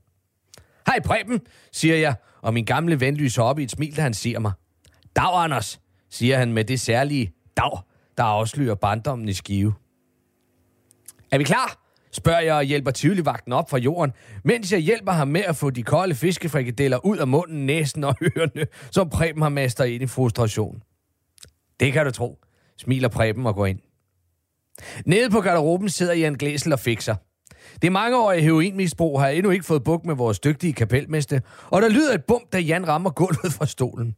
Hej 0.86 1.00
Preben, 1.04 1.40
siger 1.72 1.96
jeg, 1.96 2.14
og 2.42 2.54
min 2.54 2.64
gamle 2.64 3.00
ven 3.00 3.16
lyser 3.16 3.42
op 3.42 3.58
i 3.58 3.62
et 3.62 3.70
smil, 3.70 3.96
da 3.96 4.02
han 4.02 4.14
ser 4.14 4.38
mig. 4.38 4.52
Dag, 5.16 5.44
Anders, 5.44 5.81
siger 6.12 6.38
han 6.38 6.52
med 6.52 6.64
det 6.64 6.80
særlige 6.80 7.32
dag, 7.56 7.78
der 8.16 8.24
afslører 8.24 8.74
barndommen 8.74 9.28
i 9.28 9.32
skive. 9.32 9.74
Er 11.30 11.38
vi 11.38 11.44
klar? 11.44 11.78
spørger 12.12 12.40
jeg 12.40 12.54
og 12.54 12.62
hjælper 12.62 12.90
Tivoli-vagten 12.90 13.52
op 13.52 13.70
fra 13.70 13.78
jorden, 13.78 14.12
mens 14.44 14.72
jeg 14.72 14.80
hjælper 14.80 15.12
ham 15.12 15.28
med 15.28 15.40
at 15.40 15.56
få 15.56 15.70
de 15.70 15.82
kolde 15.82 16.14
fiskefrikadeller 16.14 17.06
ud 17.06 17.16
af 17.16 17.28
munden, 17.28 17.66
næsen 17.66 18.04
og 18.04 18.14
ørerne, 18.22 18.66
som 18.90 19.10
Preben 19.10 19.42
har 19.42 19.48
master 19.48 19.84
ind 19.84 20.02
i 20.02 20.06
frustration. 20.06 20.82
Det 21.80 21.92
kan 21.92 22.04
du 22.04 22.10
tro, 22.10 22.38
smiler 22.78 23.08
Preben 23.08 23.46
og 23.46 23.54
går 23.54 23.66
ind. 23.66 23.78
Nede 25.06 25.30
på 25.30 25.40
garderoben 25.40 25.88
sidder 25.88 26.14
Jan 26.14 26.34
Glæsel 26.34 26.72
og 26.72 26.80
fikser. 26.80 27.14
Det 27.82 27.92
mangeårige 27.92 27.92
mange 27.92 28.18
år 28.18 28.32
i 28.32 28.40
heroinmisbrug, 28.40 29.20
har 29.20 29.28
jeg 29.28 29.36
endnu 29.36 29.50
ikke 29.50 29.64
fået 29.64 29.84
buk 29.84 30.04
med 30.04 30.14
vores 30.14 30.40
dygtige 30.40 30.72
kapelmeste, 30.72 31.42
og 31.70 31.82
der 31.82 31.88
lyder 31.88 32.14
et 32.14 32.24
bump, 32.24 32.52
da 32.52 32.58
Jan 32.58 32.88
rammer 32.88 33.10
gulvet 33.10 33.52
fra 33.52 33.66
stolen. 33.66 34.14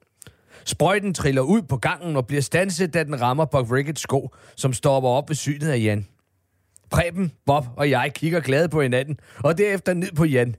Sprøjten 0.67 1.15
triller 1.15 1.43
ud 1.43 1.63
på 1.63 1.77
gangen 1.77 2.17
og 2.17 2.27
bliver 2.27 2.43
stanset, 2.43 2.95
da 2.95 3.05
den 3.05 3.21
rammer 3.21 3.45
Bob 3.45 3.71
Ricketts 3.71 4.03
sko, 4.03 4.31
som 4.57 4.73
stopper 4.73 5.11
op 5.11 5.29
ved 5.29 5.37
synet 5.37 5.69
af 5.69 5.79
Jan. 5.79 6.07
Preben, 6.91 7.33
Bob 7.47 7.65
og 7.77 7.91
jeg 7.91 8.13
kigger 8.15 8.41
glade 8.41 8.69
på 8.69 8.83
hinanden, 8.83 9.19
og 9.45 9.59
derefter 9.59 9.95
ned 9.95 10.13
på 10.13 10.25
Jan. 10.25 10.57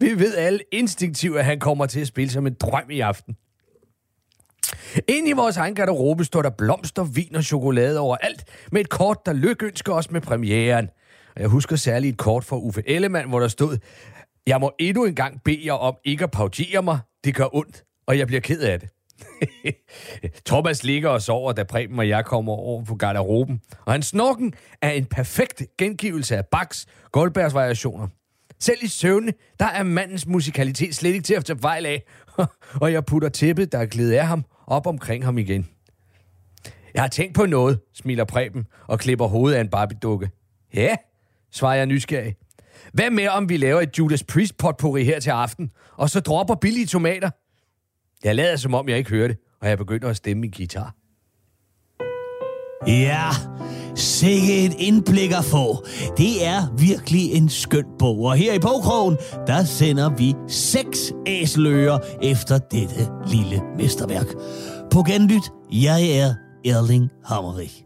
Vi 0.00 0.18
ved 0.18 0.36
alle 0.36 0.60
instinktivt, 0.72 1.38
at 1.38 1.44
han 1.44 1.60
kommer 1.60 1.86
til 1.86 2.00
at 2.00 2.06
spille 2.06 2.30
som 2.30 2.46
en 2.46 2.54
drøm 2.54 2.90
i 2.90 3.00
aften. 3.00 3.36
Ind 5.08 5.28
i 5.28 5.32
vores 5.32 5.56
egen 5.56 5.74
garderobe 5.74 6.24
står 6.24 6.42
der 6.42 6.50
blomster, 6.50 7.04
vin 7.04 7.36
og 7.36 7.44
chokolade 7.44 7.98
overalt, 7.98 8.44
med 8.72 8.80
et 8.80 8.88
kort, 8.88 9.26
der 9.26 9.32
lykønsker 9.32 9.92
os 9.92 10.10
med 10.10 10.20
premieren. 10.20 10.88
Og 11.36 11.40
jeg 11.40 11.48
husker 11.48 11.76
særligt 11.76 12.12
et 12.12 12.18
kort 12.18 12.44
fra 12.44 12.56
Uffe 12.56 12.82
Ellemann, 12.86 13.28
hvor 13.28 13.40
der 13.40 13.48
stod, 13.48 13.78
jeg 14.46 14.60
må 14.60 14.72
endnu 14.78 15.04
en 15.04 15.14
gang 15.14 15.42
bede 15.44 15.66
jer 15.66 15.72
om 15.72 15.96
ikke 16.04 16.24
at 16.24 16.30
paugere 16.30 16.82
mig. 16.82 16.98
Det 17.24 17.34
gør 17.34 17.54
ondt, 17.56 17.84
og 18.06 18.18
jeg 18.18 18.26
bliver 18.26 18.40
ked 18.40 18.60
af 18.60 18.80
det. 18.80 18.88
Thomas 20.46 20.84
ligger 20.84 21.08
og 21.08 21.22
sover, 21.22 21.52
da 21.52 21.62
Preben 21.62 21.98
og 21.98 22.08
jeg 22.08 22.24
kommer 22.24 22.52
over 22.52 22.84
på 22.84 22.94
garderoben. 22.94 23.60
Og 23.84 23.92
hans 23.92 24.06
snorken 24.06 24.54
er 24.82 24.90
en 24.90 25.04
perfekt 25.04 25.62
gengivelse 25.78 26.36
af 26.36 26.46
Bachs 26.46 26.86
Goldbergs 27.12 27.54
variationer. 27.54 28.08
Selv 28.60 28.78
i 28.82 28.88
søvne, 28.88 29.32
der 29.60 29.66
er 29.66 29.82
mandens 29.82 30.26
musikalitet 30.26 30.94
slet 30.94 31.10
ikke 31.10 31.22
til 31.22 31.34
at 31.34 31.44
tage 31.44 31.58
fejl 31.58 31.86
af. 31.86 32.02
og 32.82 32.92
jeg 32.92 33.04
putter 33.04 33.28
tæppet, 33.28 33.72
der 33.72 33.78
er 33.78 33.86
glidet 33.86 34.12
af 34.12 34.26
ham, 34.26 34.44
op 34.66 34.86
omkring 34.86 35.24
ham 35.24 35.38
igen. 35.38 35.68
Jeg 36.94 37.02
har 37.02 37.08
tænkt 37.08 37.34
på 37.34 37.46
noget, 37.46 37.80
smiler 37.94 38.24
Preben 38.24 38.66
og 38.86 38.98
klipper 38.98 39.26
hovedet 39.26 39.56
af 39.56 39.60
en 39.60 39.68
Barbie-dukke. 39.68 40.30
Ja, 40.74 40.96
svarer 41.52 41.74
jeg 41.74 41.86
nysgerrig. 41.86 42.36
Hvad 42.92 43.10
med, 43.10 43.28
om 43.28 43.48
vi 43.48 43.56
laver 43.56 43.80
et 43.80 43.98
Judas 43.98 44.24
Priest 44.24 44.58
potpourri 44.58 45.04
her 45.04 45.20
til 45.20 45.30
aften, 45.30 45.70
og 45.96 46.10
så 46.10 46.20
dropper 46.20 46.54
billige 46.54 46.86
tomater? 46.86 47.30
Jeg 48.24 48.34
lader 48.34 48.56
som 48.56 48.74
om, 48.74 48.88
jeg 48.88 48.98
ikke 48.98 49.10
hørte, 49.10 49.36
og 49.60 49.68
jeg 49.68 49.78
begynder 49.78 50.08
at 50.08 50.16
stemme 50.16 50.40
min 50.40 50.50
guitar. 50.50 50.94
Ja, 52.86 53.28
sikke 53.94 54.66
et 54.66 54.72
indblik 54.78 55.32
at 55.32 55.44
få. 55.44 55.86
Det 56.16 56.46
er 56.46 56.76
virkelig 56.78 57.32
en 57.32 57.48
skøn 57.48 57.84
bog, 57.98 58.18
og 58.18 58.36
her 58.36 58.52
i 58.52 58.58
bogkrogen, 58.58 59.16
der 59.46 59.64
sender 59.64 60.16
vi 60.16 60.34
seks 60.48 61.12
æsløer 61.26 61.98
efter 62.22 62.58
dette 62.58 63.08
lille 63.26 63.62
mesterværk. 63.76 64.26
På 64.92 65.02
genlyt, 65.02 65.52
jeg 65.72 66.02
er 66.02 66.34
Erling 66.64 67.10
Hammerich. 67.24 67.84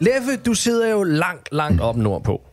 Leffe, 0.00 0.36
du 0.46 0.54
sidder 0.54 0.90
jo 0.90 1.02
langt, 1.02 1.48
langt 1.52 1.80
op 1.80 1.96
nordpå 1.96 2.47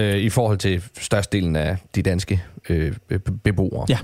øh, 0.00 0.16
i 0.16 0.28
forhold 0.28 0.58
til 0.58 0.82
størstedelen 0.98 1.56
af 1.56 1.76
de 1.94 2.02
danske 2.02 2.42
øh, 2.68 2.92
øh 3.10 3.18
beboere. 3.18 3.86
Ja. 3.88 3.98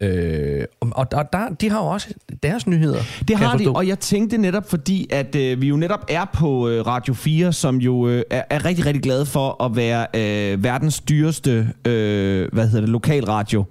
Øh, 0.00 0.64
og 0.80 1.06
og 1.12 1.32
der, 1.32 1.48
de 1.60 1.70
har 1.70 1.78
jo 1.78 1.86
også 1.86 2.08
deres 2.42 2.66
nyheder. 2.66 3.02
Det 3.28 3.36
har 3.36 3.56
de, 3.56 3.68
og 3.68 3.88
jeg 3.88 3.98
tænkte 3.98 4.38
netop, 4.38 4.70
fordi 4.70 5.06
at 5.10 5.34
øh, 5.34 5.60
vi 5.60 5.68
jo 5.68 5.76
netop 5.76 6.04
er 6.08 6.24
på 6.32 6.68
øh, 6.68 6.86
Radio 6.86 7.14
4, 7.14 7.52
som 7.52 7.76
jo 7.76 8.08
øh, 8.08 8.22
er, 8.30 8.42
er 8.50 8.64
rigtig, 8.64 8.86
rigtig 8.86 9.02
glade 9.02 9.26
for 9.26 9.64
at 9.64 9.76
være 9.76 10.06
øh, 10.14 10.64
verdens 10.64 11.00
dyreste, 11.00 11.68
øh, 11.84 12.48
hvad 12.52 12.66
hedder 12.66 12.80
det, 12.80 12.88
lokalradio, 12.88 13.64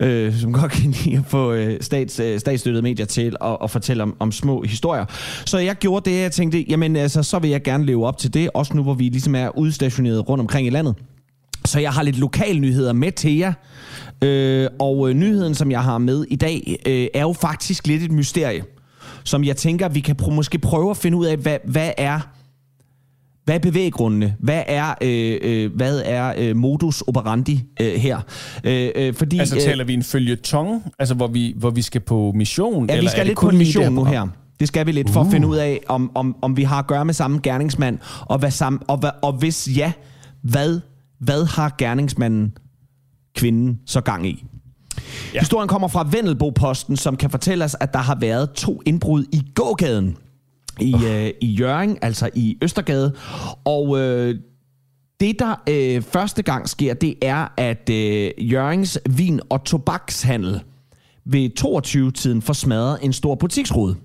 øh, 0.00 0.34
som 0.38 0.52
godt 0.52 0.72
kan 0.72 0.90
lide 0.90 1.18
at 1.18 1.24
få 1.26 1.52
øh, 1.52 1.80
stats, 1.80 2.20
øh, 2.20 2.40
statsstøttede 2.40 2.82
medier 2.82 3.06
til 3.06 3.36
at, 3.40 3.56
at 3.62 3.70
fortælle 3.70 4.02
om, 4.02 4.16
om 4.20 4.32
små 4.32 4.62
historier. 4.62 5.04
Så 5.46 5.58
jeg 5.58 5.76
gjorde 5.76 6.10
det, 6.10 6.20
jeg 6.20 6.32
tænkte, 6.32 6.64
jamen 6.68 6.96
altså, 6.96 7.22
så 7.22 7.38
vil 7.38 7.50
jeg 7.50 7.62
gerne 7.62 7.86
leve 7.86 8.06
op 8.06 8.18
til 8.18 8.34
det, 8.34 8.50
også 8.54 8.76
nu 8.76 8.82
hvor 8.82 8.94
vi 8.94 9.04
ligesom 9.04 9.34
er 9.34 9.58
udstationeret 9.58 10.28
rundt 10.28 10.40
omkring 10.40 10.66
i 10.66 10.70
landet. 10.70 10.94
Så 11.64 11.80
jeg 11.80 11.92
har 11.92 12.02
lidt 12.02 12.18
lokalnyheder 12.18 12.92
med 12.92 13.12
til 13.12 13.36
jer. 13.36 13.52
Øh, 14.24 14.68
og 14.78 15.08
øh, 15.08 15.14
nyheden, 15.14 15.54
som 15.54 15.70
jeg 15.70 15.82
har 15.82 15.98
med 15.98 16.24
i 16.28 16.36
dag, 16.36 16.76
øh, 16.86 17.06
er 17.14 17.20
jo 17.20 17.32
faktisk 17.32 17.86
lidt 17.86 18.02
et 18.02 18.12
mysterie, 18.12 18.64
som 19.24 19.44
jeg 19.44 19.56
tænker, 19.56 19.88
vi 19.88 20.00
kan 20.00 20.16
pr- 20.22 20.30
måske 20.30 20.58
prøve 20.58 20.90
at 20.90 20.96
finde 20.96 21.16
ud 21.16 21.26
af, 21.26 21.36
hvad, 21.36 21.58
hvad 21.64 21.90
er 21.98 22.20
hvad 23.44 23.54
er 23.54 23.58
bevæggrundene? 23.58 24.34
Hvad 24.38 24.62
er, 24.66 24.94
øh, 25.00 25.38
øh, 25.42 25.76
hvad 25.76 26.02
er 26.04 26.34
øh, 26.38 26.56
modus 26.56 27.00
operandi 27.00 27.64
øh, 27.80 27.94
her? 27.94 28.20
Øh, 28.64 28.90
øh, 28.94 29.14
fordi, 29.14 29.38
Altså 29.38 29.56
taler 29.64 29.84
vi 29.84 29.94
en 29.94 30.02
følgetong, 30.02 30.82
altså 30.98 31.14
hvor 31.14 31.26
vi, 31.26 31.54
hvor 31.56 31.70
vi 31.70 31.82
skal 31.82 32.00
på 32.00 32.32
mission? 32.34 32.86
Ja, 32.86 32.92
vi 32.92 32.98
eller 32.98 33.10
er 33.10 33.12
skal 33.12 33.26
lidt 33.26 33.38
på 33.38 33.48
en 33.48 33.58
mission 33.58 33.92
nu 33.92 34.04
her. 34.04 34.26
Det 34.60 34.68
skal 34.68 34.86
vi 34.86 34.92
lidt 34.92 35.10
for 35.10 35.20
at 35.20 35.26
finde 35.30 35.48
ud 35.48 35.56
af, 35.56 35.80
om, 35.88 36.10
om, 36.14 36.36
om 36.42 36.56
vi 36.56 36.62
har 36.62 36.78
at 36.78 36.86
gøre 36.86 37.04
med 37.04 37.14
samme 37.14 37.40
gerningsmand, 37.42 37.98
og, 38.20 38.38
hvad 38.38 38.50
sam, 38.50 38.82
og, 38.88 38.96
hvad, 38.96 39.10
og 39.22 39.32
hvis 39.32 39.68
ja, 39.76 39.92
hvad, 40.42 40.80
hvad 41.20 41.44
har 41.44 41.74
gerningsmanden 41.78 42.52
kvinden 43.34 43.80
så 43.86 44.00
gang 44.00 44.26
i? 44.26 44.44
Ja. 45.34 45.40
Historien 45.40 45.68
kommer 45.68 45.88
fra 45.88 46.08
Vendelbo-posten, 46.12 46.96
som 46.96 47.16
kan 47.16 47.30
fortælle 47.30 47.64
os, 47.64 47.76
at 47.80 47.92
der 47.92 47.98
har 47.98 48.18
været 48.20 48.50
to 48.50 48.82
indbrud 48.86 49.24
i 49.32 49.42
gågaden 49.54 50.16
i, 50.80 50.94
øh, 51.06 51.30
i 51.40 51.46
Jørgen, 51.46 51.98
altså 52.02 52.30
i 52.34 52.58
Østergade. 52.62 53.14
Og 53.64 53.98
øh, 53.98 54.34
det, 55.20 55.38
der 55.38 55.54
øh, 55.68 56.02
første 56.02 56.42
gang 56.42 56.68
sker, 56.68 56.94
det 56.94 57.14
er, 57.22 57.46
at 57.56 57.90
øh, 57.90 58.30
Jørgens 58.38 58.98
vin- 59.10 59.40
og 59.50 59.64
tobakshandel 59.64 60.60
ved 61.24 61.50
22-tiden 61.60 62.42
får 62.42 62.52
smadret 62.52 62.98
en 63.02 63.12
stor 63.12 63.34
butiksrude. 63.34 63.96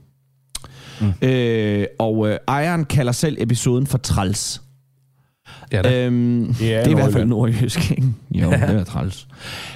Mm. 1.02 1.28
Øh, 1.28 1.86
og 2.00 2.30
øh, 2.30 2.38
ejeren 2.48 2.86
kalder 2.86 3.12
selv 3.12 3.38
episoden 3.40 3.88
for 3.88 3.98
træls. 3.98 4.62
Ja, 5.72 5.82
da. 5.82 6.06
Øhm, 6.06 6.46
det 6.48 6.60
Det 6.60 6.78
er 6.78 6.88
i 6.88 6.94
hvert 6.94 7.14
fald 7.14 7.26
nordjysk, 7.26 7.92
ikke? 7.92 8.04
Jo, 8.42 8.52
det 8.52 8.62
er 8.62 8.84
træls. 8.84 9.28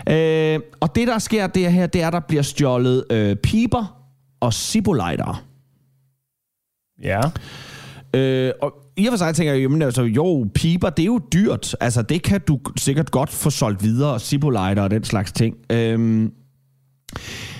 Øh, 0.09 0.59
og 0.79 0.95
det, 0.95 1.07
der 1.07 1.19
sker 1.19 1.47
det 1.47 1.71
her, 1.71 1.87
det 1.87 2.01
er, 2.01 2.07
at 2.07 2.13
der 2.13 2.19
bliver 2.19 2.43
stjålet 2.43 3.05
øh, 3.09 3.35
piber 3.35 3.97
og 4.41 4.53
cibolejder. 4.53 5.43
Ja. 7.03 7.21
Øh, 8.15 8.51
og 8.61 8.73
i 8.97 9.07
og 9.07 9.11
for 9.11 9.17
sig 9.17 9.35
tænker 9.35 9.53
jeg, 9.53 9.61
jamen, 9.61 9.81
altså, 9.81 10.01
jo, 10.01 10.47
piber, 10.55 10.89
det 10.89 11.03
er 11.03 11.07
jo 11.07 11.19
dyrt. 11.33 11.75
Altså, 11.79 12.01
det 12.01 12.23
kan 12.23 12.41
du 12.47 12.59
sikkert 12.77 13.11
godt 13.11 13.29
få 13.29 13.49
solgt 13.49 13.83
videre, 13.83 14.13
og 14.13 14.21
cibolejder 14.21 14.81
og 14.81 14.91
den 14.91 15.03
slags 15.03 15.31
ting. 15.31 15.55
Øhm, 15.69 16.31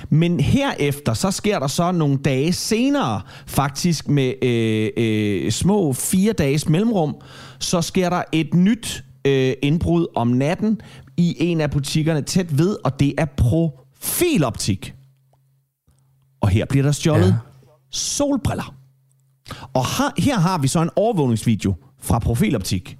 men 0.10 0.40
herefter, 0.40 1.14
så 1.14 1.32
sker 1.32 1.60
der 1.60 1.68
så 1.68 1.92
nogle 1.92 2.18
dage 2.18 2.54
senere, 2.54 3.22
faktisk 3.48 4.08
med 4.08 4.34
øh, 4.42 4.90
øh, 4.98 5.52
små 5.52 5.94
fire 5.94 6.34
dages 6.34 6.70
mellemrum, 6.70 7.16
så 7.64 7.82
sker 7.82 8.10
der 8.10 8.24
et 8.32 8.54
nyt 8.54 9.04
øh, 9.28 9.54
indbrud 9.62 10.08
om 10.16 10.28
natten 10.28 10.82
i 11.18 11.36
en 11.40 11.62
af 11.62 11.72
butikkerne 11.72 12.22
tæt 12.22 12.58
ved, 12.58 12.78
og 12.84 13.00
det 13.00 13.14
er 13.18 13.26
Profiloptik. 13.26 14.96
Og 16.42 16.50
her 16.50 16.66
bliver 16.66 16.84
der 16.84 16.92
stjålet 16.92 17.28
ja. 17.28 17.34
solbriller. 17.92 18.76
Og 19.74 19.86
her, 19.98 20.22
her 20.22 20.40
har 20.40 20.58
vi 20.58 20.68
så 20.68 20.82
en 20.82 20.90
overvågningsvideo 20.96 21.74
fra 22.02 22.20
Profiloptik. 22.20 22.98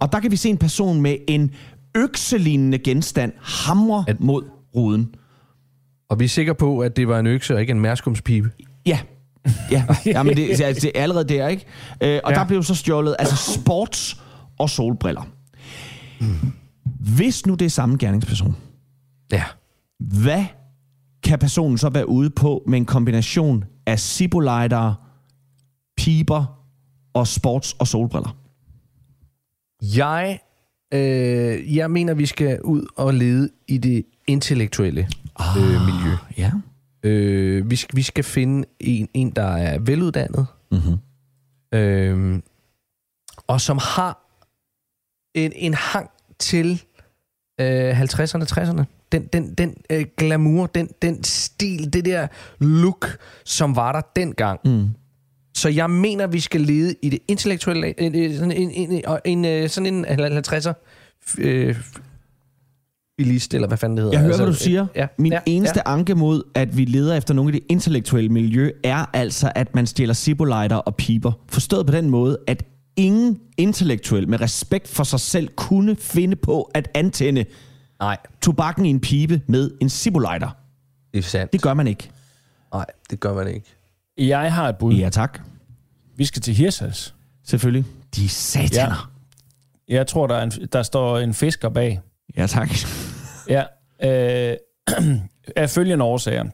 Og 0.00 0.12
der 0.12 0.20
kan 0.20 0.30
vi 0.30 0.36
se 0.36 0.48
en 0.48 0.58
person 0.58 1.00
med 1.00 1.16
en 1.28 1.50
økselignende 1.94 2.78
genstand 2.78 3.32
hamre 3.38 4.04
At- 4.08 4.20
mod 4.20 4.42
ruden. 4.76 5.14
Og 6.08 6.18
vi 6.20 6.24
er 6.24 6.28
sikre 6.28 6.54
på, 6.54 6.80
at 6.80 6.96
det 6.96 7.08
var 7.08 7.18
en 7.18 7.26
økse 7.26 7.54
og 7.54 7.60
ikke 7.60 7.70
en 7.70 7.80
mærskumspibe. 7.80 8.50
Ja. 8.86 8.98
Ja, 9.70 9.86
ja 10.06 10.22
men 10.22 10.36
det, 10.36 10.58
det 10.58 10.84
er 10.84 11.02
allerede 11.02 11.24
der, 11.28 11.48
ikke? 11.48 11.64
Øh, 12.02 12.20
og 12.24 12.32
ja. 12.32 12.38
der 12.38 12.44
blev 12.46 12.62
så 12.62 12.74
stjålet 12.74 13.16
altså 13.18 13.34
sports- 13.34 14.20
og 14.58 14.70
solbriller. 14.70 15.28
Hvis 17.14 17.46
nu 17.46 17.54
det 17.54 17.64
er 17.64 17.70
samme 17.70 17.96
gerningsperson, 17.98 18.56
Ja. 19.32 19.44
hvad 19.98 20.44
kan 21.22 21.38
personen 21.38 21.78
så 21.78 21.88
være 21.88 22.08
ude 22.08 22.30
på 22.30 22.62
med 22.66 22.78
en 22.78 22.84
kombination 22.84 23.64
af 23.86 24.00
cibolejder, 24.00 24.94
piber 25.96 26.44
og 27.14 27.22
sports- 27.22 27.76
og 27.78 27.86
solbriller? 27.86 28.36
Jeg, 29.96 30.38
øh, 30.94 31.76
jeg 31.76 31.90
mener, 31.90 32.14
vi 32.14 32.26
skal 32.26 32.62
ud 32.62 32.86
og 32.96 33.14
lede 33.14 33.50
i 33.68 33.78
det 33.78 34.04
intellektuelle 34.26 35.08
ah, 35.38 35.56
øh, 35.56 35.80
miljø. 35.80 36.16
Ja. 36.38 36.50
Øh, 37.02 37.70
vi, 37.70 37.76
skal, 37.76 37.96
vi 37.96 38.02
skal 38.02 38.24
finde 38.24 38.68
en, 38.80 39.08
en 39.14 39.30
der 39.30 39.56
er 39.56 39.78
veluddannet, 39.78 40.46
Mm-hmm. 40.72 40.98
øh, 41.78 42.40
og 43.46 43.60
som 43.60 43.78
har 43.82 44.30
en, 45.34 45.52
en 45.54 45.74
hang 45.74 46.10
til 46.38 46.82
øh, 47.60 48.00
50'erne, 48.00 48.44
60'erne. 48.44 48.84
Den, 49.12 49.26
den, 49.26 49.54
den 49.54 49.76
øh, 49.90 50.06
glamour, 50.16 50.66
den, 50.66 50.88
den 51.02 51.24
stil, 51.24 51.92
det 51.92 52.04
der 52.04 52.26
look, 52.58 53.18
som 53.44 53.76
var 53.76 53.92
der 53.92 54.00
dengang. 54.16 54.60
Mm. 54.64 54.88
Så 55.56 55.68
jeg 55.68 55.90
mener, 55.90 56.26
vi 56.26 56.40
skal 56.40 56.60
lede 56.60 56.94
i 57.02 57.08
det 57.08 57.18
intellektuelle. 57.28 58.00
En, 58.00 58.34
sådan 58.34 58.52
en, 58.52 58.70
en, 58.70 59.04
en, 59.24 59.44
en, 59.44 59.68
sådan 59.68 60.04
en 60.04 60.04
50'er 60.04 60.72
øh, 61.38 61.76
bilist, 63.24 63.54
eller 63.54 63.68
hvad 63.68 63.78
fanden 63.78 63.96
det 63.96 64.04
hedder. 64.04 64.14
Jeg 64.18 64.20
hører, 64.20 64.30
Altså, 64.32 64.44
hvad 64.44 64.52
du 64.52 64.58
siger. 64.58 64.86
Ja, 64.96 65.06
Min 65.18 65.32
ja, 65.32 65.38
eneste 65.46 65.82
ja. 65.86 65.92
anke 65.92 66.14
mod, 66.14 66.42
at 66.54 66.76
vi 66.76 66.84
leder 66.84 67.14
efter 67.16 67.34
nogle 67.34 67.48
af 67.48 67.52
det 67.52 67.62
intellektuelle 67.68 68.30
miljø, 68.30 68.70
er 68.84 69.06
altså, 69.12 69.52
at 69.54 69.74
man 69.74 69.86
stjæler 69.86 70.14
cibolejder 70.14 70.76
og 70.76 70.96
piber. 70.96 71.32
Forstået 71.48 71.86
på 71.86 71.92
den 71.92 72.10
måde, 72.10 72.38
at 72.46 72.62
ingen 72.96 73.38
intellektuel 73.56 74.28
med 74.28 74.40
respekt 74.40 74.88
for 74.88 75.04
sig 75.04 75.20
selv 75.20 75.48
kunne 75.56 75.96
finde 75.96 76.36
på 76.36 76.62
at 76.62 76.88
antænde 76.94 77.44
Nej, 78.00 78.16
tobakken 78.42 78.86
i 78.86 78.90
en 78.90 79.00
pibe 79.00 79.40
med 79.46 79.70
en 79.80 79.88
cibolejder. 79.88 80.48
det 81.12 81.18
er 81.18 81.22
sandt. 81.22 81.52
Det 81.52 81.62
gør 81.62 81.74
man 81.74 81.86
ikke. 81.86 82.10
Nej, 82.74 82.86
det 83.10 83.20
gør 83.20 83.34
man 83.34 83.48
ikke. 83.48 83.66
Jeg 84.18 84.54
har 84.54 84.68
et 84.68 84.76
bud. 84.76 84.94
Ja, 84.94 85.08
tak. 85.08 85.40
Vi 86.16 86.24
skal 86.24 86.42
til 86.42 86.54
Hirsals. 86.54 87.14
Selvfølgelig. 87.44 87.84
De 88.16 88.28
sataner. 88.28 89.10
Jeg 89.88 90.06
tror, 90.06 90.26
der, 90.26 90.34
er 90.34 90.42
en, 90.42 90.50
der 90.50 90.82
står 90.82 91.18
en 91.18 91.34
fisker 91.34 91.68
bag. 91.68 92.00
Ja, 92.36 92.46
tak. 92.46 92.70
Ja. 93.48 93.62
Øh, 94.04 94.56
af 95.56 95.70
følgende 95.70 96.04
årsager. 96.04 96.44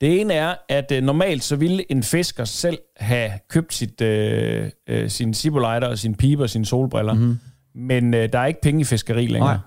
Det 0.00 0.20
ene 0.20 0.34
er, 0.34 0.54
at 0.68 0.92
øh, 0.92 1.02
normalt 1.02 1.44
så 1.44 1.56
ville 1.56 1.92
en 1.92 2.02
fisker 2.02 2.44
selv 2.44 2.78
have 2.96 3.30
købt 3.48 3.74
sit, 3.74 4.00
øh, 4.00 4.70
øh, 4.88 5.10
sin 5.10 5.34
cibolejder 5.34 5.86
og 5.86 5.98
sin 5.98 6.14
piber 6.14 6.42
og 6.42 6.50
sine 6.50 6.66
solbriller. 6.66 7.14
Mm-hmm. 7.14 7.38
Men 7.74 8.14
øh, 8.14 8.32
der 8.32 8.38
er 8.38 8.46
ikke 8.46 8.60
penge 8.60 8.80
i 8.80 8.84
fiskeri 8.84 9.26
længere. 9.26 9.54
Nej. 9.54 9.58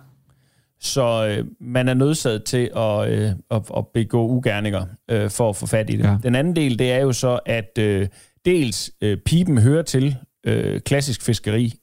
Så 0.82 1.28
øh, 1.28 1.46
man 1.62 1.88
er 1.88 1.94
nødsaget 1.94 2.44
til 2.44 2.72
at, 2.76 3.10
øh, 3.10 3.32
at, 3.52 3.62
at 3.78 3.88
begå 3.94 4.28
ugerninger 4.28 4.86
øh, 5.12 5.30
for 5.30 5.50
at 5.50 5.56
få 5.56 5.66
fat 5.66 5.90
i 5.90 5.96
det. 5.96 6.04
Ja. 6.04 6.18
Den 6.24 6.36
anden 6.36 6.56
del, 6.56 6.80
det 6.80 6.92
er 6.92 7.00
jo 7.00 7.12
så, 7.12 7.40
at 7.46 7.78
øh, 7.80 8.08
dels 8.46 8.92
øh, 9.02 9.18
piben 9.18 9.58
hører 9.58 9.82
til 9.82 10.16
øh, 10.46 10.82
klassisk 10.82 11.22
fiskeri. 11.22 11.74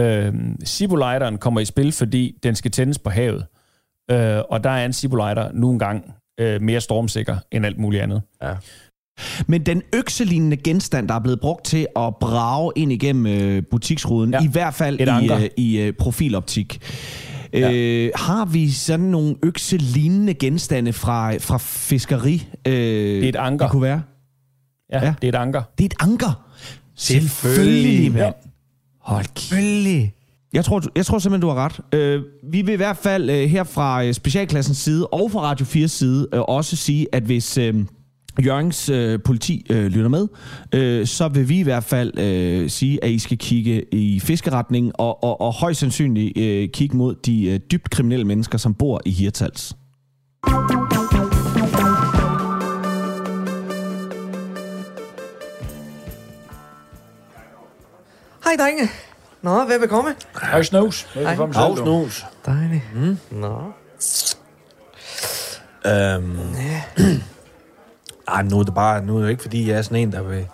Øh, 0.00 0.34
Cibolejteren 0.64 1.38
kommer 1.38 1.60
i 1.60 1.64
spil, 1.64 1.92
fordi 1.92 2.38
den 2.42 2.54
skal 2.54 2.70
tændes 2.70 2.98
på 2.98 3.10
havet. 3.10 3.46
Øh, 4.10 4.38
og 4.50 4.64
der 4.64 4.70
er 4.70 4.86
en 4.86 4.92
cibolejter 4.92 5.50
nu 5.54 5.70
engang 5.70 6.04
øh, 6.40 6.62
mere 6.62 6.80
stormsikker 6.80 7.36
end 7.52 7.66
alt 7.66 7.78
muligt 7.78 8.02
andet. 8.02 8.22
Men 9.46 9.66
den 9.66 9.82
økselignende 9.94 10.56
genstand, 10.56 11.08
der 11.08 11.14
er 11.14 11.18
blevet 11.20 11.40
brugt 11.40 11.64
til 11.64 11.86
at 11.96 12.16
brage 12.20 12.72
ind 12.76 12.92
igennem 12.92 13.26
øh, 13.26 13.62
butiksruden, 13.70 14.30
ja. 14.30 14.38
Ja. 14.40 14.44
i 14.44 14.48
hvert 14.52 14.74
fald 14.74 15.00
Et 15.00 15.08
i, 15.22 15.32
øh, 15.32 15.48
i 15.56 15.78
øh, 15.80 15.92
profiloptik, 15.92 16.80
ja. 17.52 17.72
øh, 17.72 18.10
har 18.14 18.44
vi 18.44 18.70
sådan 18.70 19.06
nogle 19.06 19.36
økselignende 19.42 20.34
genstande 20.34 20.92
fra, 20.92 21.36
fra 21.36 21.58
fiskeri? 21.60 22.46
Øh, 22.66 22.72
det 22.74 23.24
er 23.24 23.28
et 23.28 23.36
anker. 23.36 23.64
Det 23.66 23.72
kunne 23.72 23.82
være. 23.82 24.02
Ja, 24.92 24.98
Ja. 24.98 25.04
ja. 25.06 25.14
det 25.22 25.28
er 25.28 25.38
et 25.38 25.42
anker. 25.42 25.62
Det 25.78 25.84
er 25.84 25.86
et 25.86 25.94
anker. 26.10 26.46
Selvfølgelig. 26.96 27.32
Selvfølgelig, 27.54 28.12
mand. 28.12 28.22
Ja. 28.44 28.49
Hold 29.00 29.24
kæft. 29.34 30.14
Jeg 30.52 30.64
tror, 30.64 30.82
jeg 30.96 31.06
tror 31.06 31.18
simpelthen, 31.18 31.40
du 31.40 31.54
har 31.54 31.64
ret. 31.64 31.80
Øh, 31.94 32.22
vi 32.50 32.62
vil 32.62 32.72
i 32.72 32.76
hvert 32.76 32.96
fald 32.96 33.30
øh, 33.30 33.48
her 33.48 33.64
fra 33.64 34.04
øh, 34.04 34.14
Specialklassens 34.14 34.78
side 34.78 35.06
og 35.06 35.30
fra 35.30 35.40
Radio 35.40 35.66
4's 35.66 35.86
side 35.86 36.28
øh, 36.32 36.40
også 36.40 36.76
sige, 36.76 37.06
at 37.12 37.22
hvis 37.22 37.58
øh, 37.58 37.74
Jørgens 38.44 38.88
øh, 38.88 39.18
politi 39.24 39.66
øh, 39.70 39.86
lytter 39.86 40.08
med, 40.08 40.28
øh, 40.74 41.06
så 41.06 41.28
vil 41.28 41.48
vi 41.48 41.58
i 41.58 41.62
hvert 41.62 41.84
fald 41.84 42.18
øh, 42.18 42.70
sige, 42.70 43.04
at 43.04 43.10
I 43.10 43.18
skal 43.18 43.38
kigge 43.38 43.94
i 43.94 44.20
fiskeretning 44.20 44.92
og, 45.00 45.24
og, 45.24 45.40
og 45.40 45.52
højst 45.52 45.80
sandsynligt 45.80 46.38
øh, 46.38 46.68
kigge 46.68 46.96
mod 46.96 47.14
de 47.14 47.44
øh, 47.48 47.60
dybt 47.72 47.90
kriminelle 47.90 48.26
mennesker, 48.26 48.58
som 48.58 48.74
bor 48.74 49.00
i 49.04 49.10
Hirtals. 49.10 49.76
Hej, 58.50 58.56
drenge. 58.56 58.90
Nå, 59.42 59.64
hvad 59.64 59.78
vil 59.78 59.88
komme? 59.88 60.14
Hej, 60.42 60.62
Snus. 60.62 61.16
Velkommen 61.16 61.54
til. 61.54 61.82
Snus. 61.82 62.26
Dejligt. 62.46 62.82
Mm. 62.94 63.18
Nå. 63.30 63.72
Øhm, 65.86 66.38
ej, 68.28 68.42
nu 68.42 68.58
er 68.58 68.62
det 68.62 68.74
bare, 68.74 69.04
nu 69.04 69.16
er 69.16 69.22
det 69.22 69.30
ikke 69.30 69.42
fordi, 69.42 69.68
jeg 69.70 69.78
er 69.78 69.82
sådan 69.82 69.98
en, 69.98 70.12
der 70.12 70.22
vil, 70.22 70.46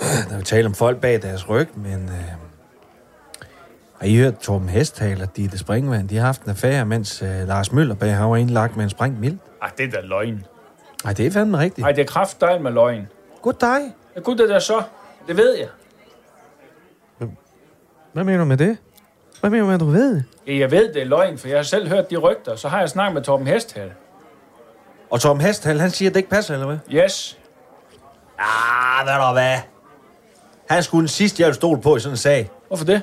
der 0.30 0.36
vil 0.36 0.44
tale 0.44 0.66
om 0.66 0.74
folk 0.74 1.00
bag 1.00 1.22
deres 1.22 1.48
ryg, 1.48 1.68
men 1.74 2.08
øh, 2.08 2.24
har 3.98 4.06
I 4.06 4.16
hørt 4.16 4.38
Torben 4.38 4.68
Hesthal 4.68 5.22
og 5.22 5.36
Ditte 5.36 5.58
Springvand? 5.58 6.08
De 6.08 6.16
har 6.16 6.26
haft 6.26 6.42
en 6.42 6.50
affære, 6.50 6.86
mens 6.86 7.22
øh, 7.22 7.48
Lars 7.48 7.72
Møllerberg 7.72 8.16
har 8.16 8.26
var 8.26 8.36
indlagt 8.36 8.76
med 8.76 8.84
en 8.84 8.90
sprængt 8.90 9.20
mild. 9.20 9.38
Ej, 9.62 9.70
det 9.78 9.86
er 9.86 9.90
da 9.90 10.06
løgn. 10.06 10.44
Nej, 11.04 11.12
det 11.12 11.26
er 11.26 11.30
fandme 11.30 11.58
rigtigt. 11.58 11.84
Ej, 11.84 11.92
det 11.92 12.02
er 12.02 12.06
kraftdejl 12.06 12.60
med 12.60 12.72
løgn. 12.72 13.08
God 13.42 13.54
dig. 13.60 13.94
Ja, 14.16 14.20
gud, 14.20 14.36
det 14.36 14.48
der 14.48 14.58
så. 14.58 14.82
Det 15.28 15.36
ved 15.36 15.56
jeg. 15.58 15.68
Hvad 18.12 18.24
mener 18.24 18.38
du 18.38 18.44
med 18.44 18.56
det? 18.56 18.76
Hvad 19.40 19.50
mener 19.50 19.62
du 19.62 19.66
med, 19.66 19.74
at 19.74 19.80
du 19.80 19.90
ved 19.90 20.14
det? 20.14 20.24
Jeg 20.58 20.70
ved, 20.70 20.94
det 20.94 21.02
er 21.02 21.06
løgn, 21.06 21.38
for 21.38 21.48
jeg 21.48 21.58
har 21.58 21.62
selv 21.62 21.88
hørt 21.88 22.10
de 22.10 22.16
rygter. 22.16 22.56
Så 22.56 22.68
har 22.68 22.80
jeg 22.80 22.88
snakket 22.88 23.14
med 23.14 23.22
Torben 23.22 23.46
Hesthal. 23.46 23.92
Og 25.10 25.20
Torben 25.20 25.42
Hesthal, 25.42 25.80
han 25.80 25.90
siger, 25.90 26.10
at 26.10 26.14
det 26.14 26.20
ikke 26.20 26.30
passer, 26.30 26.54
eller 26.54 26.66
hvad? 26.66 26.78
Yes. 26.90 27.38
Ah, 28.38 29.04
hvad 29.04 29.14
der 29.14 29.32
hvad? 29.32 29.58
Han 30.68 30.82
skulle 30.82 31.00
den 31.00 31.08
sidste, 31.08 31.40
jeg 31.42 31.46
vil 31.46 31.54
stole 31.54 31.80
på 31.82 31.96
i 31.96 32.00
sådan 32.00 32.12
en 32.12 32.16
sag. 32.16 32.50
Hvorfor 32.68 32.84
det? 32.84 33.02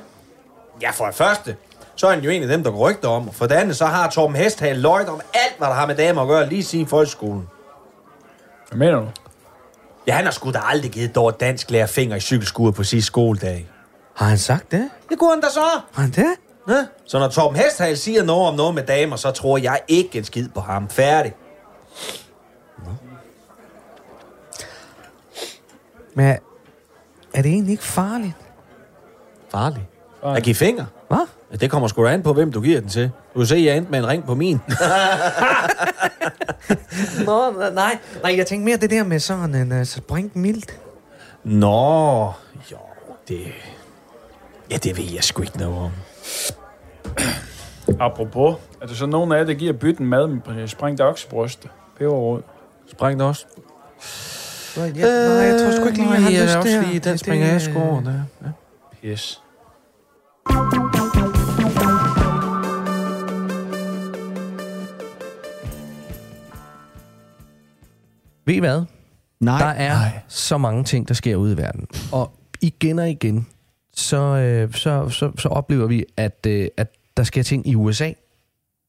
Ja, 0.82 0.92
for 0.92 1.06
det 1.06 1.16
første, 1.16 1.56
så 1.96 2.08
er 2.08 2.12
han 2.12 2.24
jo 2.24 2.30
en 2.30 2.42
af 2.42 2.48
dem, 2.48 2.64
der 2.64 2.72
går 2.72 2.90
rygter 2.90 3.10
om. 3.10 3.32
For 3.32 3.48
det 3.48 3.56
andet, 3.56 3.76
så 3.76 3.86
har 3.86 4.10
Torben 4.10 4.36
Hesthal 4.36 4.78
løjt 4.78 5.10
om 5.10 5.22
alt, 5.34 5.58
hvad 5.58 5.68
der 5.68 5.74
har 5.74 5.88
med 5.88 5.96
damer 5.96 6.22
at 6.22 6.28
gøre, 6.28 6.50
lige 6.50 6.64
siden 6.64 6.88
folkeskolen. 6.88 7.48
Hvad 8.70 8.78
mener 8.78 9.00
du? 9.00 9.08
Ja, 10.08 10.14
han 10.14 10.26
har 10.26 10.32
sgu 10.32 10.52
da 10.52 10.60
aldrig 10.64 10.92
givet 10.92 11.16
dårligt 11.16 11.40
dansk 11.40 11.72
lærer 11.72 11.88
finger 11.88 12.16
i 12.16 12.20
cykelskuret 12.20 12.76
på 12.76 12.84
sidste 12.84 13.08
skoledag. 13.08 13.68
Har 14.18 14.26
han 14.26 14.38
sagt 14.38 14.72
det? 14.72 14.90
Det 15.10 15.20
kunne 15.20 15.30
han 15.30 15.42
da 15.42 15.48
så. 15.50 15.82
Har 15.94 16.02
han 16.02 16.12
det? 16.12 16.34
Ja. 16.70 16.86
Så 17.06 17.20
når 17.20 17.28
Torben 17.28 17.60
Hesthal 17.60 17.98
siger 17.98 18.24
noget 18.24 18.48
om 18.48 18.56
noget 18.56 18.76
med 18.76 18.84
damer, 18.84 19.16
så 19.16 19.32
tror 19.32 19.58
jeg 19.58 19.80
ikke 19.88 20.18
en 20.18 20.24
skid 20.24 20.50
på 20.50 20.60
ham. 20.60 20.90
Færdig. 20.90 21.36
Men 26.14 26.38
er 27.34 27.42
det 27.42 27.52
egentlig 27.52 27.72
ikke 27.72 27.84
farligt? 27.84 28.34
farlig. 29.52 29.90
At 30.24 30.44
give 30.44 30.56
finger. 30.56 30.86
Hvad? 31.08 31.28
Det 31.60 31.72
kommer 31.72 31.88
sgu 31.88 32.06
da 32.06 32.10
an 32.10 32.24
på, 32.24 32.34
hvem 32.34 32.52
du 32.52 32.62
giver 32.62 32.80
den 32.80 32.90
til. 32.90 33.12
Du 33.34 33.40
kan 33.40 33.48
se, 33.48 33.56
jeg 33.56 33.78
endte 33.78 33.92
med 33.92 34.00
en 34.00 34.08
ring 34.08 34.26
på 34.26 34.36
min. 34.36 34.60
Nå, 37.26 37.52
nej. 37.74 37.98
Nej, 38.24 38.38
jeg 38.38 38.48
tænkte 38.48 38.66
mere 38.66 38.78
det 38.78 38.90
der 38.90 39.04
med 39.04 39.20
sådan 39.20 39.56
en 39.56 39.80
uh, 39.80 39.86
spring 39.86 40.32
mildt. 40.34 40.80
Nå, 41.44 42.32
jo, 42.72 42.78
det... 43.28 43.46
Ja, 44.72 44.78
det 44.78 44.98
ved 44.98 45.06
jeg 45.14 45.24
sgu 45.24 45.42
ikke 45.42 45.58
noget 45.58 45.78
om. 45.78 45.92
Apropos, 48.00 48.56
er 48.82 48.86
der 48.88 48.94
så 48.94 49.06
nogen 49.06 49.32
af 49.32 49.38
jer, 49.38 49.44
der 49.44 49.54
giver 49.54 49.74
bytten 49.74 50.06
mad 50.06 50.28
med 50.28 50.68
sprængt 50.68 51.02
oksebryst? 51.02 51.68
Peberrod. 51.98 52.42
Sprængt 52.92 53.22
også? 53.22 53.46
Ja, 54.78 54.82
nej, 54.82 54.96
jeg 54.96 55.60
tror 55.62 55.72
sgu 55.72 55.86
ikke 55.88 55.98
lige, 55.98 56.12
jeg 56.12 56.24
har 56.24 56.30
Nej, 56.32 56.44
lyst 56.44 56.56
også 56.56 56.70
der. 56.70 56.82
lige, 56.82 57.00
den 57.00 57.12
Det- 57.12 57.20
springer 57.20 57.48
jeg 57.48 57.62
sgu 57.62 57.80
øh, 57.80 57.88
over. 57.92 58.02
Der. 58.04 58.22
Ja. 59.04 59.10
Yes. 59.10 59.42
Ved 68.46 68.56
I 68.56 68.60
hvad? 68.60 68.86
Nej. 69.40 69.60
Der 69.60 69.66
er 69.66 69.94
Nej. 69.94 70.20
så 70.28 70.58
mange 70.58 70.84
ting, 70.84 71.08
der 71.08 71.14
sker 71.14 71.36
ude 71.36 71.54
i 71.54 71.58
verden. 71.58 71.88
Og 72.12 72.32
igen 72.62 73.00
og 73.00 73.10
igen, 73.10 73.48
så, 73.98 74.18
øh, 74.18 74.74
så, 74.74 75.10
så, 75.10 75.32
så 75.38 75.50
oplever 75.50 75.88
vi, 75.88 76.06
at, 76.18 76.46
øh, 76.48 76.68
at 76.78 76.88
der 77.18 77.24
sker 77.24 77.44
ting 77.44 77.68
i 77.68 77.76
USA, 77.76 78.12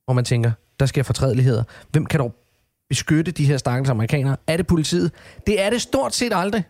hvor 0.04 0.14
man 0.14 0.24
tænker, 0.24 0.52
der 0.80 0.86
sker 0.86 1.02
fortrædeligheder. 1.02 1.64
Hvem 1.90 2.06
kan 2.06 2.20
dog 2.20 2.34
beskytte 2.88 3.32
de 3.32 3.44
her 3.44 3.56
stakkels 3.56 3.90
amerikanere? 3.90 4.36
Er 4.46 4.56
det 4.56 4.66
politiet? 4.66 5.12
Det 5.46 5.60
er 5.60 5.70
det 5.70 5.82
stort 5.82 6.14
set 6.14 6.32
aldrig. 6.34 6.64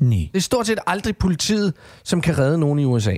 Nej. 0.00 0.28
Det 0.32 0.38
er 0.38 0.42
stort 0.42 0.66
set 0.66 0.78
aldrig 0.86 1.16
politiet, 1.16 1.74
som 2.04 2.20
kan 2.20 2.38
redde 2.38 2.58
nogen 2.58 2.78
i 2.78 2.84
USA. 2.84 3.16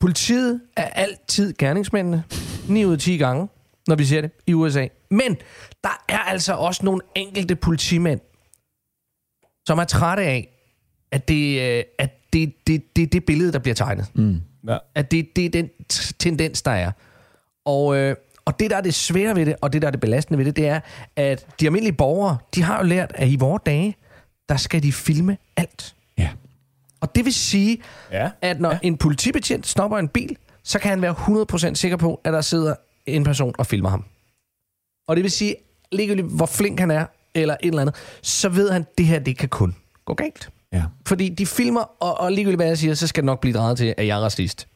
Politiet 0.00 0.60
er 0.76 0.84
altid 0.84 1.54
gerningsmændene, 1.58 2.24
9 2.68 2.84
ud 2.84 2.92
af 2.92 2.98
10 2.98 3.16
gange, 3.16 3.48
når 3.88 3.96
vi 3.96 4.04
ser 4.04 4.20
det 4.20 4.30
i 4.46 4.54
USA. 4.54 4.88
Men 5.10 5.36
der 5.84 6.04
er 6.08 6.18
altså 6.18 6.54
også 6.54 6.84
nogle 6.84 7.00
enkelte 7.14 7.56
politimænd, 7.56 8.20
som 9.66 9.78
er 9.78 9.84
trætte 9.84 10.22
af, 10.22 10.48
at 11.12 11.28
det 11.28 11.60
øh, 11.60 11.84
at 11.98 12.10
det, 12.34 12.66
det, 12.66 12.96
det, 12.96 13.12
det 13.12 13.24
billede, 13.24 13.52
der 13.52 13.58
bliver 13.58 13.74
tegnet. 13.74 14.06
Mm. 14.14 14.40
Ja. 14.68 14.78
At 14.94 15.10
det, 15.10 15.36
det 15.36 15.44
er 15.46 15.50
den 15.50 15.70
t- 15.92 16.12
tendens, 16.18 16.62
der 16.62 16.70
er. 16.70 16.92
Og, 17.64 17.96
øh, 17.96 18.16
og 18.44 18.60
det, 18.60 18.70
der 18.70 18.76
er 18.76 18.80
det 18.80 18.94
svære 18.94 19.36
ved 19.36 19.46
det, 19.46 19.56
og 19.60 19.72
det, 19.72 19.82
der 19.82 19.88
er 19.88 19.90
det 19.92 20.00
belastende 20.00 20.38
ved 20.38 20.44
det, 20.44 20.56
det 20.56 20.68
er, 20.68 20.80
at 21.16 21.46
de 21.60 21.66
almindelige 21.66 21.92
borgere, 21.96 22.38
de 22.54 22.62
har 22.62 22.78
jo 22.78 22.84
lært, 22.84 23.12
at 23.14 23.28
i 23.28 23.36
vores 23.36 23.62
dage, 23.66 23.96
der 24.48 24.56
skal 24.56 24.82
de 24.82 24.92
filme 24.92 25.36
alt. 25.56 25.94
Ja. 26.18 26.30
Og 27.00 27.14
det 27.14 27.24
vil 27.24 27.34
sige, 27.34 27.78
Ja. 28.12 28.30
at 28.42 28.60
når 28.60 28.70
ja. 28.70 28.78
en 28.82 28.96
politibetjent 28.96 29.66
stopper 29.66 29.98
en 29.98 30.08
bil, 30.08 30.36
så 30.62 30.78
kan 30.78 30.90
han 30.90 31.02
være 31.02 31.12
100% 31.70 31.74
sikker 31.74 31.96
på, 31.96 32.20
at 32.24 32.32
der 32.32 32.40
sidder 32.40 32.74
en 33.06 33.24
person 33.24 33.54
og 33.58 33.66
filmer 33.66 33.88
ham. 33.90 34.04
Og 35.08 35.16
det 35.16 35.22
vil 35.22 35.30
sige, 35.30 35.56
ligegyldigt 35.92 36.28
hvor 36.28 36.46
flink 36.46 36.80
han 36.80 36.90
er, 36.90 37.06
eller 37.34 37.54
et 37.62 37.68
eller 37.68 37.80
andet, 37.80 37.94
så 38.22 38.48
ved 38.48 38.70
han, 38.70 38.82
at 38.82 38.98
det 38.98 39.06
her, 39.06 39.18
det 39.18 39.38
kan 39.38 39.48
kun 39.48 39.76
gå 40.04 40.14
galt. 40.14 40.48
Ja. 40.74 40.82
Fordi 41.06 41.28
de 41.28 41.46
filmer, 41.46 41.80
og, 41.80 42.20
og 42.20 42.32
ligegyldigt 42.32 42.58
hvad 42.58 42.66
jeg 42.66 42.78
siger, 42.78 42.94
så 42.94 43.06
skal 43.06 43.22
det 43.22 43.26
nok 43.26 43.40
blive 43.40 43.54
drejet 43.58 43.78
til, 43.78 43.94
at 43.96 44.06
jeg 44.06 44.18
er 44.18 44.24
racist. 44.24 44.68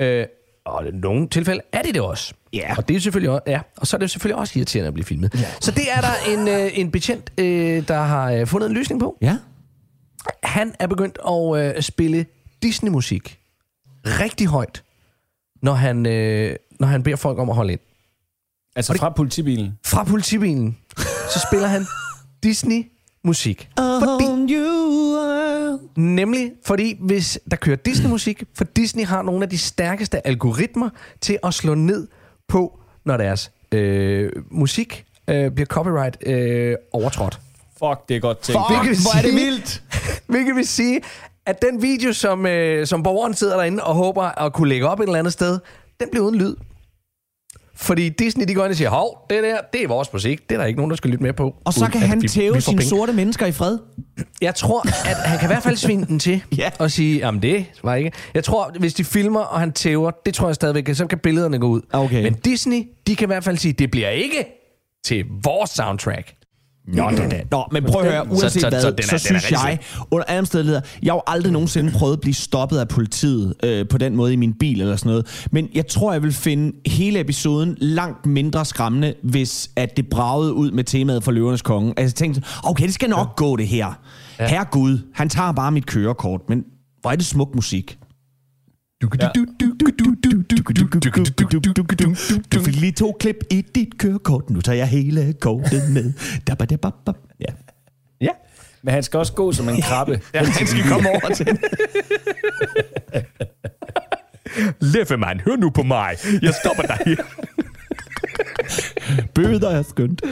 Øh, 0.00 0.26
og 0.64 0.86
i 0.86 0.90
nogle 0.90 1.28
tilfælde 1.28 1.62
er 1.72 1.82
det 1.82 1.94
det 1.94 2.02
også. 2.02 2.34
Ja. 2.52 2.74
Og 2.76 2.88
det 2.88 2.96
er 2.96 3.00
selvfølgelig 3.00 3.30
også, 3.30 3.42
ja, 3.46 3.60
og 3.76 3.86
så 3.86 3.96
er 3.96 3.98
det 3.98 4.10
selvfølgelig 4.10 4.38
også 4.38 4.58
irriterende 4.58 4.88
at 4.88 4.94
blive 4.94 5.04
filmet. 5.04 5.34
Ja. 5.34 5.46
Så 5.60 5.70
det 5.70 5.92
er 5.92 6.00
der 6.00 6.32
en, 6.38 6.48
øh, 6.48 6.78
en 6.78 6.90
betjent, 6.90 7.32
øh, 7.38 7.88
der 7.88 8.00
har 8.00 8.32
øh, 8.32 8.46
fundet 8.46 8.68
en 8.68 8.74
løsning 8.74 9.00
på. 9.00 9.18
Ja. 9.22 9.38
Han 10.42 10.74
er 10.78 10.86
begyndt 10.86 11.18
at 11.28 11.76
øh, 11.76 11.82
spille 11.82 12.26
Disney-musik 12.62 13.38
rigtig 14.06 14.46
højt, 14.46 14.82
når 15.62 15.74
han, 15.74 16.06
øh, 16.06 16.56
når 16.80 16.86
han 16.86 17.02
beder 17.02 17.16
folk 17.16 17.38
om 17.38 17.50
at 17.50 17.56
holde 17.56 17.72
ind. 17.72 17.80
Altså 18.76 18.94
fra 18.96 19.10
politibilen. 19.10 19.78
Fra 19.86 20.04
politibilen, 20.04 20.78
så 21.34 21.46
spiller 21.50 21.68
han 21.68 21.86
Disney-musik. 22.42 23.68
Fordi, 23.76 24.24
nemlig 25.96 26.52
fordi, 26.66 26.96
hvis 27.00 27.38
der 27.50 27.56
kører 27.56 27.76
Disney-musik, 27.76 28.42
for 28.54 28.64
Disney 28.64 29.04
har 29.04 29.22
nogle 29.22 29.42
af 29.42 29.50
de 29.50 29.58
stærkeste 29.58 30.26
algoritmer 30.26 30.90
til 31.20 31.38
at 31.42 31.54
slå 31.54 31.74
ned 31.74 32.08
på, 32.48 32.78
når 33.04 33.16
deres 33.16 33.50
øh, 33.72 34.30
musik 34.50 35.04
øh, 35.28 35.50
bliver 35.50 35.66
copyright 35.66 36.16
øh, 36.26 36.76
overtrådt. 36.92 37.40
Fuck, 37.78 38.08
det 38.08 38.16
er 38.16 38.20
godt 38.20 38.38
tænkt. 38.38 38.60
Hvilket 38.70 38.88
vil 38.88 38.98
hvor 39.02 39.18
er 39.18 39.22
det 39.22 39.30
sige- 39.32 39.44
vildt. 39.46 39.82
Hvilket 40.32 40.56
vil 40.56 40.66
sige, 40.66 41.00
at 41.46 41.62
den 41.62 41.82
video, 41.82 42.12
som, 42.12 42.46
øh, 42.46 42.86
som 42.86 43.02
borgeren 43.02 43.34
sidder 43.34 43.56
derinde 43.56 43.84
og 43.84 43.94
håber 43.94 44.22
at 44.22 44.52
kunne 44.52 44.68
lægge 44.68 44.88
op 44.88 45.00
et 45.00 45.04
eller 45.04 45.18
andet 45.18 45.32
sted, 45.32 45.58
den 46.00 46.08
bliver 46.10 46.24
uden 46.24 46.34
lyd. 46.38 46.54
Fordi 47.82 48.08
Disney, 48.08 48.48
de 48.48 48.54
går 48.54 48.64
ind 48.64 48.70
og 48.70 48.76
siger, 48.76 48.90
hov, 48.90 49.26
det 49.30 49.42
der, 49.42 49.56
det 49.72 49.82
er 49.82 49.88
vores 49.88 50.12
musik. 50.12 50.48
Det 50.48 50.54
er 50.54 50.58
der 50.58 50.66
ikke 50.66 50.76
nogen, 50.76 50.90
der 50.90 50.96
skal 50.96 51.10
lytte 51.10 51.22
med 51.22 51.32
på. 51.32 51.54
Og 51.64 51.72
så 51.74 51.86
kan 51.92 52.00
han 52.00 52.22
vi- 52.22 52.28
tæve 52.28 52.54
vi 52.54 52.60
sine 52.60 52.76
penge." 52.76 52.88
sorte 52.88 53.12
mennesker 53.12 53.46
i 53.46 53.52
fred. 53.52 53.78
Jeg 54.40 54.54
tror, 54.54 54.80
at 55.08 55.16
han 55.16 55.38
kan 55.38 55.46
i 55.46 55.50
hvert 55.52 55.62
fald 55.62 55.76
svine 55.76 56.06
den 56.06 56.18
til 56.18 56.42
Ja. 56.58 56.70
og 56.78 56.90
sige, 56.90 57.18
jamen 57.18 57.42
det 57.42 57.66
var 57.84 57.94
ikke. 57.94 58.12
Jeg 58.34 58.44
tror, 58.44 58.72
hvis 58.78 58.94
de 58.94 59.04
filmer, 59.04 59.40
og 59.40 59.60
han 59.60 59.72
tæver, 59.72 60.10
det 60.26 60.34
tror 60.34 60.48
jeg 60.48 60.54
stadigvæk, 60.54 60.94
så 60.94 61.06
kan 61.06 61.18
billederne 61.18 61.58
gå 61.58 61.66
ud. 61.66 61.80
Okay. 61.92 62.22
Men 62.22 62.34
Disney, 62.34 62.82
de 63.06 63.16
kan 63.16 63.26
i 63.26 63.30
hvert 63.30 63.44
fald 63.44 63.56
sige, 63.56 63.72
det 63.72 63.90
bliver 63.90 64.08
ikke 64.08 64.44
til 65.04 65.24
vores 65.44 65.70
soundtrack. 65.70 66.34
Nå, 66.88 67.10
det 67.10 67.30
det. 67.30 67.40
Nå, 67.50 67.64
men 67.72 67.84
prøv 67.84 68.02
at 68.02 68.12
høre, 68.12 68.24
Så- 68.24 68.30
uanset 68.30 68.62
så- 68.62 68.68
hvad, 68.68 68.80
så 68.80 68.86
så, 68.86 68.90
den 68.90 68.98
er- 69.12 69.18
så 69.18 69.28
den 69.28 69.36
er 69.36 69.40
synes 69.40 69.50
jeg, 69.50 69.78
under 70.10 70.24
alle 70.24 70.38
omstændigheder, 70.38 70.80
jeg 71.02 71.12
har 71.12 71.22
aldrig 71.26 71.52
nogensinde 71.52 71.92
prøvet 71.92 72.12
at 72.12 72.20
blive 72.20 72.34
stoppet 72.34 72.78
af 72.78 72.88
politiet 72.88 73.54
øh, 73.64 73.88
på 73.88 73.98
den 73.98 74.16
måde 74.16 74.32
i 74.32 74.36
min 74.36 74.52
bil 74.54 74.80
eller 74.80 74.96
sådan 74.96 75.10
noget. 75.10 75.46
Men 75.52 75.68
jeg 75.74 75.86
tror, 75.86 76.12
jeg 76.12 76.22
vil 76.22 76.32
finde 76.32 76.72
hele 76.90 77.20
episoden 77.20 77.76
langt 77.80 78.26
mindre 78.26 78.64
skræmmende, 78.64 79.14
hvis 79.22 79.70
at 79.76 79.96
det 79.96 80.06
bragede 80.10 80.52
ud 80.52 80.70
med 80.70 80.84
temaet 80.84 81.24
for 81.24 81.32
Løvernes 81.32 81.62
Konge. 81.62 81.94
Altså 81.96 82.04
jeg 82.04 82.14
tænkte, 82.14 82.42
okay, 82.64 82.84
det 82.86 82.94
skal 82.94 83.08
nok 83.10 83.26
ja. 83.28 83.34
gå 83.36 83.56
det 83.56 83.68
her. 83.68 83.98
Ja. 84.38 84.48
Herre 84.48 84.64
Gud, 84.70 84.98
han 85.14 85.28
tager 85.28 85.52
bare 85.52 85.72
mit 85.72 85.86
kørekort, 85.86 86.40
men 86.48 86.64
hvor 87.00 87.10
er 87.10 87.16
det 87.16 87.26
smuk 87.26 87.54
musik. 87.54 87.98
Du 92.52 92.60
fik 92.64 92.76
lige 92.80 92.92
to 92.92 93.16
klip 93.20 93.36
i 93.50 93.60
dit 93.74 93.98
kørekort, 93.98 94.50
nu 94.50 94.60
tager 94.60 94.76
jeg 94.76 94.86
hele 94.88 95.32
kortet 95.40 95.90
med. 95.90 96.12
Ja. 97.40 97.46
Ja. 98.20 98.30
Men 98.82 98.94
han 98.94 99.02
skal 99.02 99.18
også 99.18 99.32
gå 99.32 99.52
som 99.52 99.68
en 99.68 99.82
krabbe. 99.82 100.20
ja, 100.34 100.44
Han 100.44 100.66
skal 100.66 100.82
komme 100.88 101.08
over 101.08 101.34
til. 101.34 101.58
Leffemann, 104.80 105.40
hør 105.40 105.56
nu 105.56 105.70
på 105.70 105.82
mig. 105.82 106.16
Jeg 106.42 106.54
stopper 106.64 106.82
dig 106.82 106.98
her. 107.06 107.16
Bøder 109.34 109.70
er 109.70 109.82
skønt. 109.82 110.22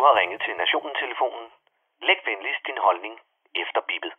Du 0.00 0.04
har 0.04 0.20
ringet 0.20 0.40
til 0.46 0.54
Nationen-telefonen. 0.56 1.46
Læg 2.02 2.18
venligst 2.26 2.66
din 2.66 2.78
holdning 2.78 3.14
efter 3.54 3.80
bippet. 3.88 4.12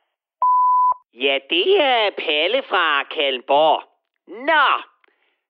Ja, 1.14 1.36
det 1.50 1.82
er 1.82 2.10
Palle 2.10 2.62
fra 2.64 3.04
Kalmborg. 3.04 3.82
Nå, 4.28 4.68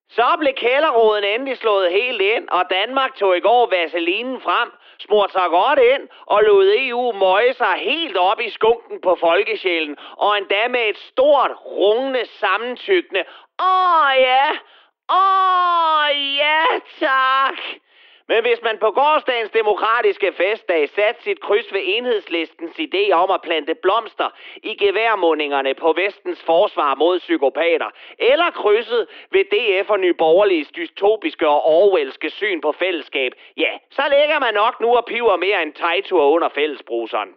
så 0.10 0.36
blev 0.40 0.54
kælderråden 0.54 1.24
endelig 1.24 1.58
slået 1.58 1.92
helt 1.92 2.22
ind, 2.22 2.50
og 2.50 2.64
Danmark 2.70 3.16
tog 3.16 3.38
i 3.38 3.40
går 3.40 3.70
vaselinen 3.70 4.42
frem, 4.42 4.72
smurte 5.00 5.34
sig 5.34 5.50
godt 5.50 5.80
ind 5.80 6.10
og 6.26 6.44
lod 6.44 6.74
EU 6.78 7.12
møje 7.12 7.54
sig 7.54 7.76
helt 7.76 8.18
op 8.18 8.40
i 8.40 8.50
skunken 8.50 9.02
på 9.02 9.16
folkesjælen, 9.16 9.98
og 10.18 10.38
endda 10.38 10.68
med 10.68 10.90
et 10.90 10.98
stort, 10.98 11.52
rungende 11.66 12.26
sammentykkende. 12.26 13.24
Åh 13.60 14.12
ja, 14.18 14.50
åh 15.10 16.08
ja 16.38 16.64
tak. 17.00 17.60
Men 18.32 18.42
hvis 18.44 18.62
man 18.64 18.78
på 18.78 18.92
gårdsdagens 18.92 19.52
demokratiske 19.52 20.32
festdag 20.32 20.90
satte 20.90 21.24
sit 21.24 21.40
kryds 21.42 21.74
ved 21.74 21.82
enhedslistens 21.86 22.80
idé 22.80 23.12
om 23.14 23.32
at 23.32 23.42
plante 23.42 23.76
blomster 23.76 24.30
i 24.64 24.74
geværmundingerne 24.84 25.74
på 25.74 25.94
vestens 25.94 26.44
forsvar 26.44 26.96
mod 26.96 27.20
psykopater, 27.20 27.90
eller 28.20 28.52
krydset 28.52 29.08
ved 29.32 29.44
DF 29.54 29.90
og 29.90 30.00
Nyborgerliges 30.00 30.72
dystopiske 30.72 31.48
og 31.48 31.66
orwellske 31.66 32.30
syn 32.30 32.62
på 32.62 32.72
fællesskab, 32.72 33.32
ja, 33.58 33.72
så 33.90 34.04
ligger 34.10 34.40
man 34.40 34.54
nok 34.54 34.82
nu 34.82 34.96
og 34.96 35.06
piver 35.06 35.38
mere 35.38 35.62
end 35.62 35.74
tegtur 35.74 36.22
under 36.22 36.50
fællesbruseren. 36.50 37.30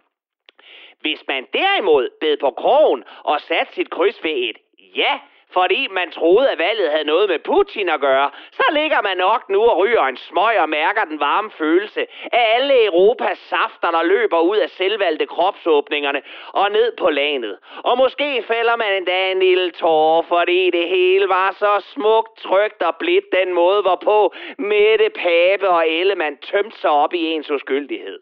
Hvis 1.01 1.23
man 1.27 1.47
derimod 1.53 2.09
bed 2.19 2.37
på 2.37 2.51
krogen 2.51 3.03
og 3.23 3.41
satte 3.41 3.73
sit 3.73 3.89
kryds 3.89 4.23
ved 4.23 4.31
et 4.31 4.57
ja, 4.95 5.19
fordi 5.57 5.87
man 5.91 6.11
troede, 6.11 6.49
at 6.49 6.57
valget 6.57 6.91
havde 6.91 7.11
noget 7.13 7.29
med 7.29 7.39
Putin 7.39 7.89
at 7.89 7.99
gøre, 7.99 8.29
så 8.51 8.65
ligger 8.71 9.01
man 9.01 9.17
nok 9.17 9.49
nu 9.49 9.61
og 9.69 9.77
ryger 9.77 10.03
en 10.03 10.17
smøg 10.17 10.59
og 10.59 10.69
mærker 10.69 11.03
den 11.05 11.19
varme 11.19 11.51
følelse 11.51 12.01
af 12.31 12.43
alle 12.55 12.85
Europas 12.85 13.37
safter, 13.37 13.91
der 13.91 14.03
løber 14.03 14.39
ud 14.39 14.57
af 14.57 14.69
selvvalgte 14.69 15.25
kropsåbningerne 15.25 16.21
og 16.47 16.71
ned 16.71 16.91
på 16.97 17.09
lanet. 17.09 17.57
Og 17.83 17.97
måske 17.97 18.43
fælder 18.47 18.75
man 18.75 18.93
endda 18.93 19.31
en 19.31 19.39
lille 19.39 19.71
tårer, 19.71 20.21
fordi 20.21 20.69
det 20.69 20.87
hele 20.87 21.29
var 21.29 21.55
så 21.59 21.85
smukt, 21.93 22.37
trygt 22.37 22.81
og 22.81 22.95
blidt 22.95 23.25
den 23.39 23.53
måde, 23.53 23.81
hvorpå 23.81 24.33
Mette 24.57 25.09
Pape 25.09 25.69
og 25.69 25.89
Ellemann 25.89 26.37
tømte 26.37 26.77
sig 26.79 26.89
op 26.89 27.13
i 27.13 27.21
ens 27.31 27.51
uskyldighed. 27.51 28.19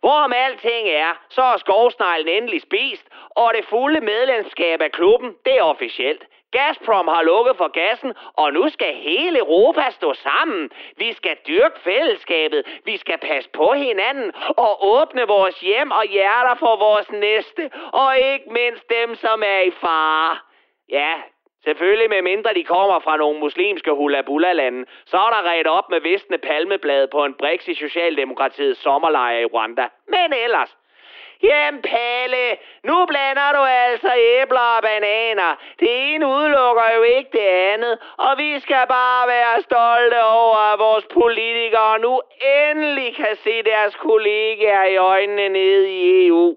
Hvorom 0.00 0.32
alting 0.32 0.88
er, 0.88 1.12
så 1.28 1.42
er 1.42 1.56
skovsneglen 1.56 2.28
endelig 2.28 2.62
spist, 2.62 3.06
og 3.30 3.52
det 3.56 3.64
fulde 3.64 4.00
medlemskab 4.00 4.80
af 4.82 4.92
klubben, 4.92 5.34
det 5.44 5.54
er 5.58 5.62
officielt. 5.62 6.22
Gazprom 6.52 7.08
har 7.08 7.22
lukket 7.22 7.56
for 7.56 7.68
gassen, 7.68 8.12
og 8.36 8.52
nu 8.52 8.68
skal 8.68 8.94
hele 8.94 9.38
Europa 9.38 9.90
stå 9.90 10.14
sammen. 10.14 10.70
Vi 10.96 11.12
skal 11.12 11.36
dyrke 11.48 11.80
fællesskabet, 11.80 12.80
vi 12.84 12.96
skal 12.96 13.18
passe 13.18 13.50
på 13.50 13.72
hinanden 13.72 14.32
og 14.56 14.86
åbne 14.86 15.26
vores 15.26 15.60
hjem 15.60 15.90
og 15.90 16.04
hjerter 16.04 16.54
for 16.54 16.76
vores 16.76 17.10
næste, 17.12 17.70
og 17.92 18.18
ikke 18.18 18.52
mindst 18.52 18.84
dem, 18.90 19.14
som 19.14 19.42
er 19.42 19.60
i 19.60 19.70
fare. 19.70 20.38
Ja, 20.88 21.14
Selvfølgelig 21.64 22.10
med 22.10 22.22
mindre 22.22 22.54
de 22.54 22.64
kommer 22.64 23.00
fra 23.00 23.16
nogle 23.16 23.40
muslimske 23.40 23.92
hulabula-lande, 23.92 24.84
så 25.06 25.16
er 25.16 25.30
der 25.30 25.50
ret 25.50 25.66
op 25.66 25.90
med 25.90 26.00
visne 26.00 26.38
palmeblade 26.38 27.08
på 27.08 27.24
en 27.24 27.34
briks 27.34 27.68
i 27.68 27.74
Socialdemokratiets 27.74 28.82
sommerlejr 28.82 29.38
i 29.38 29.44
Rwanda. 29.44 29.88
Men 30.08 30.32
ellers, 30.44 30.76
Jamen 31.42 31.82
Palle, 31.82 32.46
nu 32.84 33.06
blander 33.06 33.52
du 33.52 33.62
altså 33.64 34.10
æbler 34.14 34.68
og 34.76 34.82
bananer. 34.82 35.50
Det 35.80 35.88
ene 36.14 36.26
udelukker 36.26 36.88
jo 36.96 37.02
ikke 37.02 37.30
det 37.32 37.48
andet. 37.72 37.98
Og 38.18 38.38
vi 38.38 38.60
skal 38.60 38.84
bare 38.88 39.28
være 39.28 39.62
stolte 39.62 40.24
over, 40.24 40.56
at 40.72 40.78
vores 40.78 41.06
politikere 41.12 41.98
nu 41.98 42.22
endelig 42.68 43.16
kan 43.16 43.36
se 43.44 43.62
deres 43.62 43.94
kollegaer 43.94 44.84
i 44.84 44.96
øjnene 44.96 45.48
nede 45.48 45.90
i 45.90 46.26
EU. 46.26 46.56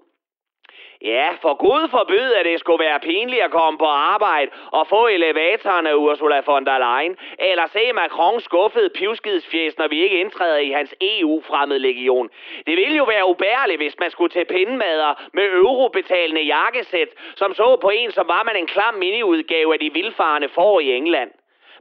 Ja, 1.04 1.28
for 1.42 1.54
Gud 1.54 1.88
forbød, 1.88 2.32
at 2.32 2.44
det 2.44 2.60
skulle 2.60 2.84
være 2.84 3.00
pinligt 3.00 3.42
at 3.42 3.50
komme 3.50 3.78
på 3.78 3.84
arbejde 3.84 4.50
og 4.72 4.86
få 4.86 5.06
elevatoren 5.06 5.86
af 5.86 5.94
Ursula 5.94 6.42
von 6.46 6.66
der 6.66 6.78
Leyen, 6.78 7.16
eller 7.38 7.66
se 7.66 7.92
Macron 7.92 8.40
skuffet 8.40 8.92
pivskidsfjes, 8.92 9.78
når 9.78 9.88
vi 9.88 10.02
ikke 10.02 10.20
indtræder 10.20 10.58
i 10.58 10.70
hans 10.70 10.94
EU-fremmede 11.00 11.78
legion. 11.78 12.30
Det 12.66 12.76
ville 12.76 12.96
jo 12.96 13.04
være 13.04 13.28
ubærligt, 13.28 13.80
hvis 13.80 13.98
man 13.98 14.10
skulle 14.10 14.30
til 14.30 14.44
pindemader 14.44 15.14
med 15.32 15.44
eurobetalende 15.44 16.42
jakkesæt, 16.42 17.08
som 17.36 17.54
så 17.54 17.76
på 17.76 17.90
en, 17.90 18.10
som 18.10 18.28
var 18.28 18.42
man 18.42 18.56
en 18.56 18.66
klam 18.66 18.94
miniudgave 18.94 19.72
af 19.74 19.80
de 19.80 19.92
vildfarende 19.92 20.48
får 20.48 20.80
i 20.80 20.96
England. 20.96 21.30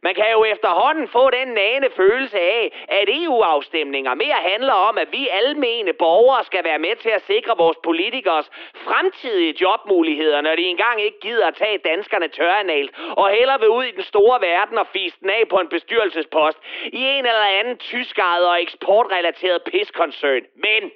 Man 0.06 0.16
kan 0.16 0.32
jo 0.32 0.43
efterhånden 0.43 1.08
få 1.08 1.30
den 1.30 1.47
nane 1.47 1.88
følelse 1.95 2.39
af, 2.39 2.86
at 2.88 3.10
EU-afstemninger 3.22 4.14
mere 4.14 4.39
handler 4.51 4.74
om, 4.74 4.97
at 4.97 5.08
vi 5.12 5.28
almene 5.28 5.93
borgere 5.93 6.43
skal 6.43 6.64
være 6.64 6.80
med 6.80 6.95
til 6.95 7.10
at 7.10 7.22
sikre 7.22 7.58
vores 7.58 7.78
politikers 7.84 8.51
fremtidige 8.88 9.56
jobmuligheder, 9.62 10.41
når 10.41 10.56
de 10.56 10.62
engang 10.62 11.01
ikke 11.01 11.20
gider 11.20 11.47
at 11.47 11.56
tage 11.56 11.78
danskerne 11.78 12.28
tørrenalt, 12.28 12.91
og 13.18 13.30
heller 13.30 13.58
vil 13.58 13.70
ud 13.70 13.84
i 13.84 13.91
den 13.91 14.04
store 14.04 14.41
verden 14.41 14.78
og 14.78 14.88
fise 14.88 15.18
den 15.22 15.30
af 15.30 15.43
på 15.49 15.58
en 15.60 15.68
bestyrelsespost 15.68 16.58
i 16.86 17.01
en 17.04 17.26
eller 17.26 17.47
anden 17.60 17.78
tyskejet 17.78 18.45
og 18.47 18.62
eksportrelateret 18.62 19.64
piskoncern. 19.64 20.43
Men 20.56 20.91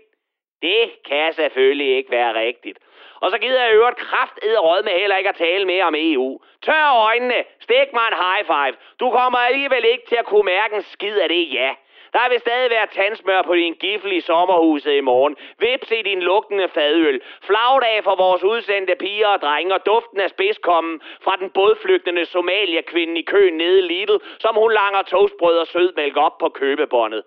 det 0.61 0.91
kan 1.09 1.33
selvfølgelig 1.33 1.97
ikke 1.97 2.11
være 2.11 2.33
rigtigt. 2.33 2.77
Og 3.21 3.31
så 3.31 3.37
gider 3.37 3.63
jeg 3.63 3.73
øvrigt 3.73 3.97
kraft 3.97 4.39
råd 4.43 4.83
med 4.83 4.91
heller 4.91 5.17
ikke 5.17 5.29
at 5.29 5.35
tale 5.35 5.65
mere 5.65 5.83
om 5.83 5.95
EU. 5.97 6.39
Tør 6.61 7.03
øjnene, 7.07 7.43
stik 7.59 7.93
mig 7.93 8.07
en 8.11 8.17
high 8.23 8.45
five. 8.45 8.75
Du 8.99 9.09
kommer 9.09 9.37
alligevel 9.37 9.85
ikke 9.85 10.05
til 10.07 10.15
at 10.15 10.25
kunne 10.25 10.43
mærke 10.43 10.75
en 10.75 10.81
skid 10.81 11.17
af 11.19 11.29
det, 11.29 11.53
ja. 11.53 11.71
Der 12.13 12.29
vil 12.29 12.39
stadig 12.39 12.69
være 12.69 12.87
tandsmør 12.87 13.41
på 13.41 13.55
din 13.55 13.73
gifle 13.73 14.15
i 14.15 14.21
sommerhuset 14.21 14.93
i 14.93 15.01
morgen. 15.01 15.37
Vips 15.59 15.91
i 15.91 16.01
din 16.01 16.21
lugtende 16.21 16.67
fadøl. 16.69 17.21
Flagdag 17.41 18.03
for 18.03 18.15
vores 18.15 18.43
udsendte 18.43 18.95
piger 18.95 19.27
og 19.27 19.41
drenge 19.41 19.73
og 19.73 19.85
duften 19.85 20.19
af 20.19 20.29
spidskommen 20.29 21.01
fra 21.21 21.35
den 21.39 21.49
bådflygtende 21.49 22.25
Somalia-kvinde 22.25 23.19
i 23.19 23.23
køen 23.23 23.57
nede 23.57 23.79
i 23.79 23.81
Lidl, 23.81 24.17
som 24.39 24.55
hun 24.55 24.71
langer 24.73 25.01
toastbrød 25.01 25.57
og 25.57 25.67
sødmælk 25.67 26.17
op 26.17 26.37
på 26.37 26.49
købebåndet. 26.49 27.23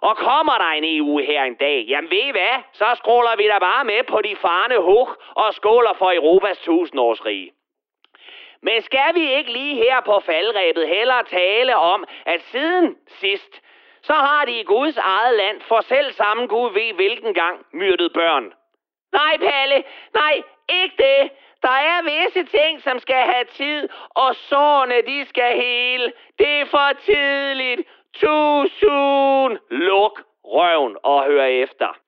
Og 0.00 0.16
kommer 0.16 0.58
der 0.58 0.70
en 0.70 0.98
EU 0.98 1.18
her 1.18 1.42
en 1.42 1.54
dag, 1.54 1.84
jamen 1.88 2.10
ved 2.10 2.18
I 2.18 2.30
hvad? 2.30 2.56
Så 2.72 2.84
skråler 2.94 3.36
vi 3.36 3.46
da 3.46 3.58
bare 3.58 3.84
med 3.84 4.02
på 4.02 4.22
de 4.22 4.36
farne 4.36 4.78
hug 4.78 5.08
og 5.34 5.54
skåler 5.54 5.92
for 5.92 6.12
Europas 6.12 6.58
tusindårsrige. 6.58 7.52
Men 8.62 8.82
skal 8.82 9.14
vi 9.14 9.34
ikke 9.34 9.52
lige 9.52 9.74
her 9.74 10.00
på 10.00 10.20
faldrebet 10.20 10.88
heller 10.88 11.22
tale 11.22 11.76
om, 11.76 12.04
at 12.26 12.42
siden 12.42 12.96
sidst, 13.06 13.60
så 14.02 14.12
har 14.12 14.44
de 14.44 14.60
i 14.60 14.64
Guds 14.64 14.96
eget 14.96 15.36
land 15.36 15.60
for 15.60 15.80
selv 15.80 16.12
samme 16.12 16.46
Gud 16.46 16.72
ved 16.72 16.94
hvilken 16.94 17.34
gang 17.34 17.66
myrdet 17.72 18.12
børn. 18.12 18.52
Nej, 19.12 19.36
Palle, 19.38 19.84
nej, 20.14 20.42
ikke 20.68 20.96
det. 20.96 21.30
Der 21.62 21.76
er 21.92 22.02
visse 22.02 22.58
ting, 22.58 22.82
som 22.82 22.98
skal 22.98 23.22
have 23.32 23.44
tid, 23.44 23.88
og 24.10 24.34
sårene, 24.34 25.02
de 25.06 25.24
skal 25.28 25.60
hele. 25.62 26.12
Det 26.38 26.60
er 26.60 26.64
for 26.64 26.92
tidligt. 27.00 27.88
Tusind! 28.20 28.70
soon. 28.80 29.58
Luk 29.70 30.20
røven 30.44 30.96
og 31.02 31.24
hør 31.24 31.44
efter. 31.44 32.03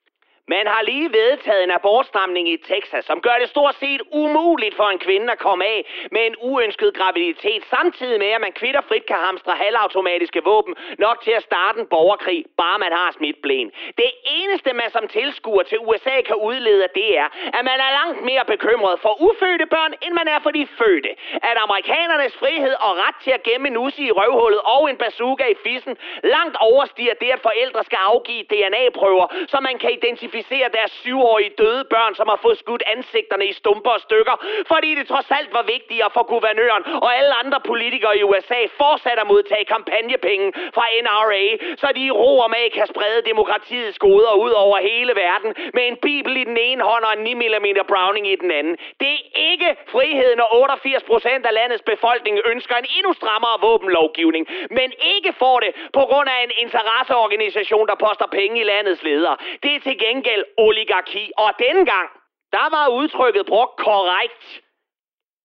Man 0.48 0.66
har 0.66 0.82
lige 0.82 1.12
vedtaget 1.12 1.64
en 1.64 1.70
abortstramning 1.70 2.48
i 2.48 2.56
Texas, 2.56 3.04
som 3.04 3.20
gør 3.20 3.36
det 3.40 3.48
stort 3.48 3.74
set 3.74 4.02
umuligt 4.12 4.74
for 4.76 4.88
en 4.94 4.98
kvinde 4.98 5.32
at 5.32 5.38
komme 5.38 5.64
af 5.64 6.08
med 6.10 6.26
en 6.26 6.36
uønsket 6.40 6.94
graviditet, 6.98 7.62
samtidig 7.74 8.18
med, 8.18 8.30
at 8.36 8.40
man 8.40 8.52
kvitter 8.52 8.80
frit 8.88 9.06
kan 9.06 9.16
hamstre 9.16 9.52
halvautomatiske 9.62 10.44
våben 10.44 10.74
nok 10.98 11.16
til 11.24 11.30
at 11.30 11.42
starte 11.42 11.80
en 11.80 11.86
borgerkrig, 11.86 12.44
bare 12.56 12.78
man 12.78 12.92
har 12.92 13.12
smidt 13.18 13.42
blæn. 13.42 13.72
Det 14.02 14.10
eneste, 14.38 14.72
man 14.72 14.90
som 14.90 15.08
tilskuer 15.08 15.62
til 15.62 15.78
USA 15.78 16.16
kan 16.28 16.36
udlede, 16.48 16.88
det 16.94 17.18
er, 17.18 17.28
at 17.58 17.64
man 17.70 17.78
er 17.86 17.90
langt 18.00 18.24
mere 18.30 18.44
bekymret 18.44 19.00
for 19.00 19.22
ufødte 19.28 19.66
børn, 19.66 19.92
end 20.02 20.12
man 20.20 20.28
er 20.28 20.40
for 20.42 20.50
de 20.50 20.66
fødte. 20.78 21.10
At 21.50 21.56
amerikanernes 21.66 22.36
frihed 22.36 22.74
og 22.86 22.92
ret 23.02 23.16
til 23.24 23.30
at 23.30 23.42
gemme 23.42 23.68
en 23.68 23.76
i 23.98 24.10
røvhullet 24.18 24.60
og 24.60 24.90
en 24.90 24.96
bazooka 24.96 25.44
i 25.54 25.56
fissen 25.64 25.96
langt 26.22 26.56
overstiger 26.60 27.14
det, 27.14 27.30
at 27.36 27.40
forældre 27.40 27.84
skal 27.84 27.98
afgive 28.12 28.42
DNA-prøver, 28.42 29.26
så 29.46 29.60
man 29.60 29.78
kan 29.78 29.90
identificere 29.92 30.35
identificere 30.36 30.68
deres 30.78 30.92
syvårige 31.02 31.52
døde 31.58 31.84
børn, 31.94 32.14
som 32.14 32.28
har 32.32 32.38
fået 32.44 32.58
skudt 32.58 32.82
ansigterne 32.94 33.46
i 33.46 33.52
stumper 33.52 33.90
og 33.90 34.00
stykker, 34.00 34.36
fordi 34.72 34.90
det 34.98 35.08
trods 35.08 35.30
alt 35.38 35.50
var 35.58 35.64
vigtigere 35.74 36.10
for 36.16 36.22
guvernøren 36.32 36.82
og 37.04 37.10
alle 37.18 37.34
andre 37.42 37.60
politikere 37.70 38.18
i 38.18 38.22
USA 38.22 38.60
fortsat 38.82 39.18
at 39.22 39.26
modtage 39.26 39.64
kampagnepenge 39.64 40.46
fra 40.76 40.84
NRA, 41.04 41.44
så 41.80 41.88
de 41.96 42.02
i 42.06 42.10
ro 42.10 42.32
og 42.44 42.50
mag 42.50 42.66
kan 42.78 42.86
sprede 42.92 43.20
demokratiets 43.30 43.98
goder 43.98 44.34
ud 44.44 44.52
over 44.64 44.76
hele 44.90 45.12
verden 45.24 45.50
med 45.76 45.84
en 45.90 45.96
bibel 46.06 46.36
i 46.42 46.44
den 46.44 46.58
ene 46.68 46.82
hånd 46.90 47.04
og 47.04 47.12
en 47.18 47.24
9 47.24 47.34
mm 47.34 47.68
Browning 47.92 48.26
i 48.34 48.36
den 48.36 48.50
anden. 48.50 48.76
Det 49.00 49.12
er 49.16 49.22
ikke 49.50 49.70
friheden, 49.94 50.36
når 50.38 50.48
88 50.54 51.02
procent 51.02 51.46
af 51.46 51.54
landets 51.54 51.82
befolkning 51.92 52.34
ønsker 52.52 52.76
en 52.76 52.86
endnu 52.96 53.12
strammere 53.12 53.56
våbenlovgivning, 53.60 54.44
men 54.70 54.88
ikke 55.14 55.32
får 55.42 55.60
det 55.60 55.70
på 55.92 56.02
grund 56.10 56.28
af 56.28 56.38
en 56.46 56.52
interesseorganisation, 56.64 57.86
der 57.90 57.94
poster 57.94 58.26
penge 58.38 58.60
i 58.60 58.64
landets 58.64 59.02
ledere. 59.02 59.36
Det 59.62 59.74
er 59.74 59.80
til 59.80 59.98
gengæld 59.98 60.25
gengæld 60.26 60.44
oligarki. 60.56 61.32
Og 61.36 61.50
dengang, 61.58 62.08
der 62.52 62.70
var 62.70 62.88
udtrykket 62.88 63.46
brugt 63.46 63.76
korrekt. 63.76 64.62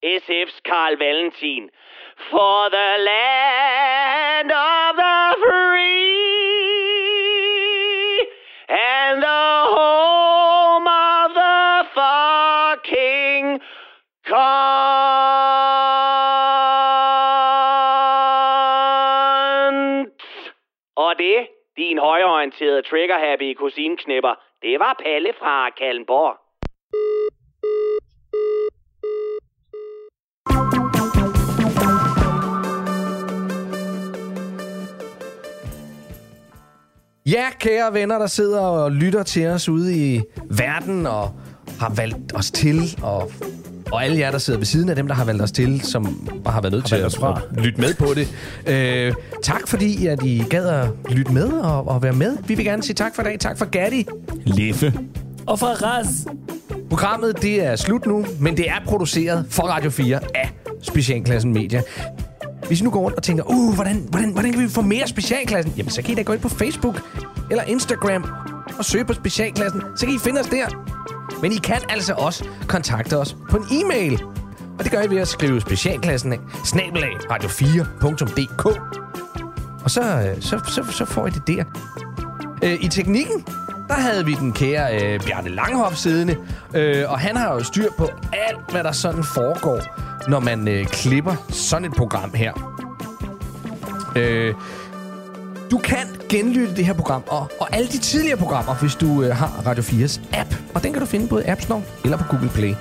SF's 0.05 0.59
Karl 0.65 0.97
Valentin. 0.97 1.69
For 2.29 2.69
the 2.69 2.97
land 2.97 4.51
of 4.51 4.95
the 4.95 5.36
free 5.43 6.21
and 8.69 9.21
the 9.23 9.65
home 9.77 10.88
of 10.88 11.34
the 11.41 11.86
fucking 11.97 13.61
cunt. 14.29 14.41
Og 20.95 21.19
det, 21.19 21.47
din 21.77 21.97
højreorienterede 21.97 22.82
trigger-happy 22.82 23.53
kusineknipper, 23.53 24.36
det 24.62 24.80
var 24.80 24.93
Palle 25.03 25.32
fra 25.39 25.70
Kalmborg. 25.70 26.38
Ja, 37.26 37.45
kære 37.59 37.93
venner, 37.93 38.20
der 38.20 38.28
sidder 38.28 38.62
og 38.62 38.91
lytter 38.91 39.24
til 39.24 39.47
os 39.47 39.70
ude 39.70 39.95
i 39.95 40.22
verden 40.49 41.05
og 41.05 41.30
har 41.80 41.93
valgt 41.95 42.36
os 42.36 42.51
til, 42.51 42.80
og, 43.03 43.32
og 43.91 44.05
alle 44.05 44.19
jer, 44.19 44.31
der 44.31 44.37
sidder 44.37 44.59
ved 44.59 44.65
siden 44.65 44.89
af 44.89 44.95
dem, 44.95 45.07
der 45.07 45.15
har 45.15 45.25
valgt 45.25 45.41
os 45.41 45.51
til, 45.51 45.81
som 45.81 46.29
bare 46.43 46.53
har 46.53 46.61
været 46.61 46.71
nødt 46.73 46.83
Har 46.83 46.87
til 46.87 46.95
at, 46.95 47.05
os 47.05 47.15
fra. 47.17 47.41
at 47.57 47.63
lytte 47.63 47.81
med 47.81 47.93
på 47.93 48.13
det. 48.13 48.27
Øh, 48.67 49.13
tak 49.43 49.67
fordi, 49.67 50.07
at 50.07 50.23
I 50.23 50.43
gad 50.49 50.67
at 50.67 50.87
lytte 51.09 51.33
med 51.33 51.47
og, 51.47 51.87
og 51.87 52.03
være 52.03 52.13
med. 52.13 52.37
Vi 52.47 52.55
vil 52.55 52.65
gerne 52.65 52.83
sige 52.83 52.93
tak 52.93 53.15
for 53.15 53.21
i 53.21 53.25
dag. 53.25 53.39
Tak 53.39 53.57
for 53.57 53.65
Gatti. 53.65 54.05
Leffe. 54.45 54.93
Og 55.47 55.59
fra 55.59 55.67
Ras. 55.67 56.07
Programmet 56.89 57.41
det 57.41 57.65
er 57.65 57.75
slut 57.75 58.05
nu, 58.05 58.25
men 58.39 58.57
det 58.57 58.69
er 58.69 58.75
produceret 58.85 59.45
for 59.49 59.63
Radio 59.63 59.89
4 59.89 60.19
af 60.35 60.51
Specialklassen 60.81 61.53
Media. 61.53 61.81
Hvis 62.67 62.81
I 62.81 62.83
nu 62.83 62.89
går 62.89 62.99
rundt 62.99 63.17
og 63.17 63.23
tænker, 63.23 63.43
uh, 63.43 63.75
hvordan, 63.75 64.05
hvordan, 64.09 64.31
hvordan 64.31 64.53
kan 64.53 64.63
vi 64.63 64.69
få 64.69 64.81
mere 64.81 65.07
Specialklassen? 65.07 65.73
Jamen, 65.77 65.89
så 65.89 66.01
kan 66.01 66.11
I 66.11 66.15
da 66.15 66.21
gå 66.21 66.33
ind 66.33 66.41
på 66.41 66.49
Facebook 66.49 67.01
eller 67.51 67.63
Instagram 67.63 68.25
og 68.77 68.85
søge 68.85 69.05
på 69.05 69.13
Specialklassen. 69.13 69.81
Så 69.97 70.05
kan 70.05 70.15
I 70.15 70.17
finde 70.19 70.39
os 70.41 70.47
der. 70.47 70.65
Men 71.41 71.51
I 71.51 71.57
kan 71.57 71.81
altså 71.89 72.13
også 72.13 72.45
kontakte 72.67 73.17
os 73.17 73.35
på 73.49 73.57
en 73.57 73.65
e-mail. 73.71 74.23
Og 74.79 74.83
det 74.83 74.91
gør 74.91 75.01
I 75.01 75.09
ved 75.09 75.17
at 75.17 75.27
skrive 75.27 75.61
Specialklassen 75.61 76.33
af 76.33 76.39
snabelag 76.65 77.11
radio4.dk. 77.31 78.65
Og 79.83 79.91
så, 79.91 80.01
øh, 80.01 80.41
så, 80.41 80.59
så, 80.67 80.83
så 80.91 81.05
får 81.05 81.27
I 81.27 81.29
det 81.29 81.47
der. 81.47 81.63
Øh, 82.63 82.83
I 82.83 82.87
teknikken, 82.87 83.45
der 83.87 83.93
havde 83.93 84.25
vi 84.25 84.33
den 84.33 84.53
kære 84.53 85.01
øh, 85.03 85.19
Bjarne 85.19 85.49
Langhoff 85.49 85.95
siddende. 85.95 86.37
Øh, 86.75 87.11
og 87.11 87.19
han 87.19 87.35
har 87.35 87.53
jo 87.53 87.63
styr 87.63 87.89
på 87.97 88.09
alt, 88.33 88.71
hvad 88.71 88.83
der 88.83 88.91
sådan 88.91 89.23
foregår, 89.23 89.79
når 90.29 90.39
man 90.39 90.67
øh, 90.67 90.85
klipper 90.85 91.35
sådan 91.49 91.85
et 91.85 91.93
program 91.97 92.33
her. 92.33 92.53
Øh, 94.15 94.53
du 95.72 95.78
kan 95.78 96.07
genlytte 96.30 96.76
det 96.76 96.86
her 96.86 96.93
program 96.93 97.24
og, 97.28 97.51
og 97.59 97.76
alle 97.76 97.88
de 97.88 97.97
tidligere 97.97 98.38
programmer, 98.38 98.76
hvis 98.76 98.95
du 98.95 99.24
øh, 99.24 99.36
har 99.36 99.63
Radio 99.67 99.84
4's 99.84 100.22
app. 100.34 100.55
Og 100.74 100.84
den 100.84 100.93
kan 100.93 100.99
du 100.99 101.05
finde 101.05 101.28
både 101.28 101.43
i 101.43 101.47
App 101.47 101.61
Store 101.61 101.84
eller 102.03 102.17
på 102.17 102.24
Google 102.30 102.49
Play. 102.49 102.74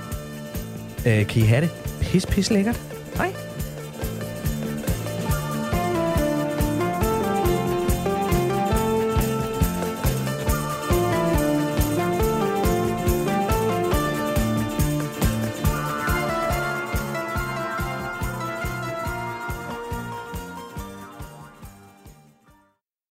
Øh, 1.05 1.27
kan 1.27 1.41
I 1.41 1.45
have 1.45 1.61
det 1.61 1.69
pis, 2.01 2.25
pis 2.25 2.49
lækkert? 2.49 2.81
Hej. 3.15 3.50